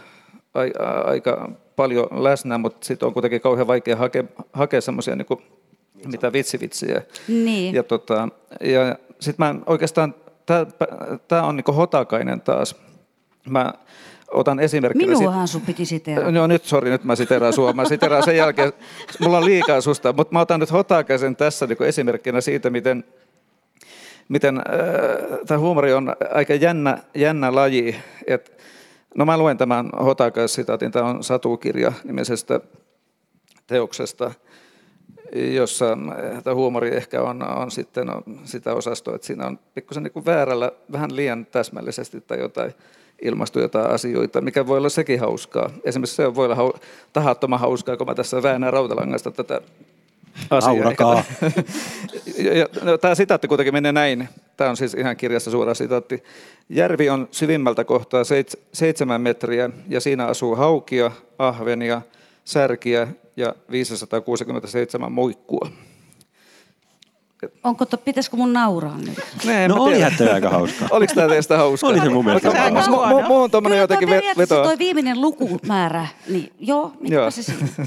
aika 1.04 1.50
paljon 1.76 2.06
läsnä, 2.10 2.58
mutta 2.58 2.86
sitten 2.86 3.06
on 3.06 3.12
kuitenkin 3.12 3.40
kauhean 3.40 3.66
vaikea 3.66 3.96
hakea, 3.96 4.24
hakea 4.52 4.80
semmoisia 4.80 5.16
niin 5.16 5.26
mitä 6.06 6.32
vitsivitsiä. 6.32 7.02
Niin. 7.28 7.74
Ja, 7.74 7.82
tota, 7.82 8.28
ja 8.60 8.96
sitten 9.20 9.46
mä 9.46 9.54
oikeastaan, 9.66 10.14
tämä 11.28 11.42
on 11.42 11.56
niin 11.56 11.76
hotakainen 11.76 12.40
taas. 12.40 12.76
Mä 13.48 13.72
otan 14.30 14.60
esimerkkinä. 14.60 15.12
Minuahan 15.12 15.48
sun 15.48 15.60
piti 15.60 15.84
siteerata. 15.84 16.30
No 16.30 16.46
nyt, 16.46 16.64
sori, 16.64 16.90
nyt 16.90 17.04
mä 17.04 17.16
siteraan 17.16 17.52
sua. 17.52 17.72
Mä 17.72 17.84
siteraan 17.84 18.22
sen 18.22 18.36
jälkeen, 18.36 18.72
mulla 19.20 19.38
on 19.38 19.44
liikaa 19.44 19.80
susta, 19.80 20.12
mutta 20.12 20.32
mä 20.32 20.40
otan 20.40 20.60
nyt 20.60 20.72
hotakaisen 20.72 21.36
tässä 21.36 21.66
niin 21.66 21.82
esimerkkinä 21.82 22.40
siitä, 22.40 22.70
miten, 22.70 23.04
miten 24.28 24.58
äh, 24.58 24.64
tämä 25.46 25.58
huumori 25.58 25.92
on 25.92 26.16
aika 26.34 26.54
jännä, 26.54 26.98
jännä 27.14 27.54
laji. 27.54 27.96
Et 28.26 28.56
No 29.16 29.24
mä 29.24 29.38
luen 29.38 29.56
tämän 29.56 29.90
Hotakas-sitaatin, 30.04 30.92
tämä 30.92 31.08
on 31.08 31.24
satukirja 31.24 31.92
nimisestä 32.04 32.60
teoksesta, 33.66 34.30
jossa 35.32 35.92
eh, 35.92 36.42
tämä 36.42 36.54
huumori 36.54 36.96
ehkä 36.96 37.22
on, 37.22 37.42
on 37.42 37.70
sitten 37.70 38.10
on 38.10 38.22
sitä 38.44 38.74
osastoa, 38.74 39.14
että 39.14 39.26
siinä 39.26 39.46
on 39.46 39.58
pikkusen 39.74 40.02
niin 40.02 40.24
väärällä, 40.24 40.72
vähän 40.92 41.16
liian 41.16 41.46
täsmällisesti 41.46 42.20
tai 42.20 42.38
jotain 42.38 42.74
ilmastu 43.22 43.60
jotain 43.60 43.90
asioita, 43.90 44.40
mikä 44.40 44.66
voi 44.66 44.78
olla 44.78 44.88
sekin 44.88 45.20
hauskaa. 45.20 45.70
Esimerkiksi 45.84 46.16
se 46.16 46.34
voi 46.34 46.44
olla 46.44 46.54
hau, 46.54 46.72
tahattoman 47.12 47.60
hauskaa, 47.60 47.96
kun 47.96 48.06
mä 48.06 48.14
tässä 48.14 48.42
väännän 48.42 48.72
rautalangasta 48.72 49.30
tätä 49.30 49.60
asiaa. 50.50 50.92
no, 52.82 52.98
tämä 52.98 53.14
sitaatti 53.14 53.48
kuitenkin 53.48 53.74
menee 53.74 53.92
näin. 53.92 54.28
Tämä 54.56 54.70
on 54.70 54.76
siis 54.76 54.94
ihan 54.94 55.16
kirjassa 55.16 55.50
suora 55.50 55.74
sitaatti. 55.74 56.22
Järvi 56.68 57.10
on 57.10 57.28
syvimmältä 57.30 57.84
kohtaa 57.84 58.22
seitsemän 58.72 59.20
metriä 59.20 59.70
ja 59.88 60.00
siinä 60.00 60.26
asuu 60.26 60.56
haukia, 60.56 61.10
ahvenia, 61.38 62.02
särkiä 62.44 63.08
ja 63.36 63.54
567 63.70 65.12
muikkua. 65.12 65.70
Onko, 67.64 67.86
to, 67.86 67.96
pitäisikö 67.96 68.36
mun 68.36 68.52
nauraa 68.52 68.98
nyt? 68.98 69.18
Nee, 69.44 69.68
no 69.68 69.74
oli 69.82 69.96
tämä 70.18 70.32
aika 70.32 70.50
hauskaa. 70.50 70.88
Oliko 70.90 71.14
tämä 71.14 71.28
teistä 71.28 71.56
hauskaa? 71.56 71.90
Oli 71.90 72.00
se 72.00 72.08
mun 72.08 72.24
mielestä. 72.24 72.50
Muuhun 73.28 73.50
tuommoinen 73.50 73.78
jotenkin 73.78 74.08
veto. 74.38 74.62
Tuo 74.62 74.78
viimeinen 74.78 75.20
lukumäärä, 75.20 76.06
niin 76.28 76.52
joo, 76.58 76.92
mitä 77.00 77.30
se 77.30 77.42
siinä? 77.52 77.86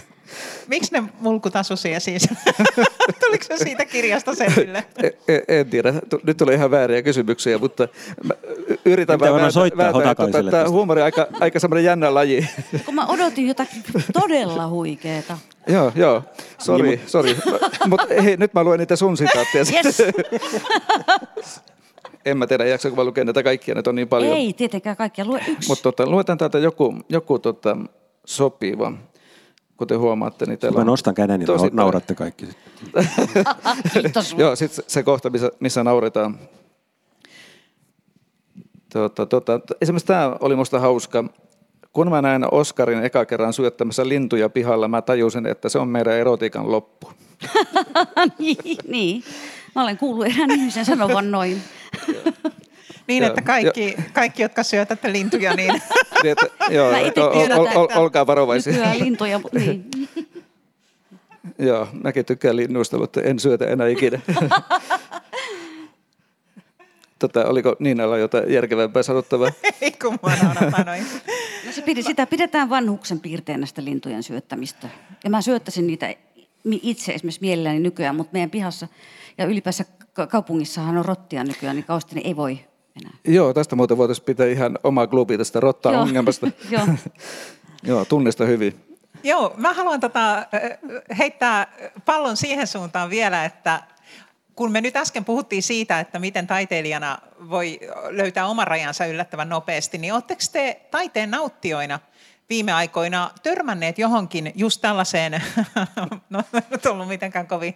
Miksi 0.68 0.92
ne 0.94 1.04
mulkut 1.20 1.54
siellä 1.76 2.00
siis? 2.00 2.28
Tuliko 3.26 3.44
se 3.44 3.58
siitä 3.58 3.86
kirjasta 3.86 4.36
selville? 4.36 4.84
En, 5.28 5.42
en 5.48 5.70
tiedä. 5.70 5.94
Nyt 6.24 6.38
tulee 6.38 6.56
ihan 6.56 6.72
vääriä 6.72 7.02
kysymyksiä, 7.02 7.58
mutta 7.58 7.88
yritän 8.86 9.18
Pitää 9.18 9.20
varmaan 9.20 9.36
vähän 9.36 9.52
soittaa 9.52 9.78
vääntää, 9.78 10.12
että 10.12 10.24
Hotakaiselle 10.24 10.52
tämä 10.52 10.70
huumori 10.70 11.02
aika, 11.02 11.28
aika 11.39 11.60
semmoinen 11.60 11.84
jännä 11.84 12.13
laji. 12.13 12.50
Kun 12.86 12.96
mä 12.96 13.06
odotin 13.06 13.48
jotakin 13.48 13.84
todella 14.13 14.68
huikeeta. 14.68 15.38
joo, 15.68 15.92
joo. 15.96 16.24
Sori, 16.58 16.89
Niin, 16.89 17.02
sori. 17.08 17.38
Mutta 17.88 18.08
hei, 18.24 18.38
nyt 18.38 18.54
mä 18.54 18.63
luen 18.63 18.80
niitä 18.80 18.96
sun 18.96 19.18
sitaatteja. 19.18 19.65
Yes. 19.86 19.98
en 22.26 22.38
mä 22.38 22.48
tiedä, 22.48 22.65
jaksanko 22.65 22.96
mä 22.96 23.04
lukea 23.04 23.26
näitä 23.26 23.44
kaikkia, 23.44 23.76
näitä 23.76 23.89
on 23.89 23.96
niin 23.96 24.08
paljon. 24.08 24.38
Ei 24.38 24.54
tietenkään 24.54 24.96
kaikkia, 24.96 25.26
lue 25.26 25.42
yksi. 25.48 25.68
Mutta 25.70 25.84
tota, 25.84 26.10
luetaan 26.10 26.38
täältä 26.38 26.60
joku, 26.60 26.96
joku 27.10 27.39
tota, 27.39 27.78
sopiva. 28.26 28.94
Kuten 29.80 30.00
huomaatte, 30.00 30.46
niin 30.46 30.60
teillä 30.60 30.78
Mä 30.78 30.84
nostan 30.84 31.15
käden, 31.15 31.39
niin 31.39 31.48
tosi- 31.48 31.70
nauratte 31.74 32.15
kaikki. 32.15 32.46
Kiitos. 33.94 34.36
Joo, 34.38 34.56
sitten 34.56 34.76
se, 34.76 34.84
se 34.88 35.04
kohta, 35.04 35.30
missä, 35.30 35.52
missä 35.60 35.84
nauretaan. 35.84 36.39
Tota, 38.94 39.26
tota, 39.26 39.60
esimerkiksi 39.82 40.08
tämä 40.08 40.36
oli 40.39 40.56
musta 40.56 40.80
hauska. 40.80 41.24
Kun 41.94 42.10
mä 42.10 42.22
näin 42.22 42.54
Oskarin 42.54 43.04
eka 43.04 43.26
kerran 43.26 43.54
syöttämässä 43.54 44.08
lintuja 44.08 44.50
pihalla, 44.50 44.88
mä 44.88 45.02
tajusin, 45.02 45.46
että 45.46 45.70
se 45.70 45.80
on 45.80 45.88
meidän 45.88 46.13
erotiikan 46.13 46.72
loppu. 46.72 47.12
niin, 48.39 48.78
niin. 48.88 49.24
Mä 49.76 49.84
olen 49.84 49.98
kuullut 49.98 50.26
erään 50.26 50.52
ihmisen 50.52 50.86
sanovan 50.86 51.32
noin. 51.32 51.62
Niin, 53.10 53.24
että 53.24 53.41
kaikki, 53.41 53.95
kaikki, 54.13 54.41
jotka 54.41 54.63
syötätte 54.63 55.12
lintuja, 55.12 55.56
niin 55.56 55.74
Niin, 56.24 56.32
että, 56.32 56.45
joo, 56.69 56.89
ol, 57.58 57.67
ol, 57.76 57.88
olkaa 57.95 58.28
varovaisia. 58.28 58.74
Nykyään 58.74 59.00
lintuja, 59.00 59.39
mutta 59.39 59.60
niin. 59.60 59.86
Joo, 61.67 61.88
mäkin 62.04 62.26
tykkään 62.26 62.56
linnuista, 62.56 62.98
mutta 62.98 63.22
en 63.22 63.39
syötä 63.39 63.65
enää 63.65 63.88
ikinä. 63.88 64.19
tota, 67.19 67.45
oliko 67.45 67.76
Niinalla 67.80 68.17
jotain 68.17 68.54
järkevämpää 68.54 69.04
sanottavaa? 69.04 69.52
ei 69.82 69.91
kun 69.91 70.19
mä 70.22 70.84
noin. 70.86 71.06
No 71.65 71.72
se 71.72 71.82
pidi, 71.82 72.04
sitä 72.04 72.26
pidetään 72.26 72.69
vanhuksen 72.69 73.19
piirteenä 73.19 73.65
sitä 73.65 73.86
lintujen 73.86 74.24
syöttämistä. 74.24 74.89
Ja 75.24 75.30
mä 75.30 75.41
syöttäisin 75.41 75.88
niitä 75.88 76.15
itse 76.82 77.13
esimerkiksi 77.13 77.41
mielelläni 77.41 77.80
nykyään, 77.80 78.15
mutta 78.15 78.34
meidän 78.34 78.50
pihassa 78.50 78.88
ja 79.38 79.45
ylipäänsä 79.45 79.86
ka- 80.13 80.28
kaupungissahan 80.28 80.98
on 80.98 81.06
rottia 81.06 81.43
nykyään, 81.43 81.76
niin 81.76 81.86
kauheasti 81.86 82.22
ei 82.24 82.36
voi 82.36 82.60
enää. 83.02 83.18
Joo, 83.28 83.54
tästä 83.54 83.76
muuten 83.76 83.98
voitaisiin 83.98 84.26
pitää 84.26 84.48
ihan 84.48 84.80
oma 84.84 85.08
klubi 85.08 85.38
tästä 85.38 85.60
rotta-ongelmasta. 85.60 86.48
Joo. 86.70 86.88
Joo, 87.84 88.06
tunnista 88.06 88.46
hyvin. 88.46 88.86
Joo, 89.24 89.54
mä 89.58 89.74
haluan 89.74 90.00
tota, 90.00 90.46
heittää 91.18 91.74
pallon 92.06 92.38
siihen 92.38 92.68
suuntaan 92.68 93.10
vielä, 93.10 93.46
että 93.46 93.84
kun 94.56 94.72
me 94.72 94.82
nyt 94.82 94.96
äsken 94.96 95.26
puhuttiin 95.26 95.64
siitä, 95.64 96.00
että 96.00 96.20
miten 96.20 96.48
taiteilijana 96.48 97.18
voi 97.50 97.80
löytää 98.10 98.48
oman 98.48 98.68
rajansa 98.68 99.06
yllättävän 99.06 99.50
nopeasti, 99.50 99.98
niin 99.98 100.14
oletteko 100.14 100.42
te 100.52 100.82
taiteen 100.92 101.32
nauttijoina 101.32 102.00
viime 102.50 102.74
aikoina 102.74 103.32
törmänneet 103.44 103.98
johonkin 104.00 104.52
just 104.56 104.82
tällaiseen, 104.82 105.32
no 106.30 106.44
ei 106.54 106.62
nyt 106.70 106.86
ollut 106.86 107.08
mitenkään 107.08 107.48
kovin 107.48 107.76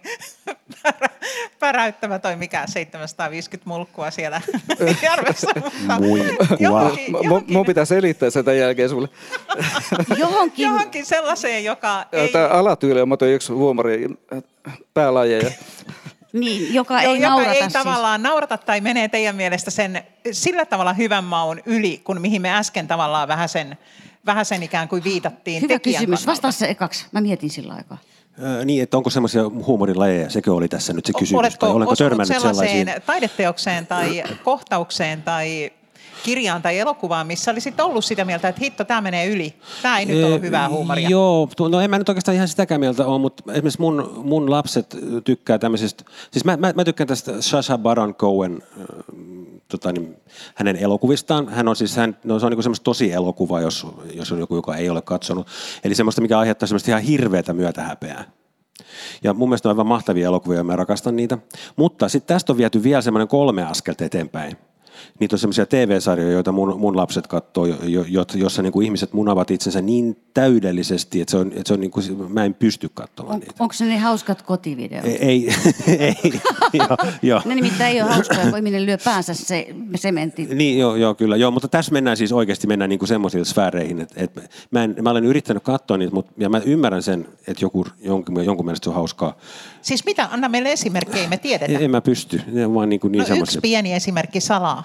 pärä- 0.82 1.10
päräyttävä 1.58 2.18
toi 2.18 2.36
mikä 2.36 2.64
750 2.66 3.68
mulkkua 3.68 4.10
siellä 4.10 4.40
järvessä. 5.02 5.46
Mun 7.48 7.66
pitää 7.66 7.84
selittää 7.84 8.30
sen 8.30 8.44
tämän 8.44 8.58
jälkeen 8.58 8.88
sulle. 8.88 9.08
Johonkin, 10.16 10.62
johonkin 10.64 11.06
sellaiseen, 11.06 11.64
joka 11.64 12.06
ei, 12.12 12.28
Tämä 12.28 12.48
alatyyli 12.48 13.00
on 13.00 13.08
muuten 13.08 13.28
yksi 13.28 13.52
huumori 13.52 14.08
päälajeja. 14.94 15.50
niin, 16.32 16.74
joka 16.74 17.00
ei 17.00 17.20
joka 17.20 17.28
naurata 17.28 17.52
ei 17.52 17.60
siis. 17.60 17.72
tavallaan 17.72 18.22
naurata 18.22 18.58
tai 18.58 18.80
menee 18.80 19.08
teidän 19.08 19.36
mielestä 19.36 19.70
sen 19.70 20.02
sillä 20.32 20.64
tavalla 20.66 20.92
hyvän 20.92 21.24
maun 21.24 21.60
yli, 21.66 22.00
kun 22.04 22.20
mihin 22.20 22.42
me 22.42 22.56
äsken 22.58 22.86
tavallaan 22.86 23.28
vähän 23.28 23.48
sen, 23.48 23.78
vähän 24.26 24.44
sen 24.44 24.62
ikään 24.62 24.88
kuin 24.88 25.04
viitattiin 25.04 25.62
Hyvä 25.62 25.74
tekijän 25.74 26.00
kysymys. 26.00 26.20
kannalta. 26.20 26.30
Vastaa 26.32 26.52
se 26.52 26.70
ekaksi. 26.70 27.06
Mä 27.12 27.20
mietin 27.20 27.50
sillä 27.50 27.74
aikaa. 27.74 27.98
Ö, 28.42 28.64
niin, 28.64 28.82
että 28.82 28.96
onko 28.96 29.10
semmoisia 29.10 29.42
huumorilajeja, 29.48 30.30
sekö 30.30 30.54
oli 30.54 30.68
tässä 30.68 30.92
nyt 30.92 31.06
se 31.06 31.12
kysymys, 31.18 31.38
Oletko 31.38 31.66
tai 31.66 31.70
olenko 31.76 31.96
törmännyt 31.96 32.26
sellaiseen 32.28 32.68
sellaisiin? 32.68 33.02
taideteokseen 33.06 33.86
tai 33.86 34.22
kohtaukseen 34.44 35.22
tai 35.22 35.72
kirjaan 36.24 36.62
tai 36.62 36.78
elokuvaan, 36.78 37.26
missä 37.26 37.50
olisit 37.50 37.80
ollut 37.80 38.04
sitä 38.04 38.24
mieltä, 38.24 38.48
että 38.48 38.60
hitto, 38.64 38.84
tämä 38.84 39.00
menee 39.00 39.26
yli. 39.26 39.54
Tämä 39.82 39.98
ei 39.98 40.06
nyt 40.06 40.24
ole 40.24 40.40
hyvää 40.40 40.68
huumoria. 40.68 41.08
Joo, 41.08 41.48
no 41.70 41.80
en 41.80 41.90
mä 41.90 41.98
nyt 41.98 42.08
oikeastaan 42.08 42.34
ihan 42.34 42.48
sitäkään 42.48 42.80
mieltä 42.80 43.06
ole, 43.06 43.18
mutta 43.18 43.52
esimerkiksi 43.52 43.80
mun, 43.80 44.20
mun 44.24 44.50
lapset 44.50 44.96
tykkää 45.24 45.58
tämmöisestä, 45.58 46.04
siis 46.30 46.44
mä, 46.44 46.56
mä, 46.56 46.72
mä 46.76 46.84
tykkään 46.84 47.08
tästä 47.08 47.42
Sasha 47.42 47.78
Baron 47.78 48.14
Cohen, 48.14 48.62
tota, 49.78 49.92
niin, 49.92 50.16
hänen 50.54 50.76
elokuvistaan. 50.76 51.48
Hän 51.48 51.68
on 51.68 51.76
siis, 51.76 51.96
hän, 51.96 52.16
no, 52.24 52.38
se 52.38 52.46
on 52.46 52.52
niin 52.52 52.62
semmoista 52.62 52.84
tosi 52.84 53.12
elokuva, 53.12 53.60
jos, 53.60 53.86
jos 54.14 54.32
on 54.32 54.38
joku, 54.38 54.54
joka 54.54 54.76
ei 54.76 54.90
ole 54.90 55.02
katsonut. 55.02 55.46
Eli 55.84 55.94
semmoista, 55.94 56.20
mikä 56.20 56.38
aiheuttaa 56.38 56.66
semmoista 56.66 56.90
ihan 56.90 57.02
hirveätä 57.02 57.52
myötähäpeää. 57.52 58.24
Ja 59.22 59.34
mun 59.34 59.48
mielestä 59.48 59.68
ne 59.68 59.70
on 59.70 59.74
aivan 59.74 59.86
mahtavia 59.86 60.26
elokuvia 60.26 60.58
ja 60.58 60.64
mä 60.64 60.76
rakastan 60.76 61.16
niitä. 61.16 61.38
Mutta 61.76 62.08
sitten 62.08 62.34
tästä 62.34 62.52
on 62.52 62.56
viety 62.56 62.82
vielä 62.82 63.02
semmoinen 63.02 63.28
kolme 63.28 63.64
askelta 63.64 64.04
eteenpäin. 64.04 64.56
Niitä 65.20 65.34
on 65.34 65.38
semmoisia 65.38 65.66
TV-sarjoja, 65.66 66.32
joita 66.32 66.52
mun, 66.52 66.80
mun 66.80 66.96
lapset 66.96 67.26
katsoo, 67.26 67.66
jo, 67.66 67.76
jo, 67.82 68.04
jo- 68.08 68.24
jossa 68.34 68.62
niin 68.62 68.72
kuin 68.72 68.84
ihmiset 68.84 69.12
munavat 69.12 69.50
itsensä 69.50 69.80
niin 69.80 70.16
täydellisesti, 70.34 71.20
että, 71.20 71.30
se 71.30 71.36
on, 71.36 71.48
että 71.48 71.62
se 71.66 71.74
on 71.74 71.80
niin 71.80 71.90
kuin, 71.90 72.32
mä 72.32 72.44
en 72.44 72.54
pysty 72.54 72.90
katsomaan 72.94 73.34
On, 73.34 73.40
niitä. 73.40 73.54
onko 73.58 73.72
se 73.72 73.84
ne 73.84 73.98
hauskat 73.98 74.42
kotivideot? 74.42 75.04
Ei, 75.04 75.16
ei, 75.16 75.48
ei 75.98 76.14
joo, 76.72 76.96
joo. 77.22 77.42
Ne 77.44 77.54
nimittäin 77.54 77.96
ei 77.96 78.02
ole 78.02 78.10
hauskoja, 78.10 78.46
kun 78.46 78.56
ihminen 78.56 78.86
lyö 78.86 78.98
päänsä 79.04 79.34
se 79.34 79.66
sementti. 79.94 80.46
Niin, 80.54 80.78
joo, 80.78 80.96
joo, 80.96 81.14
kyllä. 81.14 81.36
Joo, 81.36 81.50
mutta 81.50 81.68
tässä 81.68 81.92
mennään 81.92 82.16
siis 82.16 82.32
oikeasti 82.32 82.66
mennään 82.66 82.88
niin 82.88 83.06
semmoisiin 83.06 83.44
sfääreihin, 83.44 84.00
että, 84.00 84.14
että 84.20 84.40
mä, 84.70 84.84
en, 84.84 84.96
mä 85.02 85.10
olen 85.10 85.24
yrittänyt 85.24 85.62
katsoa 85.62 85.96
niitä, 85.96 86.14
mutta, 86.14 86.32
ja 86.38 86.48
mä 86.48 86.58
ymmärrän 86.64 87.02
sen, 87.02 87.28
että 87.46 87.64
joku, 87.64 87.86
jonkun, 88.00 88.44
jonkun 88.44 88.66
mielestä 88.66 88.84
se 88.84 88.90
on 88.90 88.96
hauskaa. 88.96 89.36
Siis 89.82 90.04
mitä? 90.04 90.28
Anna 90.32 90.48
meille 90.48 90.72
esimerkkejä, 90.72 91.28
me 91.28 91.36
tiedetään. 91.36 91.76
En, 91.76 91.84
en 91.84 91.90
mä 91.90 92.00
pysty. 92.00 92.40
Ne 92.46 92.66
on 92.66 92.74
vaan 92.74 92.88
niin, 92.88 93.00
kuin 93.00 93.12
niin 93.12 93.24
no 93.28 93.36
yksi 93.36 93.58
pieni 93.62 93.94
esimerkki 93.94 94.40
salaa. 94.40 94.84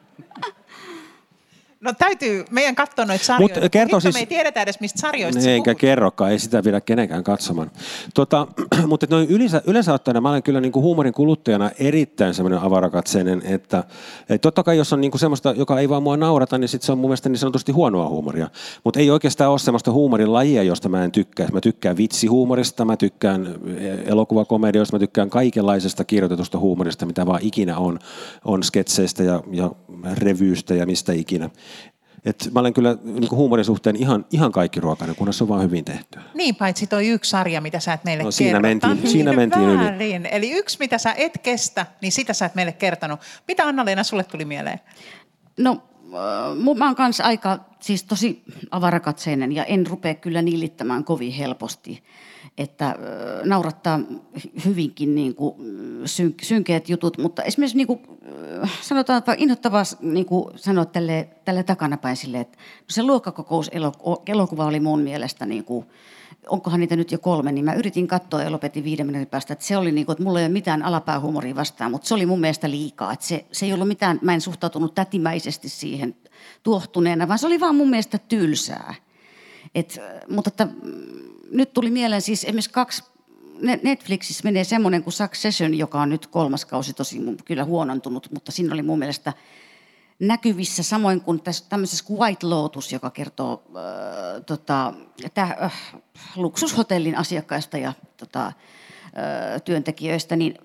No 1.81 1.93
täytyy 1.97 2.45
meidän 2.51 2.75
katsoa 2.75 3.05
noita 3.05 3.25
sarjoja. 3.25 3.55
Mut 3.61 3.71
kertoo 3.71 3.97
Hitto, 3.97 3.99
siis- 3.99 4.15
me 4.15 4.19
ei 4.19 4.25
tiedetä 4.25 4.61
edes, 4.61 4.79
mistä 4.79 4.99
sarjoista 4.99 5.41
puhut. 5.63 5.77
kerrokaan, 5.77 6.31
ei 6.31 6.39
sitä 6.39 6.63
pidä 6.63 6.81
kenenkään 6.81 7.23
katsomaan. 7.23 7.71
Tota, 8.13 8.47
mutta 8.87 9.07
noin 9.09 9.29
yleensä, 9.29 9.61
yleensä 9.67 9.93
ottaen 9.93 10.23
mä 10.23 10.29
olen 10.29 10.43
kyllä 10.43 10.61
niin 10.61 10.71
kuin 10.71 10.83
huumorin 10.83 11.13
kuluttajana 11.13 11.71
erittäin 11.79 12.33
semmoinen 12.33 12.59
avarakatseinen, 12.59 13.41
että, 13.45 13.83
että 14.21 14.37
totta 14.41 14.63
kai 14.63 14.77
jos 14.77 14.93
on 14.93 15.01
niin 15.01 15.11
kuin 15.11 15.19
semmoista, 15.19 15.53
joka 15.57 15.79
ei 15.79 15.89
vaan 15.89 16.03
mua 16.03 16.17
naurata, 16.17 16.57
niin 16.57 16.67
sit 16.69 16.81
se 16.81 16.91
on 16.91 16.97
mun 16.97 17.09
mielestä 17.09 17.29
niin 17.29 17.39
sanotusti 17.39 17.71
huonoa 17.71 18.09
huumoria. 18.09 18.49
Mutta 18.83 18.99
ei 18.99 19.09
oikeastaan 19.09 19.51
ole 19.51 19.59
semmoista 19.59 19.91
huumorin 19.91 20.33
lajia, 20.33 20.63
josta 20.63 20.89
mä 20.89 21.03
en 21.03 21.11
tykkää. 21.11 21.47
Mä 21.51 21.61
tykkään 21.61 21.97
vitsihuumorista, 21.97 22.85
mä 22.85 22.97
tykkään 22.97 23.55
elokuvakomedioista, 24.05 24.95
mä 24.95 24.99
tykkään 24.99 25.29
kaikenlaisesta 25.29 26.03
kirjoitetusta 26.03 26.59
huumorista, 26.59 27.05
mitä 27.05 27.25
vaan 27.25 27.39
ikinä 27.43 27.77
on, 27.77 27.99
on 28.45 28.63
sketseistä 28.63 29.23
ja, 29.23 29.43
ja 29.51 29.71
revyystä 30.17 30.75
ja 30.75 30.85
mistä 30.85 31.13
ikinä. 31.13 31.49
Et 32.25 32.49
mä 32.53 32.59
olen 32.59 32.73
kyllä 32.73 32.97
niin 33.03 33.27
kuin 33.27 33.37
huumorin 33.37 33.65
suhteen 33.65 33.95
ihan, 33.95 34.25
ihan 34.31 34.51
kaikki 34.51 34.79
ruokainen, 34.79 35.15
kunnes 35.15 35.37
se 35.37 35.43
on 35.43 35.47
vaan 35.47 35.61
hyvin 35.63 35.85
tehtyä. 35.85 36.21
Niin, 36.33 36.55
paitsi 36.55 36.87
toi 36.87 37.07
yksi 37.07 37.29
sarja, 37.29 37.61
mitä 37.61 37.79
sä 37.79 37.93
et 37.93 38.03
meille 38.03 38.23
No, 38.23 38.31
siinä 38.31 38.49
kerro. 38.51 38.61
mentiin- 38.61 38.95
niin 38.95 39.07
siinä 39.09 39.33
mentiin 39.33 39.69
yli. 39.69 40.27
Eli 40.31 40.51
yksi, 40.51 40.77
mitä 40.79 40.97
sä 40.97 41.13
et 41.17 41.37
kestä, 41.43 41.85
niin 42.01 42.11
sitä 42.11 42.33
sä 42.33 42.45
et 42.45 42.55
meille 42.55 42.71
kertonut. 42.71 43.19
Mitä 43.47 43.67
Anna-Leena 43.67 44.03
sulle 44.03 44.23
tuli 44.23 44.45
mieleen? 44.45 44.79
No, 45.59 45.71
äh, 46.05 46.77
mä 46.77 46.85
oon 46.85 46.95
kanssa 46.95 47.23
aika 47.23 47.59
siis 47.79 48.03
tosi 48.03 48.43
avarakatseinen 48.71 49.51
ja 49.51 49.65
en 49.65 49.87
rupea 49.87 50.13
kyllä 50.15 50.41
nillittämään 50.41 51.03
kovin 51.03 51.31
helposti. 51.31 52.03
Että 52.57 52.95
naurattaa 53.43 53.99
hyvinkin 54.65 55.15
niin 55.15 55.35
kuin, 55.35 55.55
syn- 56.05 56.35
synkeät 56.41 56.89
jutut, 56.89 57.17
mutta 57.17 57.43
esimerkiksi 57.43 57.77
niin 57.77 57.87
kuin, 57.87 57.99
sanotaan, 58.81 59.23
inhottavaa 59.37 59.83
niin 60.01 60.25
kuin 60.25 60.45
sanoa 60.55 60.85
tälle, 60.85 61.29
tälle 61.45 61.63
takanapäin 61.63 62.17
silleen, 62.17 62.41
että 62.41 62.57
no 62.57 62.85
se 62.89 63.03
luokkakokouselokuva 63.03 64.65
oli 64.65 64.79
mun 64.79 65.01
mielestä 65.01 65.45
niin 65.45 65.63
kuin, 65.63 65.85
onkohan 66.49 66.79
niitä 66.79 66.95
nyt 66.95 67.11
jo 67.11 67.19
kolme, 67.19 67.51
niin 67.51 67.65
mä 67.65 67.73
yritin 67.73 68.07
katsoa 68.07 68.41
ja 68.41 68.51
lopetin 68.51 68.83
viiden 68.83 69.05
minuutin 69.05 69.27
päästä, 69.27 69.53
että 69.53 69.65
se 69.65 69.77
oli 69.77 69.91
niin 69.91 70.05
kuin, 70.05 70.13
että 70.13 70.23
mulla 70.23 70.39
ei 70.39 70.45
ole 70.45 70.53
mitään 70.53 70.83
alapäähuumoria 70.83 71.55
vastaan, 71.55 71.91
mutta 71.91 72.07
se 72.07 72.13
oli 72.13 72.25
mun 72.25 72.41
mielestä 72.41 72.69
liikaa, 72.69 73.13
että 73.13 73.25
se, 73.25 73.45
se 73.51 73.65
ei 73.65 73.73
ollut 73.73 73.87
mitään, 73.87 74.19
mä 74.21 74.33
en 74.33 74.41
suhtautunut 74.41 74.95
tätimäisesti 74.95 75.69
siihen 75.69 76.15
tuohtuneena, 76.63 77.27
vaan 77.27 77.39
se 77.39 77.47
oli 77.47 77.59
vaan 77.59 77.75
mun 77.75 77.89
mielestä 77.89 78.17
tylsää. 78.17 78.95
Et, 79.75 79.99
mutta 80.29 80.47
että, 80.47 80.65
mm, 80.65 81.30
nyt 81.51 81.73
tuli 81.73 81.89
mieleen 81.89 82.21
siis 82.21 82.43
esimerkiksi 82.43 82.71
kaksi, 82.71 83.03
Ne- 83.61 83.79
Netflixissä 83.83 84.43
menee 84.43 84.63
semmoinen 84.63 85.03
kuin 85.03 85.13
Succession, 85.13 85.73
joka 85.73 86.01
on 86.01 86.09
nyt 86.09 86.27
kolmas 86.27 86.65
kausi 86.65 86.93
tosi 86.93 87.19
kyllä 87.45 87.63
huonontunut, 87.63 88.27
mutta 88.33 88.51
siinä 88.51 88.73
oli 88.73 88.83
mun 88.83 88.99
mielestä 88.99 89.33
näkyvissä, 90.19 90.83
samoin 90.83 91.21
kuin 91.21 91.41
tässä 91.41 91.65
tämmöisessä 91.69 92.13
White 92.13 92.47
Lotus, 92.47 92.91
joka 92.91 93.09
kertoo 93.09 93.63
äh, 93.67 94.43
tota, 94.45 94.93
tää, 95.33 95.57
äh, 95.63 95.93
luksushotellin 96.35 97.17
asiakkaista 97.17 97.77
ja 97.77 97.93
tota, 98.17 98.53
työntekijöistä, 99.65 100.35
niin 100.35 100.55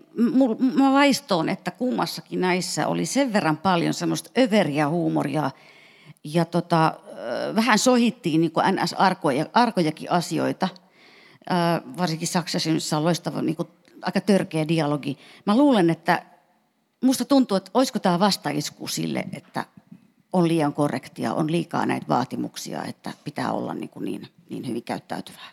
mä 0.74 0.92
vaistoon, 0.92 1.48
että 1.48 1.70
kummassakin 1.70 2.40
näissä 2.40 2.86
oli 2.86 3.06
sen 3.06 3.32
verran 3.32 3.56
paljon 3.56 3.94
semmoista 3.94 4.30
överiä 4.38 4.88
huumoria 4.88 5.50
ja 6.24 6.44
tota, 6.44 6.94
vähän 7.54 7.78
sohittiin 7.78 8.40
niin 8.40 8.52
NS-arkoja, 8.72 9.46
arkojakin 9.52 10.10
asioita. 10.10 10.68
Varsinkin 11.98 12.28
Saksassa, 12.28 12.70
missä 12.70 12.96
on 12.96 13.04
loistava, 13.04 13.42
niin 13.42 13.56
kuin, 13.56 13.68
aika 14.02 14.20
törkeä 14.20 14.68
dialogi. 14.68 15.18
Mä 15.46 15.56
luulen, 15.56 15.90
että 15.90 16.22
musta 17.00 17.24
tuntuu, 17.24 17.56
että 17.56 17.70
olisiko 17.74 17.98
tämä 17.98 18.18
vastaisku 18.18 18.88
sille, 18.88 19.24
että 19.32 19.64
on 20.32 20.48
liian 20.48 20.72
korrektia, 20.72 21.34
on 21.34 21.52
liikaa 21.52 21.86
näitä 21.86 22.08
vaatimuksia, 22.08 22.84
että 22.84 23.12
pitää 23.24 23.52
olla 23.52 23.74
niin, 23.74 23.88
kuin 23.88 24.04
niin, 24.04 24.28
niin 24.50 24.66
hyvin 24.66 24.82
käyttäytyvää. 24.82 25.50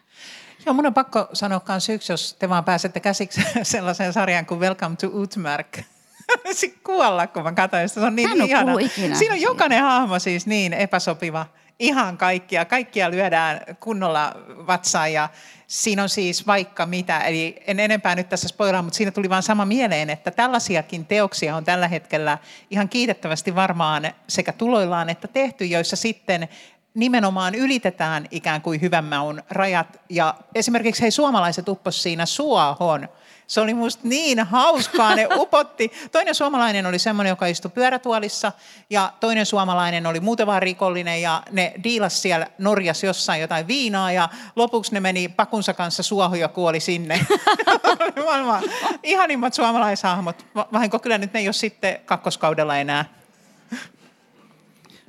Joo, 0.66 0.74
mun 0.74 0.86
on 0.86 0.94
pakko 0.94 1.30
sanoa 1.34 1.62
myös 1.68 1.90
yksi, 1.90 2.14
jos 2.14 2.36
te 2.40 2.50
vaan 2.50 2.64
pääsette 2.64 3.00
käsiksi 3.00 3.42
sellaiseen 3.64 4.14
sarjaan 4.14 4.46
kuin 4.46 4.60
Welcome 4.60 4.96
to 4.96 5.08
Utmark. 5.08 5.78
Sitten 6.52 6.82
kuolla, 6.84 7.28
kun 7.28 7.44
mä 7.44 7.52
katsoin 7.52 7.90
sitä. 7.90 8.02
Se 8.02 8.08
on 8.08 8.16
niin 8.16 8.42
ihana. 8.42 8.74
Siinä 9.14 9.34
on 9.34 9.42
jokainen 9.42 9.82
hahmo 9.82 10.20
siis 10.20 10.48
niin 10.48 10.74
epäsopiva. 10.74 11.46
Ihan 11.80 12.18
kaikkia. 12.18 12.66
Kaikkia 12.66 13.12
lyödään 13.12 13.62
kunnolla 13.80 14.34
vatsaan 14.68 15.14
ja 15.14 15.30
siinä 15.68 16.04
on 16.04 16.10
siis 16.10 16.48
vaikka 16.48 16.86
mitä. 16.86 17.20
Eli 17.20 17.56
en 17.68 17.80
enempää 17.80 18.16
nyt 18.16 18.30
tässä 18.30 18.48
spoilaa, 18.48 18.82
mutta 18.82 18.98
siinä 18.98 19.12
tuli 19.12 19.30
vaan 19.30 19.44
sama 19.44 19.66
mieleen, 19.66 20.10
että 20.10 20.32
tällaisiakin 20.32 21.06
teoksia 21.06 21.56
on 21.56 21.66
tällä 21.66 21.88
hetkellä 21.88 22.38
ihan 22.70 22.90
kiitettävästi 22.90 23.56
varmaan 23.56 24.14
sekä 24.28 24.52
tuloillaan 24.52 25.10
että 25.10 25.28
tehty, 25.28 25.66
joissa 25.66 25.96
sitten 25.96 26.50
nimenomaan 26.94 27.56
ylitetään 27.56 28.28
ikään 28.32 28.62
kuin 28.62 28.82
hyvän 28.82 29.06
maun 29.06 29.44
rajat. 29.50 30.02
Ja 30.10 30.36
esimerkiksi 30.56 31.02
hei 31.02 31.12
suomalaiset 31.12 31.70
uppos 31.70 32.04
siinä 32.04 32.26
suohon. 32.26 33.08
Se 33.48 33.62
oli 33.62 33.74
musta 33.74 34.08
niin 34.08 34.40
hauskaa, 34.40 35.16
ne 35.16 35.28
upotti. 35.36 35.92
Toinen 36.12 36.36
suomalainen 36.36 36.86
oli 36.86 37.00
semmoinen, 37.00 37.30
joka 37.30 37.46
istui 37.46 37.72
pyörätuolissa 37.72 38.52
ja 38.90 39.14
toinen 39.20 39.46
suomalainen 39.46 40.06
oli 40.06 40.20
muuten 40.20 40.48
vaan 40.48 40.62
rikollinen 40.62 41.22
ja 41.22 41.44
ne 41.52 41.74
diilas 41.84 42.22
siellä 42.22 42.48
Norjas 42.58 43.04
jossain 43.04 43.42
jotain 43.42 43.68
viinaa 43.68 44.12
ja 44.12 44.30
lopuksi 44.56 44.94
ne 44.94 45.00
meni 45.00 45.28
pakunsa 45.30 45.74
kanssa 45.74 46.04
suohon 46.04 46.40
ja 46.40 46.48
kuoli 46.48 46.80
sinne. 46.80 47.26
Maailman 48.26 48.64
ihanimmat 49.04 49.54
suomalaishahmot. 49.54 50.46
Vahinko 50.74 51.00
kyllä 51.00 51.18
nyt 51.18 51.34
ne 51.34 51.40
ei 51.40 51.48
ole 51.48 51.54
sitten 51.54 52.00
kakkoskaudella 52.06 52.78
enää. 52.78 53.06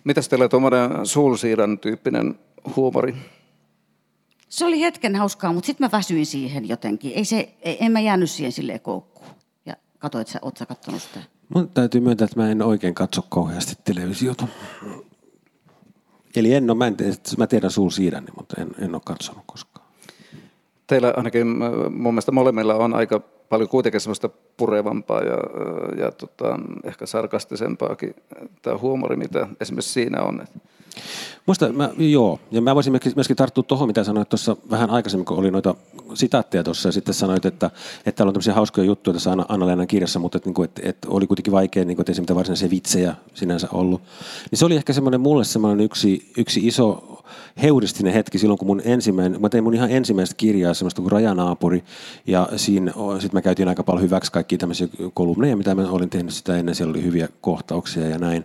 Mitäs 0.05 0.29
teillä 0.29 0.49
tuommoinen 0.49 1.07
suulsiirran 1.07 1.79
tyyppinen 1.79 2.39
huumori? 2.77 3.15
Se 4.55 4.65
oli 4.65 4.81
hetken 4.81 5.17
hauskaa, 5.17 5.53
mutta 5.53 5.67
sitten 5.67 5.85
mä 5.85 5.99
väsyin 5.99 6.27
siihen 6.27 6.69
jotenkin. 6.69 7.13
Ei 7.15 7.25
se, 7.25 7.55
en 7.63 7.93
mä 7.93 8.01
jäänyt 8.01 8.31
siihen 8.31 8.53
silleen 8.53 8.81
koukkuun. 8.81 9.31
Ja 9.67 9.75
katsoit, 9.99 10.29
sä, 10.29 10.39
oot 10.43 10.57
sä 10.57 10.67
kattonut 10.67 11.03
sitä? 11.03 11.21
Mun 11.55 11.69
täytyy 11.69 12.01
myöntää, 12.01 12.25
että 12.25 12.41
mä 12.41 12.51
en 12.51 12.63
oikein 12.63 12.95
katso 12.95 13.23
kauheasti 13.23 13.75
televisiota. 13.85 14.47
Eli 16.37 16.55
en 16.55 16.71
ole, 16.71 16.79
mä, 16.79 16.87
en, 16.87 16.97
mä 17.39 17.47
tiedän 17.47 17.71
suulsiirräni, 17.71 18.27
mutta 18.37 18.61
en, 18.61 18.71
en 18.79 18.95
ole 18.95 19.03
katsonut 19.05 19.43
koskaan. 19.47 19.87
Teillä 20.87 21.15
ainakin 21.17 21.47
mun 21.91 22.15
mielestä 22.15 22.33
molemmilla 22.33 22.75
on 22.75 22.95
aika 22.95 23.21
paljon 23.49 23.69
kuitenkin 23.69 24.01
semmoista 24.01 24.31
purevampaa 24.57 25.21
ja, 25.21 25.37
ja 26.05 26.13
tota, 26.13 26.59
ehkä 26.85 27.07
sarkastisempaakin 27.07 28.15
tämä 28.63 28.79
huumori, 28.79 29.17
mitä 29.17 29.49
esimerkiksi 29.61 29.93
siinä 29.93 30.23
on. 30.23 30.45
Muista, 31.47 31.73
mä, 31.73 31.91
joo, 31.99 32.39
ja 32.51 32.61
mä 32.61 32.75
voisin 32.75 33.01
myöskin 33.17 33.37
tarttua 33.37 33.65
tuohon, 33.65 33.89
mitä 33.89 34.05
sanoit 34.05 34.29
tuossa 34.29 34.57
vähän 34.71 34.91
aikaisemmin, 34.91 35.25
kun 35.25 35.39
oli 35.39 35.51
noita 35.51 35.75
sitaatteja 36.15 36.65
tuossa, 36.65 36.89
ja 36.89 36.93
sitten 36.93 37.15
sanoit, 37.15 37.45
että, 37.45 37.67
että 38.07 38.13
täällä 38.13 38.29
on 38.29 38.35
tämmöisiä 38.35 38.55
hauskoja 38.55 38.85
juttuja 38.87 39.15
tässä 39.15 39.31
Anna-Leenan 39.49 39.87
kirjassa, 39.87 40.19
mutta 40.19 40.39
että, 40.39 40.51
että, 40.65 40.83
että 40.85 41.09
oli 41.09 41.27
kuitenkin 41.27 41.53
vaikea, 41.53 41.85
niin 41.85 41.97
kuin, 41.97 42.03
että 42.03 42.11
ei 42.13 42.15
se 42.15 42.23
mitään 42.23 42.37
varsinaisia 42.37 42.71
vitsejä 42.71 43.15
sinänsä 43.35 43.69
ollut. 43.73 44.03
Niin 44.51 44.59
se 44.59 44.65
oli 44.65 44.77
ehkä 44.77 44.93
semmoinen 44.93 45.21
mulle 45.21 45.45
semmoinen 45.45 45.85
yksi, 45.85 46.33
yksi 46.37 46.67
iso 46.67 47.15
heuristinen 47.63 48.13
hetki 48.13 48.39
silloin, 48.39 48.59
kun 48.59 48.67
mun 48.67 48.83
ensimmäinen, 48.85 49.41
mä 49.41 49.49
tein 49.49 49.65
mun 49.65 49.75
ihan 49.75 49.91
ensimmäistä 49.91 50.35
kirjaa, 50.37 50.75
semmoista 50.75 51.03
kuin 51.03 51.13
Rajanaapuri, 51.13 51.85
ja 52.27 52.49
siinä 52.57 52.93
sitten 52.93 53.39
mä 53.39 53.43
käytin 53.43 53.69
aika 53.69 53.83
paljon 53.83 54.03
hyväksi 54.03 54.33
kaikkia 54.45 54.59
tämmöisiä 54.59 54.89
kolumneja, 55.15 55.57
mitä 55.57 55.75
mä 55.75 55.91
olin 55.91 56.11
tehnyt 56.11 56.35
sitä 56.35 56.57
ennen, 56.57 56.75
siellä 56.75 56.91
oli 56.91 57.03
hyviä 57.03 57.29
kohtauksia 57.41 58.09
ja 58.09 58.19
näin. 58.19 58.45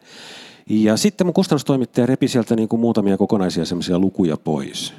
Ja 0.69 0.97
sitten 0.97 1.27
mun 1.27 1.33
kustannustoimittaja 1.33 2.05
repi 2.05 2.27
sieltä 2.27 2.55
niin 2.55 2.69
kuin 2.69 2.79
muutamia 2.79 3.17
kokonaisia 3.17 3.65
semmoisia 3.65 3.99
lukuja 3.99 4.37
pois. 4.37 4.93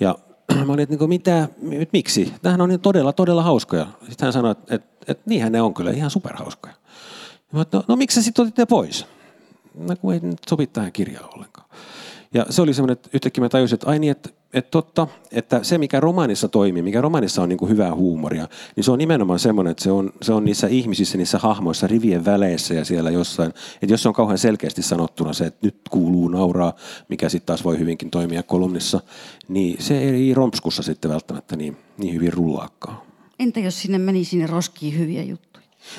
Ja 0.00 0.18
mä 0.66 0.72
olin, 0.72 0.82
että 0.82 0.92
niin 0.92 0.98
kuin, 0.98 1.08
mitä, 1.08 1.48
miksi? 1.92 2.32
Tämähän 2.42 2.60
on 2.60 2.68
niin 2.68 2.80
todella, 2.80 3.12
todella 3.12 3.42
hauskoja. 3.42 3.86
Sitten 4.08 4.26
hän 4.26 4.32
sanoi, 4.32 4.50
että, 4.50 4.74
että, 4.74 5.04
että 5.08 5.22
niinhän 5.26 5.52
ne 5.52 5.62
on 5.62 5.74
kyllä 5.74 5.90
ihan 5.90 6.10
superhauskoja. 6.10 6.74
Ja 7.52 7.58
mä, 7.58 7.64
no, 7.72 7.82
no 7.88 7.96
miksi 7.96 8.14
sä 8.14 8.22
sitten 8.22 8.42
otit 8.42 8.58
ne 8.58 8.66
pois? 8.66 9.06
No 9.74 9.96
kun 9.96 10.14
ei 10.14 10.20
nyt 10.20 10.38
sovi 10.48 10.66
tähän 10.66 10.92
kirjaan 10.92 11.34
ollenkaan. 11.34 11.68
Ja 12.34 12.46
se 12.50 12.62
oli 12.62 12.74
semmoinen, 12.74 12.92
että 12.92 13.10
yhtäkkiä 13.12 13.44
mä 13.44 13.48
tajusin, 13.48 13.74
että 13.74 13.90
ai 13.90 13.98
niin, 13.98 14.10
että, 14.10 14.30
että 14.52 14.70
totta, 14.70 15.06
että 15.32 15.62
se 15.62 15.78
mikä 15.78 16.00
romaanissa 16.00 16.48
toimii, 16.48 16.82
mikä 16.82 17.00
romaanissa 17.00 17.42
on 17.42 17.48
niin 17.48 17.58
kuin 17.58 17.70
hyvää 17.70 17.94
huumoria, 17.94 18.48
niin 18.76 18.84
se 18.84 18.90
on 18.90 18.98
nimenomaan 18.98 19.38
semmoinen, 19.38 19.70
että 19.70 19.84
se 19.84 19.90
on, 19.90 20.12
se 20.22 20.32
on 20.32 20.44
niissä 20.44 20.66
ihmisissä, 20.66 21.18
niissä 21.18 21.38
hahmoissa, 21.38 21.86
rivien 21.86 22.24
väleissä 22.24 22.74
ja 22.74 22.84
siellä 22.84 23.10
jossain. 23.10 23.52
Että 23.82 23.94
jos 23.94 24.02
se 24.02 24.08
on 24.08 24.14
kauhean 24.14 24.38
selkeästi 24.38 24.82
sanottuna 24.82 25.32
se, 25.32 25.46
että 25.46 25.66
nyt 25.66 25.76
kuuluu 25.90 26.28
nauraa, 26.28 26.76
mikä 27.08 27.28
sitten 27.28 27.46
taas 27.46 27.64
voi 27.64 27.78
hyvinkin 27.78 28.10
toimia 28.10 28.42
kolumnissa, 28.42 29.00
niin 29.48 29.76
se 29.82 29.98
ei 29.98 30.34
rompskussa 30.34 30.82
sitten 30.82 31.10
välttämättä 31.10 31.56
niin, 31.56 31.76
niin 31.98 32.14
hyvin 32.14 32.32
rullaakaan. 32.32 32.96
Entä 33.38 33.60
jos 33.60 33.82
sinne 33.82 33.98
meni 33.98 34.24
sinne 34.24 34.46
roskiin 34.46 34.98
hyviä 34.98 35.22
juttuja? 35.22 35.51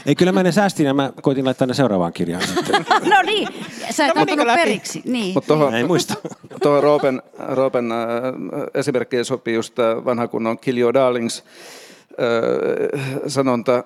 Ei, 0.05 0.15
kyllä 0.15 0.31
mä 0.31 0.43
ne 0.43 0.51
säästin 0.51 0.85
ja 0.85 0.93
mä 0.93 1.13
koitin 1.21 1.45
laittaa 1.45 1.67
ne 1.67 1.73
seuraavaan 1.73 2.13
kirjaan 2.13 2.43
no 3.13 3.21
niin, 3.25 3.47
sä 3.91 4.07
et 4.07 4.15
no, 4.15 4.21
ottanut 4.21 4.47
periksi. 4.55 5.01
Niin. 5.05 5.33
Mut 5.33 5.47
tohon, 5.47 5.73
ei 5.73 5.83
muista. 5.83 6.13
Tuohon 6.63 6.83
Roopen, 6.83 7.21
Roopen 7.39 7.91
äh, 7.91 7.97
esimerkkiin 8.73 9.25
sopii 9.25 9.53
just 9.53 9.75
tämä 9.75 10.05
vanha 10.05 10.27
kunnon 10.27 10.59
Kill 10.59 10.77
Your 10.77 10.93
Darlings 10.93 11.43
äh, 12.09 13.01
sanonta. 13.27 13.83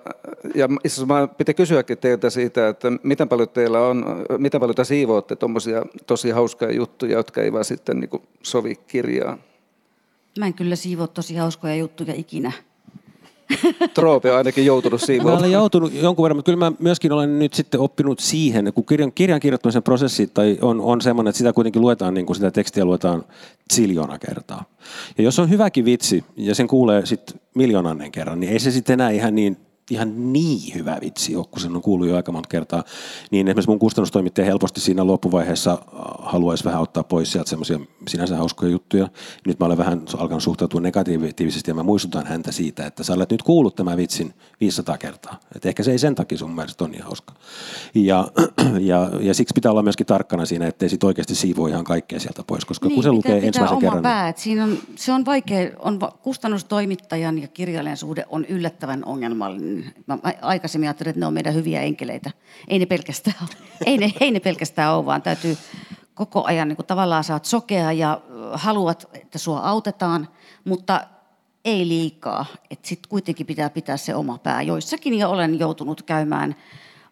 Ja 0.55 0.65
itse 0.65 0.87
asiassa 0.87 1.05
mä 1.05 1.27
piti 1.27 1.53
kysyäkin 1.53 1.97
teiltä 1.97 2.29
siitä, 2.29 2.67
että 2.67 2.87
miten 3.03 3.29
paljon 3.29 3.49
teillä 3.49 3.79
on, 3.79 4.05
miten 4.37 4.61
paljon 4.61 4.75
te 4.75 4.83
siivootte 4.83 5.35
tuommoisia 5.35 5.85
tosi 6.07 6.29
hauskoja 6.29 6.71
juttuja, 6.71 7.17
jotka 7.17 7.41
eivät 7.41 7.67
sitten 7.67 7.99
niin 7.99 8.21
sovi 8.43 8.75
kirjaan? 8.75 9.39
Mä 10.39 10.45
en 10.45 10.53
kyllä 10.53 10.75
siivoo 10.75 11.07
tosi 11.07 11.35
hauskoja 11.35 11.75
juttuja 11.75 12.13
ikinä. 12.15 12.51
Troope 13.93 14.31
on 14.31 14.37
ainakin 14.37 14.65
joutunut 14.65 15.01
siivoamaan. 15.01 15.35
Mä 15.35 15.39
olen 15.39 15.51
joutunut 15.51 15.93
jonkun 15.93 16.23
verran, 16.23 16.37
mutta 16.37 16.51
kyllä 16.51 16.69
mä 16.69 16.71
myöskin 16.79 17.11
olen 17.11 17.39
nyt 17.39 17.53
sitten 17.53 17.79
oppinut 17.79 18.19
siihen, 18.19 18.73
kun 18.73 18.85
kirjan, 18.85 19.11
kirjan 19.11 19.39
kirjoittamisen 19.39 19.83
prosessi 19.83 20.27
tai 20.27 20.57
on, 20.61 20.81
on 20.81 21.01
semmoinen, 21.01 21.29
että 21.29 21.37
sitä 21.37 21.53
kuitenkin 21.53 21.81
luetaan, 21.81 22.13
niin 22.13 22.25
kuin 22.25 22.35
sitä 22.35 22.51
tekstiä 22.51 22.85
luetaan 22.85 23.23
ziljona 23.73 24.19
kertaa. 24.19 24.63
Ja 25.17 25.23
jos 25.23 25.39
on 25.39 25.49
hyväkin 25.49 25.85
vitsi 25.85 26.23
ja 26.37 26.55
sen 26.55 26.67
kuulee 26.67 27.05
sitten 27.05 27.39
miljoonannen 27.55 28.11
kerran, 28.11 28.39
niin 28.39 28.51
ei 28.51 28.59
se 28.59 28.71
sitten 28.71 28.93
enää 28.93 29.09
ihan 29.09 29.35
niin 29.35 29.57
ihan 29.91 30.33
niin 30.33 30.75
hyvä 30.75 30.97
vitsi 31.01 31.35
ole, 31.35 31.45
kun 31.51 31.61
sen 31.61 31.75
on 31.75 31.81
kuullut 31.81 32.07
jo 32.07 32.15
aika 32.15 32.31
monta 32.31 32.49
kertaa, 32.49 32.83
niin 33.31 33.47
esimerkiksi 33.47 33.69
mun 33.69 33.79
kustannustoimittaja 33.79 34.45
helposti 34.45 34.81
siinä 34.81 35.07
loppuvaiheessa 35.07 35.71
äh, 35.71 35.79
haluaisi 36.19 36.63
vähän 36.63 36.81
ottaa 36.81 37.03
pois 37.03 37.31
sieltä 37.31 37.49
semmoisia 37.49 37.79
sinänsä 38.07 38.37
hauskoja 38.37 38.71
juttuja. 38.71 39.07
Nyt 39.47 39.59
mä 39.59 39.65
olen 39.65 39.77
vähän 39.77 40.01
alkanut 40.17 40.43
suhtautua 40.43 40.81
negatiivisesti 40.81 41.71
ja 41.71 41.75
mä 41.75 41.83
muistutan 41.83 42.25
häntä 42.25 42.51
siitä, 42.51 42.85
että 42.85 43.03
sä 43.03 43.13
olet 43.13 43.31
nyt 43.31 43.43
kuullut 43.43 43.75
tämän 43.75 43.97
vitsin 43.97 44.33
500 44.61 44.97
kertaa. 44.97 45.39
Et 45.55 45.65
ehkä 45.65 45.83
se 45.83 45.91
ei 45.91 45.99
sen 45.99 46.15
takia 46.15 46.37
sun 46.37 46.55
mielestä 46.55 46.83
ole 46.83 46.91
niin 46.91 47.03
hauska. 47.03 47.33
Ja, 47.95 48.27
ja, 48.79 49.09
ja 49.19 49.33
siksi 49.33 49.53
pitää 49.53 49.71
olla 49.71 49.83
myöskin 49.83 50.05
tarkkana 50.05 50.45
siinä, 50.45 50.67
ettei 50.67 50.89
sit 50.89 51.03
oikeasti 51.03 51.35
siivoo 51.35 51.67
ihan 51.67 51.83
kaikkea 51.83 52.19
sieltä 52.19 52.43
pois, 52.47 52.65
koska 52.65 52.87
niin, 52.87 52.95
kun 52.95 53.03
se 53.03 53.11
lukee 53.11 53.35
pitää 53.35 53.47
ensimmäisen 53.47 53.79
kerran... 53.79 54.03
Pää. 54.03 54.25
Niin... 54.25 54.35
Siinä 54.37 54.63
on, 54.63 54.77
se 54.95 55.13
on 55.13 55.25
vaikea, 55.25 55.69
on, 55.79 55.99
kustannustoimittajan 56.23 57.41
ja 57.41 57.47
kirjailijan 57.47 57.97
suhde 57.97 58.25
on 58.29 58.45
yllättävän 58.45 59.05
ongelmallinen 59.05 59.76
mä 60.07 60.17
aikaisemmin 60.41 60.89
ajattelin, 60.89 61.09
että 61.09 61.19
ne 61.19 61.25
on 61.25 61.33
meidän 61.33 61.53
hyviä 61.53 61.81
enkeleitä. 61.81 62.31
Ei 62.67 62.79
ne 62.79 62.85
pelkästään, 62.85 63.35
ei 63.85 63.97
ne, 63.97 64.11
ei 64.19 64.31
ne 64.31 64.39
pelkästään 64.39 64.95
ole, 64.95 65.05
vaan 65.05 65.21
täytyy 65.21 65.57
koko 66.13 66.43
ajan 66.43 66.67
niin 66.67 66.75
kuin 66.75 66.85
tavallaan 66.85 67.23
saat 67.23 67.45
sokea 67.45 67.91
ja 67.91 68.21
haluat, 68.53 69.09
että 69.13 69.37
sua 69.37 69.59
autetaan, 69.59 70.27
mutta 70.65 71.07
ei 71.65 71.87
liikaa. 71.87 72.45
Sitten 72.83 73.09
kuitenkin 73.09 73.45
pitää 73.45 73.69
pitää 73.69 73.97
se 73.97 74.15
oma 74.15 74.37
pää. 74.37 74.61
Joissakin 74.61 75.19
jo 75.19 75.29
olen 75.29 75.59
joutunut 75.59 76.01
käymään 76.01 76.55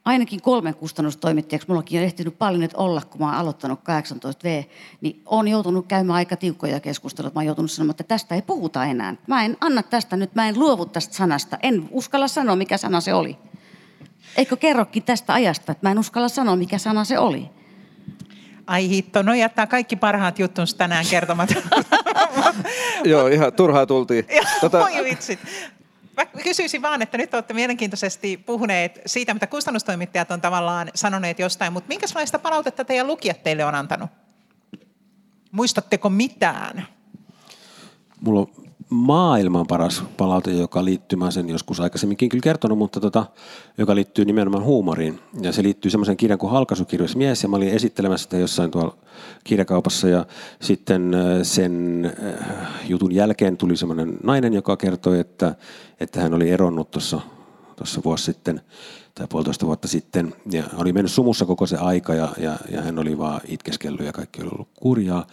ainakin 0.05 0.41
kolmen 0.41 0.75
kustannustoimittajaksi, 0.75 1.67
mullakin 1.67 1.99
on 1.99 2.05
ehtinyt 2.05 2.37
paljon 2.37 2.59
nyt 2.59 2.73
olla, 2.73 3.01
kun 3.01 3.21
mä 3.21 3.25
oon 3.25 3.35
aloittanut 3.35 3.79
18V, 3.79 4.65
niin 5.01 5.21
on 5.25 5.47
joutunut 5.47 5.87
käymään 5.87 6.15
aika 6.15 6.35
tiukkoja 6.35 6.79
keskusteluja. 6.79 7.31
Mä 7.35 7.39
oon 7.39 7.45
joutunut 7.45 7.71
sanomaan, 7.71 7.91
että 7.91 8.03
tästä 8.03 8.35
ei 8.35 8.41
puhuta 8.41 8.85
enää. 8.85 9.15
Mä 9.27 9.45
en 9.45 9.57
anna 9.61 9.83
tästä 9.83 10.15
nyt, 10.15 10.35
mä 10.35 10.47
en 10.47 10.59
luovu 10.59 10.85
tästä 10.85 11.13
sanasta. 11.13 11.57
En 11.63 11.89
uskalla 11.91 12.27
sanoa, 12.27 12.55
mikä 12.55 12.77
sana 12.77 13.01
se 13.01 13.13
oli. 13.13 13.37
Eikö 14.37 14.57
kerrokin 14.57 15.03
tästä 15.03 15.33
ajasta, 15.33 15.71
että 15.71 15.87
mä 15.87 15.91
en 15.91 15.99
uskalla 15.99 16.29
sanoa, 16.29 16.55
mikä 16.55 16.77
sana 16.77 17.03
se 17.03 17.19
oli. 17.19 17.49
Ai 18.67 18.89
hitto, 18.89 19.21
no 19.21 19.33
jättää 19.33 19.67
kaikki 19.67 19.95
parhaat 19.95 20.39
juttunsa 20.39 20.77
tänään 20.77 21.05
kertomat. 21.09 21.49
Joo, 23.03 23.27
ihan 23.27 23.53
turhaa 23.53 23.85
tultiin. 23.85 24.25
tota, 24.61 24.83
Oi 24.83 25.03
vitsit. 25.03 25.39
Mä 26.17 26.25
kysyisin 26.25 26.81
vaan, 26.81 27.01
että 27.01 27.17
nyt 27.17 27.33
olette 27.33 27.53
mielenkiintoisesti 27.53 28.37
puhuneet 28.37 29.01
siitä, 29.05 29.33
mitä 29.33 29.47
kustannustoimittajat 29.47 30.31
on 30.31 30.41
tavallaan 30.41 30.91
sanoneet 30.95 31.39
jostain, 31.39 31.73
mutta 31.73 31.87
minkälaista 31.87 32.39
palautetta 32.39 32.85
teidän 32.85 33.07
lukijat 33.07 33.43
teille 33.43 33.65
on 33.65 33.75
antanut? 33.75 34.09
Muistatteko 35.51 36.09
mitään? 36.09 36.87
Mulla 38.21 38.39
on 38.39 38.47
maailman 38.89 39.67
paras 39.67 40.03
palaute, 40.17 40.51
joka 40.51 40.85
liittyy, 40.85 41.19
mä 41.19 41.31
sen 41.31 41.49
joskus 41.49 41.79
aikaisemminkin 41.79 42.29
kyllä 42.29 42.41
kertonut, 42.41 42.77
mutta 42.77 42.99
tota, 42.99 43.25
joka 43.77 43.95
liittyy 43.95 44.25
nimenomaan 44.25 44.63
huumoriin. 44.63 45.19
Ja 45.41 45.51
se 45.51 45.63
liittyy 45.63 45.91
semmoisen 45.91 46.17
kirjan 46.17 46.39
kuin 46.39 46.51
Halkaisukirjoissa 46.51 47.17
mies, 47.17 47.43
ja 47.43 47.49
mä 47.49 47.55
olin 47.55 47.69
esittelemässä 47.69 48.23
sitä 48.23 48.37
jossain 48.37 48.71
tuolla 48.71 48.97
kirjakaupassa, 49.45 50.07
ja 50.07 50.25
sitten 50.61 51.13
äh, 51.13 51.21
sen 51.43 52.05
äh, 52.05 52.67
jutun 52.87 53.15
jälkeen 53.15 53.57
tuli 53.57 53.77
semmoinen 53.77 54.17
nainen, 54.23 54.53
joka 54.53 54.77
kertoi, 54.77 55.19
että, 55.19 55.55
että 55.99 56.21
hän 56.21 56.33
oli 56.33 56.49
eronnut 56.49 56.91
tuossa 56.91 57.21
tuossa 57.75 58.01
vuosi 58.05 58.23
sitten 58.23 58.61
tai 59.15 59.27
puolitoista 59.29 59.65
vuotta 59.65 59.87
sitten, 59.87 60.33
ja 60.51 60.63
oli 60.77 60.93
mennyt 60.93 61.11
sumussa 61.11 61.45
koko 61.45 61.65
se 61.65 61.77
aika, 61.77 62.13
ja, 62.13 62.29
ja, 62.37 62.57
ja 62.69 62.81
hän 62.81 62.99
oli 62.99 63.17
vaan 63.17 63.41
itkeskellyt, 63.47 64.05
ja 64.05 64.13
kaikki 64.13 64.41
oli 64.41 64.49
ollut 64.53 64.69
kurjaa. 64.73 65.27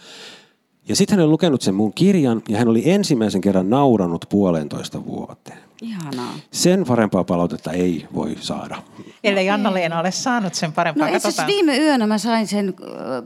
Ja 0.87 0.95
sitten 0.95 1.17
hän 1.17 1.23
oli 1.23 1.31
lukenut 1.31 1.61
sen 1.61 1.75
mun 1.75 1.93
kirjan 1.93 2.41
ja 2.49 2.57
hän 2.57 2.67
oli 2.67 2.89
ensimmäisen 2.91 3.41
kerran 3.41 3.69
nauranut 3.69 4.25
puolentoista 4.29 5.05
vuoteen. 5.05 5.57
Ihanaa. 5.81 6.33
Sen 6.51 6.85
parempaa 6.87 7.23
palautetta 7.23 7.71
ei 7.71 8.07
voi 8.13 8.35
saada. 8.39 8.75
Ellei 9.23 9.49
Anna-Leena 9.49 9.99
ole 9.99 10.11
saanut 10.11 10.53
sen 10.53 10.73
parempaa. 10.73 11.07
No 11.07 11.15
itse 11.15 11.27
asiassa 11.27 11.47
viime 11.47 11.77
yönä 11.77 12.07
mä 12.07 12.17
sain 12.17 12.47
sen 12.47 12.73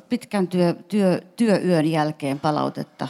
pitkän 0.09 0.47
työ, 0.47 0.73
työ, 0.73 1.21
työyön 1.35 1.85
jälkeen 1.85 2.39
palautetta 2.39 3.07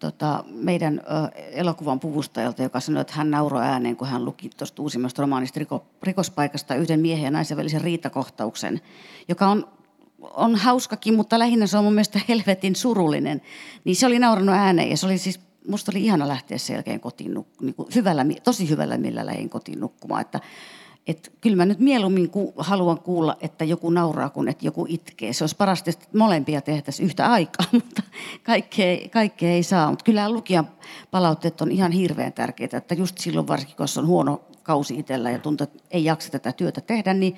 tota, 0.00 0.44
meidän 0.46 1.00
ö, 1.00 1.40
elokuvan 1.52 2.00
puvustajalta, 2.00 2.62
joka 2.62 2.80
sanoi, 2.80 3.00
että 3.00 3.12
hän 3.16 3.30
nauroi 3.30 3.62
ääneen, 3.62 3.96
kun 3.96 4.08
hän 4.08 4.24
luki 4.24 4.50
tuosta 4.56 4.82
uusimmasta 4.82 5.22
romaanista 5.22 5.60
riko, 5.60 5.84
rikospaikasta 6.02 6.74
yhden 6.74 7.00
miehen 7.00 7.24
ja 7.24 7.30
naisen 7.30 7.56
välisen 7.56 7.80
riitakohtauksen, 7.80 8.80
joka 9.28 9.48
on 9.48 9.66
on 10.20 10.56
hauskakin, 10.56 11.14
mutta 11.14 11.38
lähinnä 11.38 11.66
se 11.66 11.78
on 11.78 11.84
mun 11.84 11.94
mielestä 11.94 12.20
helvetin 12.28 12.76
surullinen. 12.76 13.42
Niin 13.84 13.96
se 13.96 14.06
oli 14.06 14.18
naurannut 14.18 14.54
ääneen 14.54 14.90
ja 14.90 14.96
se 14.96 15.06
oli 15.06 15.18
siis, 15.18 15.40
musta 15.68 15.92
oli 15.92 16.04
ihana 16.04 16.28
lähteä 16.28 16.58
sen 16.58 16.74
jälkeen 16.74 17.00
kotiin, 17.00 17.34
niin 17.60 17.74
kuin 17.74 17.88
hyvällä, 17.94 18.26
tosi 18.44 18.68
hyvällä 18.70 18.98
millä 18.98 19.26
lähin 19.26 19.50
kotiin 19.50 19.80
nukkumaan. 19.80 20.20
Että, 20.20 20.40
et 21.06 21.32
kyllä 21.40 21.56
mä 21.56 21.64
nyt 21.64 21.78
mieluummin 21.78 22.30
ku, 22.30 22.54
haluan 22.56 23.00
kuulla, 23.00 23.36
että 23.40 23.64
joku 23.64 23.90
nauraa, 23.90 24.30
kuin 24.30 24.48
että 24.48 24.66
joku 24.66 24.86
itkee. 24.88 25.32
Se 25.32 25.44
olisi 25.44 25.56
parasta, 25.56 25.90
että 25.90 26.06
molempia 26.18 26.60
tehtäisiin 26.60 27.06
yhtä 27.06 27.26
aikaa, 27.26 27.66
mutta 27.72 28.02
kaikkea, 28.42 29.08
kaikkea 29.08 29.50
ei 29.50 29.62
saa. 29.62 29.90
Mutta 29.90 30.04
kyllä 30.04 30.30
lukijan 30.30 30.68
palautteet 31.10 31.60
on 31.60 31.72
ihan 31.72 31.92
hirveän 31.92 32.32
tärkeitä, 32.32 32.76
että 32.76 32.94
just 32.94 33.18
silloin 33.18 33.48
varsinkin, 33.48 33.76
kun 33.76 33.86
on 33.98 34.06
huono 34.06 34.40
kausi 34.62 34.98
itsellä 34.98 35.30
ja 35.30 35.38
tuntuu, 35.38 35.64
että 35.64 35.78
ei 35.90 36.04
jaksa 36.04 36.30
tätä 36.30 36.52
työtä 36.52 36.80
tehdä, 36.80 37.14
niin 37.14 37.36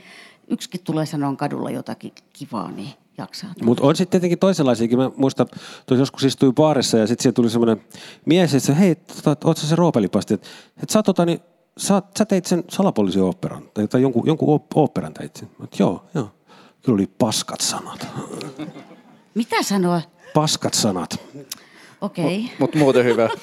yksikin 0.48 0.80
tulee 0.84 1.06
sanoa 1.06 1.36
kadulla 1.36 1.70
jotakin 1.70 2.12
kivaa, 2.32 2.70
niin 2.70 2.90
jaksaa. 3.18 3.54
Mutta 3.62 3.84
on 3.84 3.96
sitten 3.96 4.10
tietenkin 4.10 4.38
toisenlaisiakin. 4.38 4.98
Mä 4.98 5.10
muistan, 5.16 5.46
tuossa 5.86 6.02
joskus 6.02 6.24
istui 6.24 6.52
baarissa 6.52 6.98
ja 6.98 7.06
sitten 7.06 7.22
siellä 7.22 7.34
tuli 7.34 7.50
semmoinen 7.50 7.84
mies, 8.24 8.54
että 8.54 8.74
hei, 8.74 8.94
tota, 8.94 9.48
oot 9.48 9.56
sä 9.56 9.66
se 9.66 9.76
roopelipasti, 9.76 10.34
että 10.34 10.48
et 10.82 10.90
sä, 10.90 11.02
tota, 11.02 11.26
niin, 11.26 11.40
sä, 11.78 12.02
sä 12.18 12.24
teit 12.24 12.46
sen 12.46 12.64
salapoliisioopperan, 12.68 13.62
tai, 13.74 13.88
tai 13.88 14.02
jonkun, 14.02 14.26
jonkun 14.26 14.60
oopperan 14.74 15.14
teit 15.14 15.36
sen. 15.36 15.50
Et, 15.64 15.78
joo, 15.78 16.04
joo. 16.14 16.30
Kyllä 16.82 16.96
oli 16.96 17.06
paskat 17.18 17.60
sanat. 17.60 18.08
Mitä 19.34 19.62
sanoa? 19.62 20.02
Paskat 20.34 20.74
sanat. 20.74 21.20
Okei. 22.02 22.50
Mutta 22.58 22.58
mut 22.58 22.84
muuten 22.84 23.04
hyvä. 23.04 23.28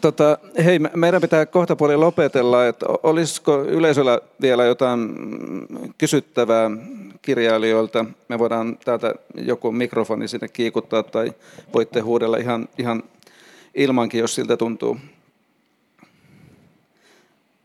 Tota, 0.00 0.38
hei, 0.64 0.78
meidän 0.78 1.20
pitää 1.20 1.46
kohta 1.46 1.76
puoli 1.76 1.96
lopetella. 1.96 2.66
Että 2.66 2.86
olisiko 3.02 3.64
yleisöllä 3.64 4.20
vielä 4.40 4.64
jotain 4.64 5.14
kysyttävää 5.98 6.70
kirjailijoilta? 7.22 8.04
Me 8.28 8.38
voidaan 8.38 8.78
täältä 8.84 9.14
joku 9.34 9.72
mikrofoni 9.72 10.28
sinne 10.28 10.48
kiikuttaa 10.48 11.02
tai 11.02 11.32
voitte 11.74 12.00
huudella 12.00 12.36
ihan, 12.36 12.68
ihan 12.78 13.02
ilmankin, 13.74 14.20
jos 14.20 14.34
siltä 14.34 14.56
tuntuu. 14.56 14.96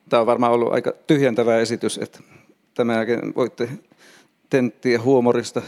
Tämä 0.09 0.21
on 0.21 0.27
varmaan 0.27 0.53
ollut 0.53 0.73
aika 0.73 0.93
tyhjentävä 1.07 1.57
esitys, 1.57 1.97
että 1.97 2.19
tämän 2.73 2.95
jälkeen 2.95 3.35
voitte 3.35 3.69
tenttiä 4.49 5.01
huumorista 5.01 5.61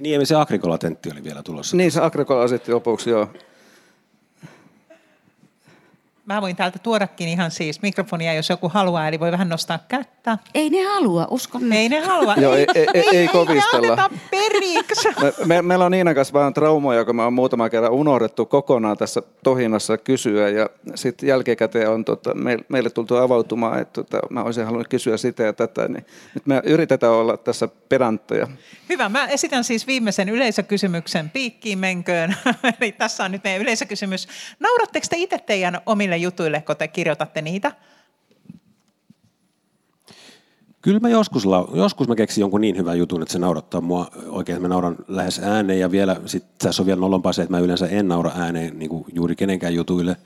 niin, 0.00 0.26
se 0.26 0.34
Agrikola-tentti 0.34 1.10
oli 1.12 1.24
vielä 1.24 1.42
tulossa. 1.42 1.76
Niin, 1.76 1.92
se 1.92 2.00
Agrikola 2.00 2.42
asetti 2.42 2.72
lopuksi, 2.72 3.10
joo. 3.10 3.28
Mä 6.26 6.42
voin 6.42 6.56
täältä 6.56 6.78
tuodakin 6.78 7.28
ihan 7.28 7.50
siis 7.50 7.82
mikrofonia, 7.82 8.34
jos 8.34 8.48
joku 8.48 8.68
haluaa, 8.68 9.08
eli 9.08 9.20
voi 9.20 9.32
vähän 9.32 9.48
nostaa 9.48 9.78
kättä. 9.88 10.38
Ei 10.54 10.70
ne 10.70 10.84
halua, 10.84 11.26
uskon 11.30 11.72
Ei 11.72 11.88
ne 11.88 12.00
halua. 12.00 12.34
Joo, 12.34 12.54
ei, 12.54 12.66
ei, 12.74 12.86
ei, 12.94 13.04
ei 13.12 13.28
kovistella. 13.28 14.10
Ei 14.12 14.18
periksi. 14.30 15.08
Me, 15.20 15.32
me, 15.44 15.62
meillä 15.62 15.84
on 15.84 15.92
Niinan 15.92 16.14
kanssa 16.14 16.34
vähän 16.34 16.54
traumoja, 16.54 17.04
kun 17.04 17.16
me 17.16 17.22
on 17.22 17.32
muutama 17.32 17.70
kerran 17.70 17.92
unohdettu 17.92 18.46
kokonaan 18.46 18.96
tässä 18.96 19.22
tohinnassa 19.44 19.98
kysyä. 19.98 20.48
Ja 20.48 20.70
sitten 20.94 21.28
jälkikäteen 21.28 21.90
on 21.90 22.04
tota, 22.04 22.34
me, 22.34 22.58
meille 22.68 22.90
tultu 22.90 23.16
avautumaan, 23.16 23.80
että 23.80 24.02
tota, 24.02 24.20
mä 24.30 24.42
olisin 24.42 24.64
halunnut 24.64 24.88
kysyä 24.88 25.16
sitä 25.16 25.42
ja 25.42 25.52
tätä. 25.52 25.88
Niin 25.88 26.06
nyt 26.34 26.46
me 26.46 26.62
yritetään 26.64 27.12
olla 27.12 27.36
tässä 27.36 27.68
pedantteja. 27.88 28.48
Hyvä, 28.88 29.08
mä 29.08 29.26
esitän 29.26 29.64
siis 29.64 29.86
viimeisen 29.86 30.28
yleisökysymyksen 30.28 31.30
piikkiin 31.30 31.78
menköön. 31.78 32.36
Eli 32.80 32.92
tässä 32.92 33.24
on 33.24 33.32
nyt 33.32 33.44
meidän 33.44 33.62
yleisökysymys. 33.62 34.28
Nauratteko 34.60 35.06
te 35.10 35.16
itse 35.16 35.38
teidän 35.38 35.80
omille 35.86 36.15
jutuille, 36.16 36.60
kun 36.60 36.76
te 36.76 36.88
kirjoitatte 36.88 37.42
niitä? 37.42 37.72
Kyllä 40.86 41.00
mä 41.00 41.08
joskus, 41.08 41.44
joskus 41.74 42.08
mä 42.08 42.14
keksin 42.14 42.40
jonkun 42.40 42.60
niin 42.60 42.76
hyvän 42.76 42.98
jutun, 42.98 43.22
että 43.22 43.32
se 43.32 43.38
naurattaa 43.38 43.80
mua 43.80 44.06
oikein, 44.28 44.56
että 44.56 44.68
mä 44.68 44.74
nauran 44.74 44.96
lähes 45.08 45.38
ääneen 45.38 45.80
ja 45.80 45.90
vielä, 45.90 46.16
sit 46.26 46.44
tässä 46.58 46.82
on 46.82 46.86
vielä 46.86 47.00
nolompaa 47.00 47.32
se, 47.32 47.42
että 47.42 47.50
mä 47.50 47.58
yleensä 47.58 47.86
en 47.86 48.08
naura 48.08 48.32
ääneen 48.34 48.78
niin 48.78 48.88
kuin 48.88 49.04
juuri 49.12 49.36
kenenkään 49.36 49.74
jutuille. 49.74 50.16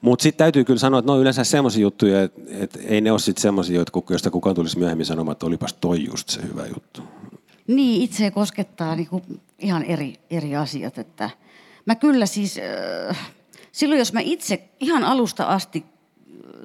Mutta 0.00 0.22
sitten 0.22 0.38
täytyy 0.38 0.64
kyllä 0.64 0.78
sanoa, 0.78 0.98
että 0.98 1.12
ne 1.12 1.14
on 1.14 1.20
yleensä 1.20 1.44
semmoisia 1.44 1.82
juttuja, 1.82 2.22
että, 2.22 2.40
että 2.50 2.78
ei 2.84 3.00
ne 3.00 3.10
ole 3.10 3.18
sitten 3.18 3.42
semmoisia, 3.42 3.84
joista 4.10 4.30
kukaan 4.30 4.56
tulisi 4.56 4.78
myöhemmin 4.78 5.06
sanomaan, 5.06 5.32
että 5.32 5.46
olipas 5.46 5.74
toi 5.74 6.04
just 6.04 6.28
se 6.28 6.42
hyvä 6.42 6.66
juttu. 6.66 7.02
Niin, 7.66 8.02
itse 8.02 8.30
koskettaa 8.30 8.96
niin 8.96 9.08
kuin 9.08 9.22
ihan 9.58 9.82
eri, 9.82 10.14
eri 10.30 10.56
asiat. 10.56 10.98
Että 10.98 11.30
mä 11.86 11.94
kyllä 11.94 12.26
siis, 12.26 12.60
äh, 13.10 13.32
silloin 13.74 13.98
jos 13.98 14.12
mä 14.12 14.20
itse 14.20 14.68
ihan 14.80 15.04
alusta 15.04 15.44
asti, 15.44 15.84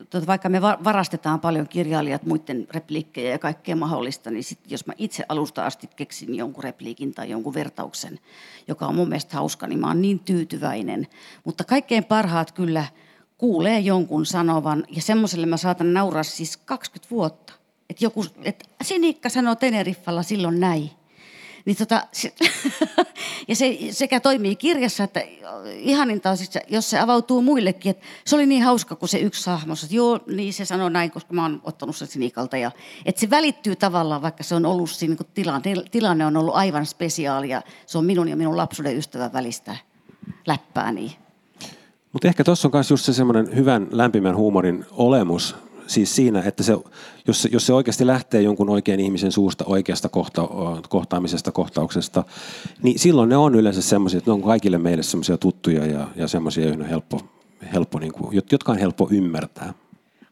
tota, 0.10 0.28
vaikka 0.28 0.50
me 0.50 0.62
varastetaan 0.62 1.40
paljon 1.40 1.68
kirjailijat 1.68 2.26
muiden 2.26 2.68
repliikkejä 2.72 3.32
ja 3.32 3.40
kaikkea 3.40 3.76
mahdollista, 3.76 4.32
niin 4.32 4.44
sit, 4.44 4.60
jos 4.68 4.86
mä 4.86 4.94
itse 4.98 5.26
alusta 5.30 5.66
asti 5.66 5.88
keksin 5.96 6.36
jonkun 6.36 6.64
repliikin 6.64 7.14
tai 7.14 7.30
jonkun 7.30 7.54
vertauksen, 7.54 8.20
joka 8.68 8.88
on 8.88 8.96
mun 8.96 9.10
mielestä 9.10 9.36
hauska, 9.36 9.68
niin 9.68 9.80
mä 9.80 9.88
oon 9.88 10.02
niin 10.02 10.20
tyytyväinen. 10.20 11.08
Mutta 11.44 11.64
kaikkein 11.64 12.04
parhaat 12.04 12.52
kyllä 12.52 12.86
kuulee 13.38 13.80
jonkun 13.80 14.26
sanovan, 14.26 14.84
ja 14.96 15.02
semmoiselle 15.02 15.46
mä 15.46 15.58
saatan 15.58 15.94
nauraa 15.94 16.24
siis 16.24 16.58
20 16.58 17.10
vuotta. 17.12 17.54
Että 17.90 18.06
joku, 18.06 18.26
että 18.44 18.66
Sinikka 18.82 19.30
sanoo 19.30 19.56
Teneriffalla 19.56 20.24
silloin 20.24 20.60
näin. 20.60 20.99
Niin 21.66 21.78
tota, 21.78 22.08
ja 23.48 23.56
se 23.56 23.78
sekä 23.92 24.20
toimii 24.20 24.56
kirjassa, 24.56 25.04
että 25.04 25.22
ihaninta 25.76 26.30
on 26.30 26.38
siis, 26.38 26.50
jos 26.70 26.90
se 26.90 27.00
avautuu 27.00 27.42
muillekin, 27.42 27.90
että 27.90 28.06
se 28.26 28.36
oli 28.36 28.46
niin 28.46 28.64
hauska, 28.64 28.96
kun 28.96 29.08
se 29.08 29.20
yksi 29.20 29.50
hahmo, 29.50 29.74
että 29.74 29.96
joo, 29.96 30.20
niin 30.28 30.54
se 30.54 30.66
sanoi 30.66 30.92
näin, 30.92 31.12
koska 31.12 31.34
mä 31.34 31.42
oon 31.42 31.62
ottanut 31.64 31.96
sen 31.96 32.08
Sinikalta. 32.08 32.58
Ja, 32.58 32.72
että 33.06 33.22
se 33.22 33.30
välittyy 33.30 33.76
tavallaan, 33.76 34.22
vaikka 34.22 34.44
se 34.44 34.56
on 34.56 34.66
ollut 34.66 34.90
siinä 34.90 35.16
niin 35.16 35.32
tilanne, 35.34 35.74
tilanne 35.92 36.26
on 36.26 36.38
ollut 36.38 36.56
aivan 36.56 36.86
spesiaali 36.86 37.50
ja 37.50 37.62
se 37.86 37.98
on 37.98 38.06
minun 38.06 38.28
ja 38.28 38.36
minun 38.36 38.58
lapsuuden 38.58 38.98
ystävän 38.98 39.34
välistä 39.34 39.76
läppää. 40.48 40.92
Niin. 40.92 41.12
Mutta 42.14 42.28
ehkä 42.28 42.44
tuossa 42.44 42.68
on 42.68 42.72
myös 42.74 42.92
just 42.92 43.06
se 43.06 43.14
semmoinen 43.14 43.56
hyvän 43.56 43.88
lämpimän 43.92 44.36
huumorin 44.36 44.86
olemus, 44.92 45.56
siis 45.90 46.16
siinä, 46.16 46.44
että 46.46 46.64
se, 46.64 46.78
jos, 47.28 47.42
se, 47.42 47.50
jos 47.52 47.66
se 47.66 47.74
oikeasti 47.74 48.08
lähtee 48.08 48.42
jonkun 48.42 48.70
oikean 48.70 49.00
ihmisen 49.00 49.32
suusta 49.32 49.66
oikeasta 49.68 50.10
kohta, 50.10 50.42
kohtaamisesta, 50.90 51.52
kohtauksesta, 51.52 52.24
niin 52.84 53.00
silloin 53.00 53.30
ne 53.30 53.38
on 53.38 53.56
yleensä 53.56 53.82
semmoisia, 53.82 54.18
että 54.18 54.30
ne 54.32 54.34
on 54.34 54.42
kaikille 54.42 54.78
meille 54.78 55.04
semmoisia 55.04 55.38
tuttuja 55.38 55.86
ja, 55.86 56.08
ja 56.16 56.28
semmoisia, 56.28 56.64
joihin 56.64 56.82
on 56.82 56.90
helppo, 56.90 57.22
helppo 57.74 58.00
niin 58.00 58.14
kuin, 58.14 58.42
jotka 58.52 58.72
on 58.72 58.78
helppo 58.78 59.08
ymmärtää. 59.12 59.74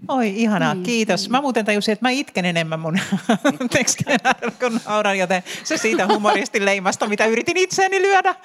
Oi, 0.07 0.33
ihanaa, 0.35 0.75
mm. 0.75 0.83
kiitos. 0.83 1.29
Mä 1.29 1.41
muuten 1.41 1.65
tajusin, 1.65 1.91
että 1.91 2.05
mä 2.05 2.09
itken 2.09 2.45
enemmän 2.45 2.79
mun 2.79 2.99
tekstien 3.73 4.19
kun 4.59 4.79
nauran, 4.85 5.17
joten 5.17 5.43
se 5.63 5.77
siitä 5.77 6.07
humoristin 6.07 6.65
leimasta, 6.65 7.07
mitä 7.07 7.25
yritin 7.25 7.57
itseäni 7.57 8.01
lyödä. 8.01 8.35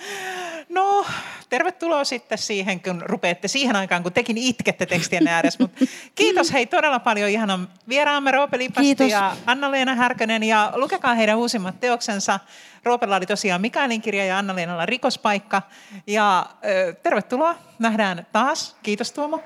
No, 0.73 1.05
tervetuloa 1.49 2.05
sitten 2.05 2.39
siihen, 2.39 2.81
kun 2.81 3.03
rupeatte 3.07 3.49
siihen 3.49 3.77
aikaan, 3.77 4.03
kun 4.03 4.13
tekin 4.13 4.39
itkette 4.39 4.87
tekstien 4.87 5.29
ääressä. 5.29 5.59
Mut 5.63 5.71
kiitos 6.15 6.53
hei 6.53 6.67
todella 6.67 6.99
paljon 6.99 7.31
ihanan 7.31 7.69
vieraamme 7.89 8.31
Roope 8.31 8.59
Lipasti 8.59 9.09
ja 9.09 9.37
Anna-Leena 9.47 9.95
Härkönen. 9.95 10.43
Ja 10.43 10.73
lukekaa 10.77 11.15
heidän 11.15 11.39
uusimmat 11.39 11.81
teoksensa. 11.81 12.41
Roopella 12.85 13.17
oli 13.17 13.27
tosiaan 13.27 13.61
Mikaelin 13.61 14.03
kirja 14.03 14.25
ja 14.25 14.39
Anna-Leenalla 14.39 14.87
rikospaikka. 14.87 15.63
Ja 16.07 16.47
ö, 16.65 16.93
tervetuloa, 17.03 17.55
nähdään 17.79 18.27
taas. 18.33 18.77
Kiitos 18.83 19.13
Tuomo. 19.13 19.41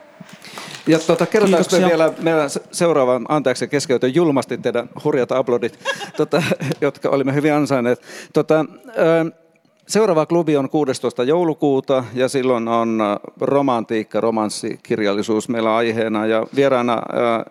Ja 0.86 0.98
tuota, 0.98 1.26
kerrotaanko 1.26 1.78
me 1.80 1.86
vielä 1.88 2.12
meidän 2.18 2.50
se- 2.50 2.62
seuraavan, 2.72 3.26
anteeksi 3.28 3.68
keskeytön 3.68 4.14
julmasti 4.14 4.58
teidän 4.58 4.88
hurjat 5.04 5.32
aplodit, 5.32 5.78
tota, 6.16 6.42
jotka 6.80 7.08
olimme 7.08 7.34
hyvin 7.34 7.52
ansainneet. 7.52 8.02
Tota, 8.32 8.64
ö, 8.98 9.45
seuraava 9.86 10.26
klubi 10.26 10.56
on 10.56 10.70
16. 10.70 11.24
joulukuuta 11.24 12.04
ja 12.14 12.28
silloin 12.28 12.68
on 12.68 13.00
ö, 13.00 13.30
romantiikka, 13.40 14.20
romanssikirjallisuus 14.20 15.48
meillä 15.48 15.76
aiheena 15.76 16.26
ja 16.26 16.46
vieraana, 16.56 17.02
ö, 17.12 17.50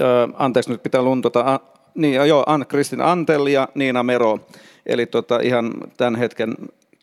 ö, 0.00 0.28
anteeksi 0.34 0.70
nyt 0.70 0.82
pitää 0.82 1.02
luntota, 1.02 1.40
a, 1.40 1.60
niin 1.94 2.14
joo, 2.14 2.44
Ann-Kristin 2.46 3.00
Antel 3.00 3.46
ja 3.46 3.68
Niina 3.74 4.02
Mero, 4.02 4.38
eli 4.86 5.06
tota, 5.06 5.40
ihan 5.40 5.72
tämän 5.96 6.16
hetken 6.16 6.54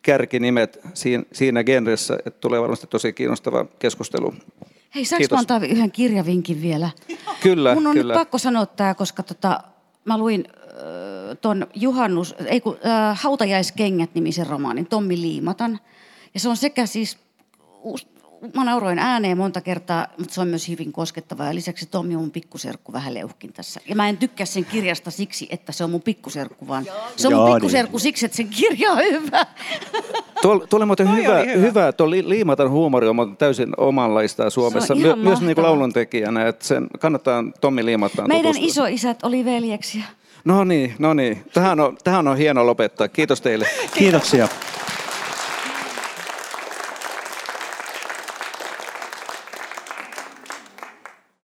kärkinimet 0.02 0.80
siinä, 0.94 1.24
siinä 1.32 1.64
genressä, 1.64 2.18
että 2.26 2.40
tulee 2.40 2.62
varmasti 2.62 2.88
tosi 2.88 3.14
kiinnostava 3.14 3.66
keskustelu. 3.80 4.34
Hei, 4.96 5.06
saanko 5.06 5.36
antaa 5.36 5.58
yhden 5.58 5.92
kirjavinkin 5.92 6.62
vielä? 6.62 6.90
Kyllä, 7.42 7.74
Mun 7.74 7.88
on 7.88 7.94
kyllä. 7.94 8.14
nyt 8.14 8.20
pakko 8.20 8.38
sanoa 8.38 8.66
tämä, 8.66 8.94
koska 8.94 9.24
tota, 9.24 9.64
mä 10.06 10.18
luin 10.18 10.48
äh, 10.48 10.62
ton 11.42 11.68
Juhannus, 11.76 12.36
ei 12.46 12.62
kun, 12.62 12.78
äh, 12.86 13.20
Hautajaiskengät-nimisen 13.22 14.48
romaanin, 14.48 14.86
Tommi 14.88 15.22
Liimatan. 15.22 15.80
Ja 16.34 16.40
se 16.40 16.50
on 16.50 16.58
sekä 16.58 16.86
siis, 16.86 17.18
mä 18.56 18.64
nauroin 18.64 19.00
ääneen 19.00 19.38
monta 19.38 19.62
kertaa, 19.62 20.08
mutta 20.18 20.34
se 20.34 20.42
on 20.42 20.48
myös 20.48 20.68
hyvin 20.70 20.92
koskettava. 20.92 21.46
Ja 21.46 21.56
lisäksi 21.56 21.86
Tommi 21.86 22.16
on 22.16 22.22
mun 22.22 22.32
pikkuserkku 22.32 22.94
vähän 22.94 23.14
leuhkin 23.14 23.54
tässä. 23.54 23.80
Ja 23.90 23.96
mä 23.96 24.10
en 24.10 24.18
tykkää 24.18 24.46
sen 24.46 24.66
kirjasta 24.66 25.12
siksi, 25.12 25.48
että 25.52 25.72
se 25.72 25.84
on 25.84 25.90
mun 25.92 26.02
pikkuserkku, 26.02 26.68
vaan 26.68 26.86
se 27.16 27.28
on 27.28 27.34
mun 27.34 27.42
Jaani. 27.44 27.56
pikkuserkku 27.56 28.00
siksi, 28.00 28.26
että 28.26 28.36
sen 28.38 28.48
kirja 28.50 28.92
on 28.92 28.98
hyvä. 28.98 29.46
Tuo, 30.42 30.60
tuo 30.70 30.78
oli 30.78 30.86
muuten 30.86 31.08
Toi 31.08 31.16
hyvä, 31.16 31.40
hyvä. 31.40 31.62
hyvä. 31.68 31.92
Tuo 31.92 32.10
li- 32.10 32.30
liimatan 32.30 32.70
huumori 32.70 33.08
on 33.08 33.38
täysin 33.38 33.74
omanlaista 33.78 34.50
Suomessa, 34.50 34.96
My, 34.96 35.16
myös 35.16 35.42
niin 35.42 35.56
kuin 35.56 35.66
lauluntekijänä, 35.66 36.48
että 36.48 36.66
sen 36.66 36.88
kannattaa 37.00 37.44
Tommi 37.62 37.86
Liimataan 37.86 38.28
Meidän 38.28 38.44
tutustua. 38.56 38.68
isoisät 38.88 39.24
oli 39.24 39.46
veljeksiä. 39.46 40.04
No 40.46 40.64
niin, 40.64 40.96
no 41.00 41.14
niin. 41.14 41.44
Tähän 41.54 41.80
on, 41.80 41.98
tähän 42.04 42.28
on 42.28 42.38
hieno 42.38 42.66
lopettaa. 42.66 43.08
Kiitos 43.08 43.42
teille. 43.42 43.68
Kiitoksia. 43.94 44.48